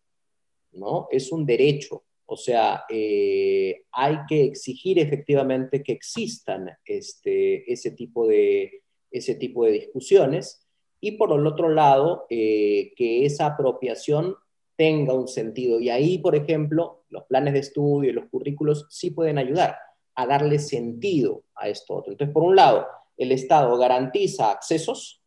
¿no? 0.73 1.09
Es 1.11 1.33
un 1.33 1.45
derecho. 1.45 2.05
O 2.27 2.37
sea, 2.37 2.85
eh, 2.89 3.83
hay 3.93 4.19
que 4.29 4.45
exigir 4.45 4.99
efectivamente 4.99 5.83
que 5.83 5.93
existan 5.93 6.71
este, 6.85 7.71
ese, 7.71 7.91
tipo 7.91 8.27
de, 8.27 8.83
ese 9.11 9.35
tipo 9.35 9.65
de 9.65 9.73
discusiones 9.73 10.65
y 11.01 11.13
por 11.13 11.33
el 11.33 11.47
otro 11.47 11.69
lado, 11.69 12.25
eh, 12.31 12.93
que 12.97 13.27
esa 13.27 13.47
apropiación 13.47 14.37
tenga 14.75 15.13
un 15.13 15.29
sentido. 15.29 15.79
Y 15.79 15.91
ahí, 15.91 16.17
por 16.17 16.35
ejemplo, 16.35 17.05
los 17.11 17.25
planes 17.25 17.53
de 17.53 17.61
estudio 17.61 18.09
y 18.09 18.15
los 18.15 18.27
currículos 18.31 18.87
sí 18.89 19.11
pueden 19.11 19.37
ayudar 19.37 19.77
a 20.15 20.27
darle 20.27 20.59
sentido 20.59 21.45
a 21.55 21.69
esto 21.69 21.95
otro. 21.97 22.13
Entonces, 22.13 22.33
por 22.33 22.43
un 22.43 22.57
lado, 22.57 22.87
el 23.19 23.33
Estado 23.33 23.77
garantiza 23.77 24.51
accesos, 24.51 25.23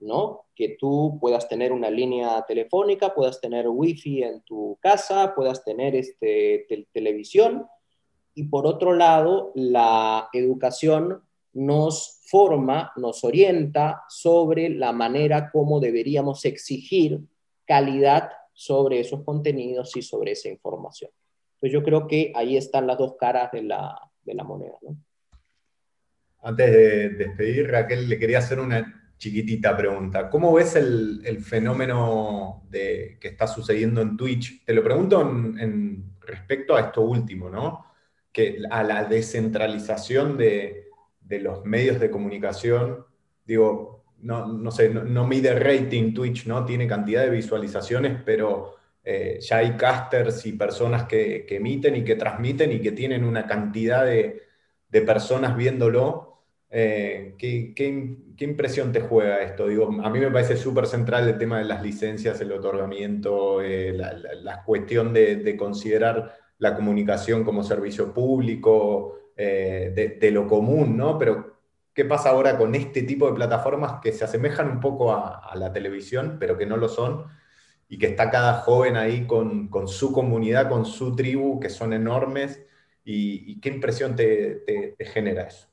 ¿no? 0.00 0.46
Que 0.54 0.76
tú 0.78 1.18
puedas 1.20 1.48
tener 1.48 1.72
una 1.72 1.90
línea 1.90 2.44
telefónica, 2.46 3.14
puedas 3.14 3.40
tener 3.40 3.68
wifi 3.68 4.22
en 4.22 4.42
tu 4.42 4.78
casa, 4.80 5.34
puedas 5.34 5.64
tener 5.64 5.94
este, 5.94 6.66
televisión. 6.92 7.66
Y 8.34 8.44
por 8.44 8.66
otro 8.66 8.94
lado, 8.94 9.52
la 9.54 10.28
educación 10.32 11.22
nos 11.52 12.20
forma, 12.26 12.92
nos 12.96 13.24
orienta 13.24 14.04
sobre 14.08 14.68
la 14.68 14.92
manera 14.92 15.50
como 15.50 15.80
deberíamos 15.80 16.44
exigir 16.44 17.20
calidad 17.66 18.30
sobre 18.52 19.00
esos 19.00 19.22
contenidos 19.24 19.96
y 19.96 20.02
sobre 20.02 20.32
esa 20.32 20.48
información. 20.48 21.10
Entonces 21.54 21.72
yo 21.72 21.82
creo 21.82 22.06
que 22.06 22.32
ahí 22.34 22.56
están 22.56 22.86
las 22.86 22.98
dos 22.98 23.16
caras 23.18 23.50
de 23.52 23.62
la, 23.62 24.44
moneda. 24.44 24.78
Antes 26.42 26.70
de 26.70 27.08
despedir, 27.10 27.68
Raquel, 27.68 28.08
le 28.08 28.18
quería 28.18 28.38
hacer 28.38 28.60
una 28.60 29.07
chiquitita 29.18 29.76
pregunta. 29.76 30.30
¿Cómo 30.30 30.52
ves 30.52 30.76
el, 30.76 31.42
fenómeno 31.42 32.62
de, 32.70 33.18
que 33.20 33.28
está 33.28 33.46
sucediendo 33.46 34.00
en 34.00 34.16
Twitch? 34.16 34.64
Te 34.64 34.72
lo 34.72 34.82
pregunto 34.82 35.20
en, 35.20 36.14
respecto 36.20 36.76
a 36.76 36.80
esto 36.80 37.02
último, 37.02 37.50
¿no? 37.50 37.84
Que 38.32 38.60
a 38.70 38.82
la 38.84 39.04
descentralización 39.04 40.36
de, 40.36 40.86
los 41.28 41.64
medios 41.64 42.00
de 42.00 42.10
comunicación, 42.10 43.04
digo, 43.44 44.04
no, 44.20 44.70
sé, 44.70 44.88
no, 44.88 45.26
mide 45.26 45.58
rating 45.58 46.14
Twitch, 46.14 46.46
¿no? 46.46 46.64
Tiene 46.64 46.86
cantidad 46.86 47.22
de 47.22 47.30
visualizaciones, 47.30 48.22
pero 48.24 48.76
eh, 49.02 49.38
ya 49.40 49.58
hay 49.58 49.72
casters 49.72 50.46
y 50.46 50.52
personas 50.52 51.04
que, 51.04 51.44
emiten 51.48 51.96
y 51.96 52.04
que 52.04 52.14
transmiten 52.14 52.72
y 52.72 52.80
que 52.80 52.92
tienen 52.92 53.24
una 53.24 53.46
cantidad 53.46 54.06
de 54.06 55.00
personas 55.02 55.56
viéndolo 55.56 56.27
eh, 56.70 57.34
¿qué, 57.38 57.74
impresión 58.40 58.92
te 58.92 59.00
juega 59.00 59.42
esto? 59.42 59.68
Digo, 59.68 59.86
a 60.02 60.10
mí 60.10 60.18
me 60.20 60.30
parece 60.30 60.56
súper 60.56 60.86
central 60.86 61.28
el 61.28 61.38
tema 61.38 61.58
de 61.58 61.64
las 61.64 61.82
licencias, 61.82 62.40
el 62.40 62.52
otorgamiento, 62.52 63.62
eh, 63.62 63.92
la, 63.94 64.62
cuestión 64.64 65.12
de, 65.12 65.56
considerar 65.56 66.36
la 66.58 66.74
comunicación 66.74 67.44
como 67.44 67.62
servicio 67.62 68.12
público, 68.12 69.18
eh, 69.36 70.18
de, 70.20 70.30
lo 70.30 70.46
común, 70.46 70.96
¿no? 70.96 71.18
Pero, 71.18 71.58
¿qué 71.94 72.04
pasa 72.04 72.30
ahora 72.30 72.58
con 72.58 72.74
este 72.74 73.02
tipo 73.02 73.26
de 73.28 73.34
plataformas 73.34 74.00
que 74.02 74.12
se 74.12 74.24
asemejan 74.24 74.68
un 74.70 74.80
poco 74.80 75.12
a, 75.12 75.52
la 75.56 75.72
televisión, 75.72 76.36
pero 76.40 76.58
que 76.58 76.66
no 76.66 76.76
lo 76.76 76.88
son? 76.88 77.26
Y 77.88 77.98
que 77.98 78.08
está 78.08 78.30
cada 78.30 78.54
joven 78.60 78.96
ahí 78.96 79.26
con, 79.26 79.70
su 79.88 80.12
comunidad, 80.12 80.68
con 80.68 80.84
su 80.84 81.16
tribu, 81.16 81.60
que 81.60 81.70
son 81.70 81.92
enormes. 81.94 82.64
¿Y, 83.04 83.60
qué 83.60 83.70
impresión 83.70 84.16
te 84.16 84.96
genera 85.12 85.44
eso? 85.44 85.67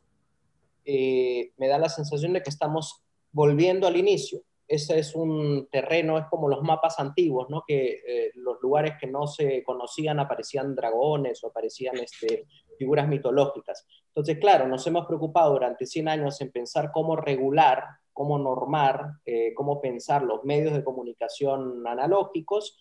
Eh, 0.86 1.51
me 1.57 1.67
da 1.67 1.77
la 1.77 1.89
sensación 1.89 2.33
de 2.33 2.41
que 2.41 2.49
estamos 2.49 3.03
volviendo 3.31 3.88
al 3.88 3.97
inicio. 3.97 4.41
Ese 4.67 4.97
es 4.97 5.13
un 5.13 5.67
terreno, 5.71 6.17
es 6.17 6.25
como 6.25 6.47
los 6.47 6.63
mapas 6.63 6.99
antiguos, 6.99 7.49
¿no? 7.49 7.63
que 7.67 8.01
eh, 8.07 8.31
los 8.36 8.59
lugares 8.61 8.93
que 8.99 9.07
no 9.07 9.27
se 9.27 9.63
conocían 9.63 10.19
aparecían 10.19 10.75
dragones 10.75 11.43
o 11.43 11.47
aparecían 11.47 11.97
este, 11.97 12.47
figuras 12.77 13.07
mitológicas. 13.07 13.86
Entonces, 14.07 14.39
claro, 14.39 14.67
nos 14.67 14.86
hemos 14.88 15.05
preocupado 15.05 15.53
durante 15.53 15.86
100 15.86 16.07
años 16.07 16.41
en 16.41 16.51
pensar 16.51 16.91
cómo 16.91 17.15
regular, 17.15 17.83
cómo 18.11 18.39
normar, 18.39 19.11
eh, 19.25 19.53
cómo 19.53 19.81
pensar 19.81 20.23
los 20.23 20.43
medios 20.45 20.73
de 20.73 20.83
comunicación 20.83 21.86
analógicos 21.86 22.79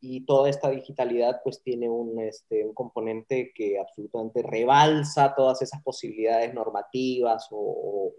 y 0.00 0.26
toda 0.26 0.50
esta 0.50 0.70
digitalidad 0.70 1.40
pues 1.42 1.62
tiene 1.62 1.88
un, 1.88 2.20
este, 2.20 2.64
un 2.64 2.74
componente 2.74 3.52
que 3.54 3.78
absolutamente 3.78 4.42
rebalsa 4.42 5.34
todas 5.34 5.62
esas 5.62 5.82
posibilidades 5.82 6.52
normativas 6.54 7.48
o, 7.50 8.12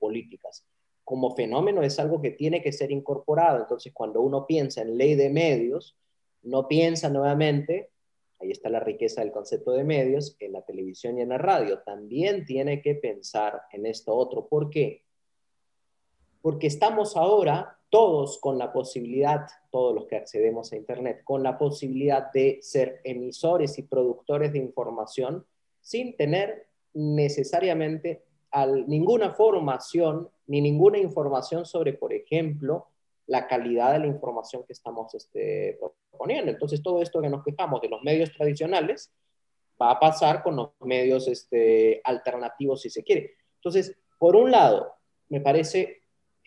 políticas. 0.00 0.64
Como 1.04 1.34
fenómeno 1.34 1.82
es 1.82 1.98
algo 1.98 2.20
que 2.20 2.30
tiene 2.30 2.62
que 2.62 2.72
ser 2.72 2.92
incorporado, 2.92 3.58
entonces 3.58 3.92
cuando 3.92 4.20
uno 4.20 4.46
piensa 4.46 4.82
en 4.82 4.96
ley 4.96 5.16
de 5.16 5.28
medios, 5.28 5.96
no 6.42 6.68
piensa 6.68 7.08
nuevamente, 7.10 7.90
ahí 8.38 8.50
está 8.50 8.68
la 8.68 8.80
riqueza 8.80 9.22
del 9.22 9.32
concepto 9.32 9.72
de 9.72 9.84
medios, 9.84 10.36
en 10.38 10.52
la 10.52 10.62
televisión 10.62 11.18
y 11.18 11.22
en 11.22 11.30
la 11.30 11.38
radio, 11.38 11.80
también 11.80 12.44
tiene 12.44 12.80
que 12.80 12.94
pensar 12.94 13.62
en 13.72 13.86
esto 13.86 14.14
otro. 14.14 14.46
¿Por 14.46 14.70
qué? 14.70 15.04
Porque 16.40 16.68
estamos 16.68 17.16
ahora 17.16 17.77
todos 17.90 18.38
con 18.38 18.58
la 18.58 18.72
posibilidad, 18.72 19.46
todos 19.70 19.94
los 19.94 20.06
que 20.06 20.16
accedemos 20.16 20.72
a 20.72 20.76
Internet, 20.76 21.22
con 21.24 21.42
la 21.42 21.56
posibilidad 21.56 22.30
de 22.32 22.58
ser 22.62 23.00
emisores 23.04 23.78
y 23.78 23.82
productores 23.82 24.52
de 24.52 24.58
información 24.58 25.44
sin 25.80 26.16
tener 26.16 26.68
necesariamente 26.92 28.24
ninguna 28.86 29.34
formación 29.34 30.28
ni 30.46 30.60
ninguna 30.60 30.98
información 30.98 31.66
sobre, 31.66 31.92
por 31.92 32.12
ejemplo, 32.12 32.88
la 33.26 33.46
calidad 33.46 33.92
de 33.92 34.00
la 34.00 34.06
información 34.06 34.64
que 34.66 34.72
estamos 34.72 35.14
este, 35.14 35.78
proponiendo. 35.78 36.50
Entonces, 36.50 36.82
todo 36.82 37.02
esto 37.02 37.20
que 37.20 37.28
nos 37.28 37.44
quejamos 37.44 37.80
de 37.82 37.88
los 37.88 38.02
medios 38.02 38.32
tradicionales 38.32 39.12
va 39.80 39.92
a 39.92 40.00
pasar 40.00 40.42
con 40.42 40.56
los 40.56 40.70
medios 40.80 41.28
este, 41.28 42.00
alternativos, 42.04 42.80
si 42.80 42.90
se 42.90 43.04
quiere. 43.04 43.32
Entonces, 43.56 43.96
por 44.18 44.34
un 44.34 44.50
lado, 44.50 44.94
me 45.28 45.40
parece 45.40 45.97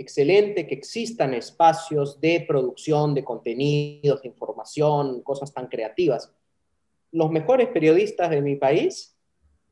excelente 0.02 0.68
que 0.68 0.76
existan 0.76 1.34
espacios 1.34 2.20
de 2.20 2.44
producción 2.48 3.14
de 3.14 3.24
contenidos, 3.24 4.22
de 4.22 4.28
información, 4.28 5.22
cosas 5.22 5.54
tan 5.54 5.68
creativas. 5.68 6.34
Los 7.12 7.32
mejores 7.32 7.68
periodistas 7.70 8.30
de 8.30 8.42
mi 8.42 8.56
país 8.56 9.18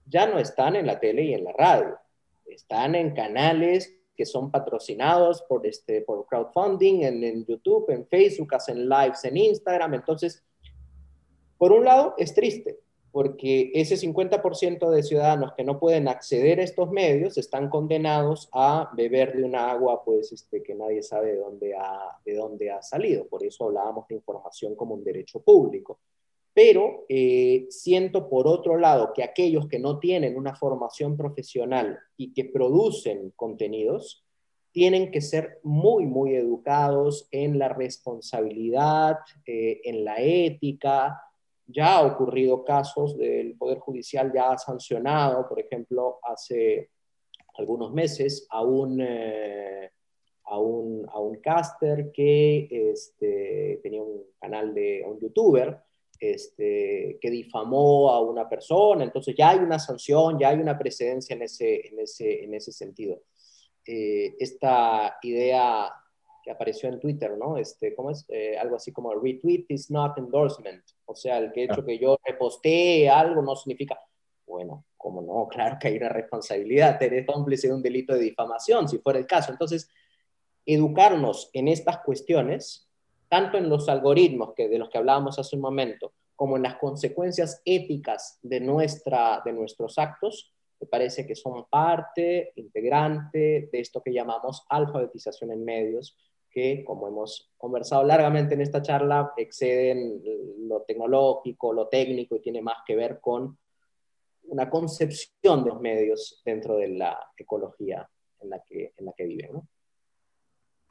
ya 0.05 0.27
no 0.27 0.39
están 0.39 0.75
en 0.75 0.87
la 0.87 0.99
tele 0.99 1.23
y 1.23 1.33
en 1.33 1.43
la 1.43 1.53
radio, 1.53 1.97
están 2.45 2.95
en 2.95 3.13
canales 3.13 3.95
que 4.15 4.25
son 4.25 4.51
patrocinados 4.51 5.41
por, 5.43 5.65
este, 5.65 6.01
por 6.01 6.25
crowdfunding 6.25 7.03
en, 7.03 7.23
en 7.23 7.45
YouTube, 7.45 7.89
en 7.89 8.05
Facebook, 8.07 8.53
hacen 8.53 8.89
lives 8.89 9.23
en 9.23 9.37
Instagram. 9.37 9.93
Entonces, 9.93 10.43
por 11.57 11.71
un 11.71 11.85
lado, 11.85 12.15
es 12.17 12.33
triste, 12.33 12.79
porque 13.11 13.71
ese 13.73 13.95
50% 13.95 14.89
de 14.89 15.03
ciudadanos 15.03 15.53
que 15.55 15.63
no 15.63 15.79
pueden 15.79 16.07
acceder 16.07 16.59
a 16.59 16.63
estos 16.63 16.91
medios 16.91 17.37
están 17.37 17.69
condenados 17.69 18.49
a 18.53 18.91
beber 18.95 19.35
de 19.35 19.43
una 19.43 19.71
agua 19.71 20.03
pues, 20.03 20.31
este, 20.31 20.61
que 20.61 20.75
nadie 20.75 21.01
sabe 21.01 21.33
de 21.33 21.37
dónde, 21.37 21.75
ha, 21.75 22.19
de 22.23 22.35
dónde 22.35 22.71
ha 22.71 22.81
salido. 22.81 23.27
Por 23.27 23.43
eso 23.43 23.65
hablábamos 23.65 24.07
de 24.07 24.15
información 24.15 24.75
como 24.75 24.95
un 24.95 25.03
derecho 25.03 25.41
público. 25.41 25.99
Pero 26.53 27.05
eh, 27.07 27.67
siento 27.69 28.27
por 28.27 28.47
otro 28.47 28.77
lado 28.77 29.11
que 29.13 29.23
aquellos 29.23 29.67
que 29.67 29.79
no 29.79 29.99
tienen 29.99 30.37
una 30.37 30.55
formación 30.55 31.15
profesional 31.15 31.99
y 32.17 32.33
que 32.33 32.45
producen 32.45 33.31
contenidos, 33.35 34.25
tienen 34.71 35.11
que 35.11 35.21
ser 35.21 35.59
muy, 35.63 36.05
muy 36.05 36.35
educados 36.35 37.27
en 37.31 37.57
la 37.57 37.69
responsabilidad, 37.69 39.17
eh, 39.45 39.81
en 39.83 40.05
la 40.05 40.17
ética, 40.19 41.19
ya 41.71 41.97
ha 41.97 42.05
ocurrido 42.05 42.63
casos 42.63 43.17
del 43.17 43.55
Poder 43.55 43.79
Judicial, 43.79 44.31
ya 44.33 44.51
ha 44.51 44.57
sancionado, 44.57 45.47
por 45.47 45.59
ejemplo, 45.59 46.19
hace 46.23 46.89
algunos 47.57 47.93
meses 47.93 48.47
a 48.49 48.63
un, 48.63 48.99
eh, 49.01 49.91
a 50.45 50.59
un, 50.59 51.05
a 51.07 51.19
un, 51.19 51.35
caster 51.41 52.11
que 52.11 52.67
este, 52.71 53.79
tenía 53.83 54.01
un 54.01 54.23
canal 54.39 54.73
de 54.73 55.03
un 55.05 55.19
youtuber 55.19 55.77
este, 56.19 57.17
que 57.21 57.29
difamó 57.29 58.09
a 58.09 58.21
una 58.21 58.49
persona, 58.49 59.03
entonces 59.03 59.35
ya 59.37 59.49
hay 59.49 59.59
una 59.59 59.77
sanción, 59.77 60.39
ya 60.39 60.49
hay 60.49 60.57
una 60.57 60.77
precedencia 60.77 61.35
en 61.35 61.43
ese, 61.43 61.87
en 61.87 61.99
ese, 61.99 62.43
en 62.43 62.53
ese 62.53 62.71
sentido. 62.71 63.21
Eh, 63.85 64.35
esta 64.39 65.17
idea 65.21 65.91
que 66.49 66.53
apareció 66.53 66.89
en 66.89 66.99
Twitter, 66.99 67.37
¿no? 67.37 67.57
Este, 67.57 67.93
¿Cómo 67.93 68.09
es? 68.09 68.25
Eh, 68.27 68.57
algo 68.57 68.75
así 68.75 68.91
como 68.91 69.13
retweet 69.13 69.65
is 69.69 69.91
not 69.91 70.17
endorsement. 70.17 70.83
O 71.05 71.15
sea, 71.15 71.37
el 71.37 71.51
que 71.51 71.65
hecho 71.65 71.85
que 71.85 71.99
yo 71.99 72.17
repostee 72.25 73.07
algo 73.07 73.43
no 73.43 73.55
significa, 73.55 73.99
bueno, 74.47 74.83
como 74.97 75.21
no, 75.21 75.47
claro 75.51 75.77
que 75.79 75.89
hay 75.89 75.97
una 75.97 76.09
responsabilidad, 76.09 77.01
eres 77.03 77.27
cómplice 77.27 77.67
de 77.67 77.75
un 77.75 77.83
delito 77.83 78.15
de 78.15 78.21
difamación, 78.21 78.89
si 78.89 78.97
fuera 78.97 79.19
el 79.19 79.27
caso. 79.27 79.51
Entonces, 79.51 79.91
educarnos 80.65 81.51
en 81.53 81.67
estas 81.67 81.99
cuestiones, 81.99 82.89
tanto 83.27 83.59
en 83.59 83.69
los 83.69 83.87
algoritmos 83.87 84.55
que, 84.55 84.67
de 84.69 84.79
los 84.79 84.89
que 84.89 84.97
hablábamos 84.97 85.37
hace 85.37 85.55
un 85.55 85.61
momento, 85.61 86.13
como 86.35 86.57
en 86.57 86.63
las 86.63 86.77
consecuencias 86.77 87.61
éticas 87.63 88.39
de, 88.41 88.59
nuestra, 88.59 89.43
de 89.45 89.53
nuestros 89.53 89.99
actos, 89.99 90.51
me 90.81 90.87
parece 90.87 91.27
que 91.27 91.35
son 91.35 91.65
parte 91.69 92.53
integrante 92.55 93.69
de 93.71 93.79
esto 93.79 94.01
que 94.01 94.13
llamamos 94.13 94.65
alfabetización 94.67 95.51
en 95.51 95.63
medios, 95.63 96.17
que, 96.49 96.83
como 96.85 97.07
hemos 97.07 97.51
conversado 97.57 98.03
largamente 98.03 98.55
en 98.55 98.61
esta 98.61 98.81
charla, 98.81 99.33
exceden 99.37 100.21
lo 100.67 100.81
tecnológico, 100.81 101.73
lo 101.73 101.87
técnico 101.87 102.35
y 102.35 102.41
tiene 102.41 102.61
más 102.61 102.77
que 102.85 102.95
ver 102.95 103.19
con 103.19 103.57
una 104.43 104.69
concepción 104.69 105.63
de 105.63 105.69
los 105.69 105.81
medios 105.81 106.41
dentro 106.43 106.77
de 106.77 106.89
la 106.89 107.17
ecología 107.37 108.09
en 108.39 108.49
la 108.49 108.61
que, 108.63 108.93
en 108.97 109.05
la 109.05 109.13
que 109.13 109.25
viven. 109.25 109.53
¿no? 109.53 109.67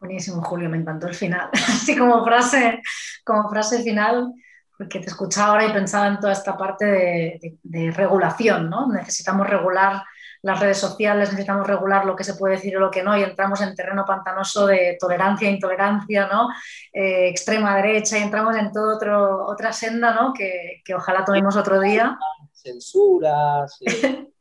Buenísimo, 0.00 0.42
Julio, 0.42 0.68
me 0.68 0.76
encantó 0.76 1.08
el 1.08 1.14
final. 1.14 1.50
Así 1.52 1.96
como 1.96 2.24
frase, 2.24 2.80
como 3.24 3.48
frase 3.48 3.82
final, 3.82 4.32
porque 4.76 5.00
te 5.00 5.06
escuchaba 5.06 5.52
ahora 5.52 5.66
y 5.66 5.72
pensaba 5.72 6.06
en 6.06 6.20
toda 6.20 6.32
esta 6.32 6.56
parte 6.56 6.84
de, 6.86 7.58
de 7.62 7.90
regulación, 7.90 8.70
¿no? 8.70 8.86
Necesitamos 8.92 9.48
regular 9.48 10.02
las 10.42 10.60
redes 10.60 10.78
sociales, 10.78 11.30
necesitamos 11.30 11.66
regular 11.66 12.04
lo 12.04 12.14
que 12.14 12.24
se 12.24 12.34
puede 12.34 12.54
decir 12.54 12.76
o 12.76 12.80
lo 12.80 12.90
que 12.90 13.02
no, 13.02 13.16
y 13.16 13.22
entramos 13.22 13.60
en 13.60 13.74
terreno 13.74 14.04
pantanoso 14.06 14.66
de 14.66 14.96
tolerancia, 15.00 15.50
intolerancia, 15.50 16.26
¿no? 16.26 16.48
Eh, 16.92 17.28
extrema 17.28 17.76
derecha, 17.76 18.18
y 18.18 18.22
entramos 18.22 18.56
en 18.56 18.72
toda 18.72 18.96
otra 19.46 19.72
senda, 19.72 20.14
¿no? 20.14 20.32
Que, 20.32 20.80
que, 20.84 20.94
ojalá 20.94 21.24
tomemos 21.24 21.56
otro 21.56 21.80
día. 21.80 22.18
Censuras. 22.52 23.78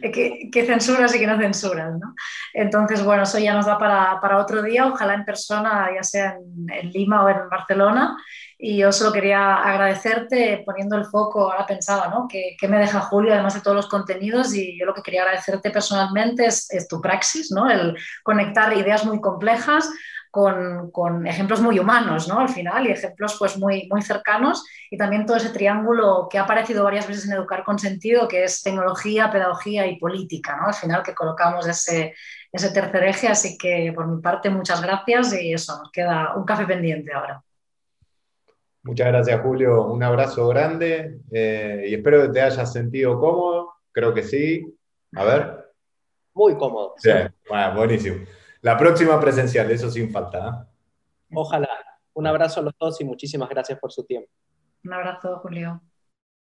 que, 0.00 0.50
que, 0.52 0.66
censuras 0.66 1.14
y 1.14 1.18
que 1.18 1.26
no 1.26 1.38
censuras, 1.38 1.92
¿no? 1.98 2.14
Entonces, 2.52 3.02
bueno, 3.02 3.22
eso 3.22 3.38
ya 3.38 3.54
nos 3.54 3.66
da 3.66 3.78
para, 3.78 4.20
para 4.20 4.38
otro 4.38 4.62
día, 4.62 4.86
ojalá 4.86 5.14
en 5.14 5.24
persona, 5.24 5.88
ya 5.94 6.02
sea 6.02 6.36
en, 6.36 6.90
Lima 6.90 7.24
o 7.24 7.28
en 7.28 7.48
Barcelona, 7.48 8.16
y 8.58 8.78
yo 8.78 8.92
solo 8.92 9.12
quería 9.12 9.56
agradecerte 9.56 10.62
poniendo 10.64 10.96
el 10.96 11.06
foco, 11.06 11.50
ahora 11.50 11.66
pensaba, 11.66 12.08
¿no? 12.08 12.26
¿Qué, 12.28 12.56
me 12.68 12.78
deja 12.78 13.00
Julio 13.00 13.32
además 13.32 13.54
de 13.54 13.60
todos 13.60 13.76
los 13.76 13.88
contenidos? 13.88 14.54
Y 14.54 14.78
yo 14.78 14.86
lo 14.86 14.94
que 14.94 15.02
quería 15.02 15.22
agradecerte 15.22 15.70
personalmente 15.70 16.46
es, 16.46 16.68
tu 16.88 17.00
praxis, 17.00 17.50
¿no? 17.50 17.70
El 17.70 17.96
conectar 18.22 18.72
ideas 18.76 19.04
muy 19.04 19.20
complejas 19.20 19.90
con, 20.34 20.90
con, 20.90 21.28
ejemplos 21.28 21.60
muy 21.60 21.78
humanos, 21.78 22.26
¿no? 22.26 22.40
Al 22.40 22.48
final, 22.48 22.88
y 22.88 22.90
ejemplos 22.90 23.36
pues 23.38 23.56
muy, 23.56 23.86
muy 23.88 24.02
cercanos, 24.02 24.66
y 24.90 24.98
también 24.98 25.26
todo 25.26 25.36
ese 25.36 25.50
triángulo 25.50 26.26
que 26.28 26.38
ha 26.38 26.42
aparecido 26.42 26.82
varias 26.82 27.06
veces 27.06 27.26
en 27.26 27.34
Educar 27.34 27.62
con 27.62 27.78
Sentido, 27.78 28.26
que 28.26 28.42
es 28.42 28.60
tecnología, 28.60 29.30
pedagogía 29.30 29.86
y 29.86 29.96
política, 29.96 30.56
¿no? 30.56 30.66
Al 30.66 30.74
final 30.74 31.04
que 31.04 31.14
colocamos 31.14 31.68
ese, 31.68 32.16
ese 32.50 32.70
tercer 32.72 33.04
eje, 33.04 33.28
así 33.28 33.56
que 33.56 33.92
por 33.94 34.08
mi 34.08 34.20
parte 34.20 34.50
muchas 34.50 34.82
gracias 34.82 35.40
y 35.40 35.52
eso, 35.52 35.78
nos 35.78 35.92
queda 35.92 36.34
un 36.34 36.44
café 36.44 36.66
pendiente 36.66 37.12
ahora. 37.14 37.40
Muchas 38.82 39.06
gracias, 39.06 39.40
Julio. 39.40 39.86
Un 39.86 40.02
abrazo 40.02 40.48
grande 40.48 41.20
eh, 41.30 41.84
y 41.86 41.94
espero 41.94 42.22
que 42.22 42.30
te 42.30 42.42
hayas 42.42 42.72
sentido 42.72 43.20
cómodo. 43.20 43.74
Creo 43.92 44.12
que 44.12 44.24
sí. 44.24 44.66
A 45.14 45.22
ver. 45.22 45.64
Muy 46.34 46.56
cómodo. 46.56 46.94
Sí. 46.98 47.10
Bueno, 47.48 47.76
buenísimo. 47.76 48.16
La 48.64 48.78
próxima 48.78 49.20
presencial, 49.20 49.70
eso 49.70 49.90
sin 49.90 50.10
falta. 50.10 50.38
¿eh? 50.38 51.34
Ojalá. 51.34 51.68
Un 52.14 52.26
abrazo 52.26 52.60
a 52.60 52.62
los 52.62 52.72
dos 52.80 52.98
y 52.98 53.04
muchísimas 53.04 53.50
gracias 53.50 53.78
por 53.78 53.92
su 53.92 54.06
tiempo. 54.06 54.30
Un 54.82 54.94
abrazo, 54.94 55.38
Julio. 55.40 55.82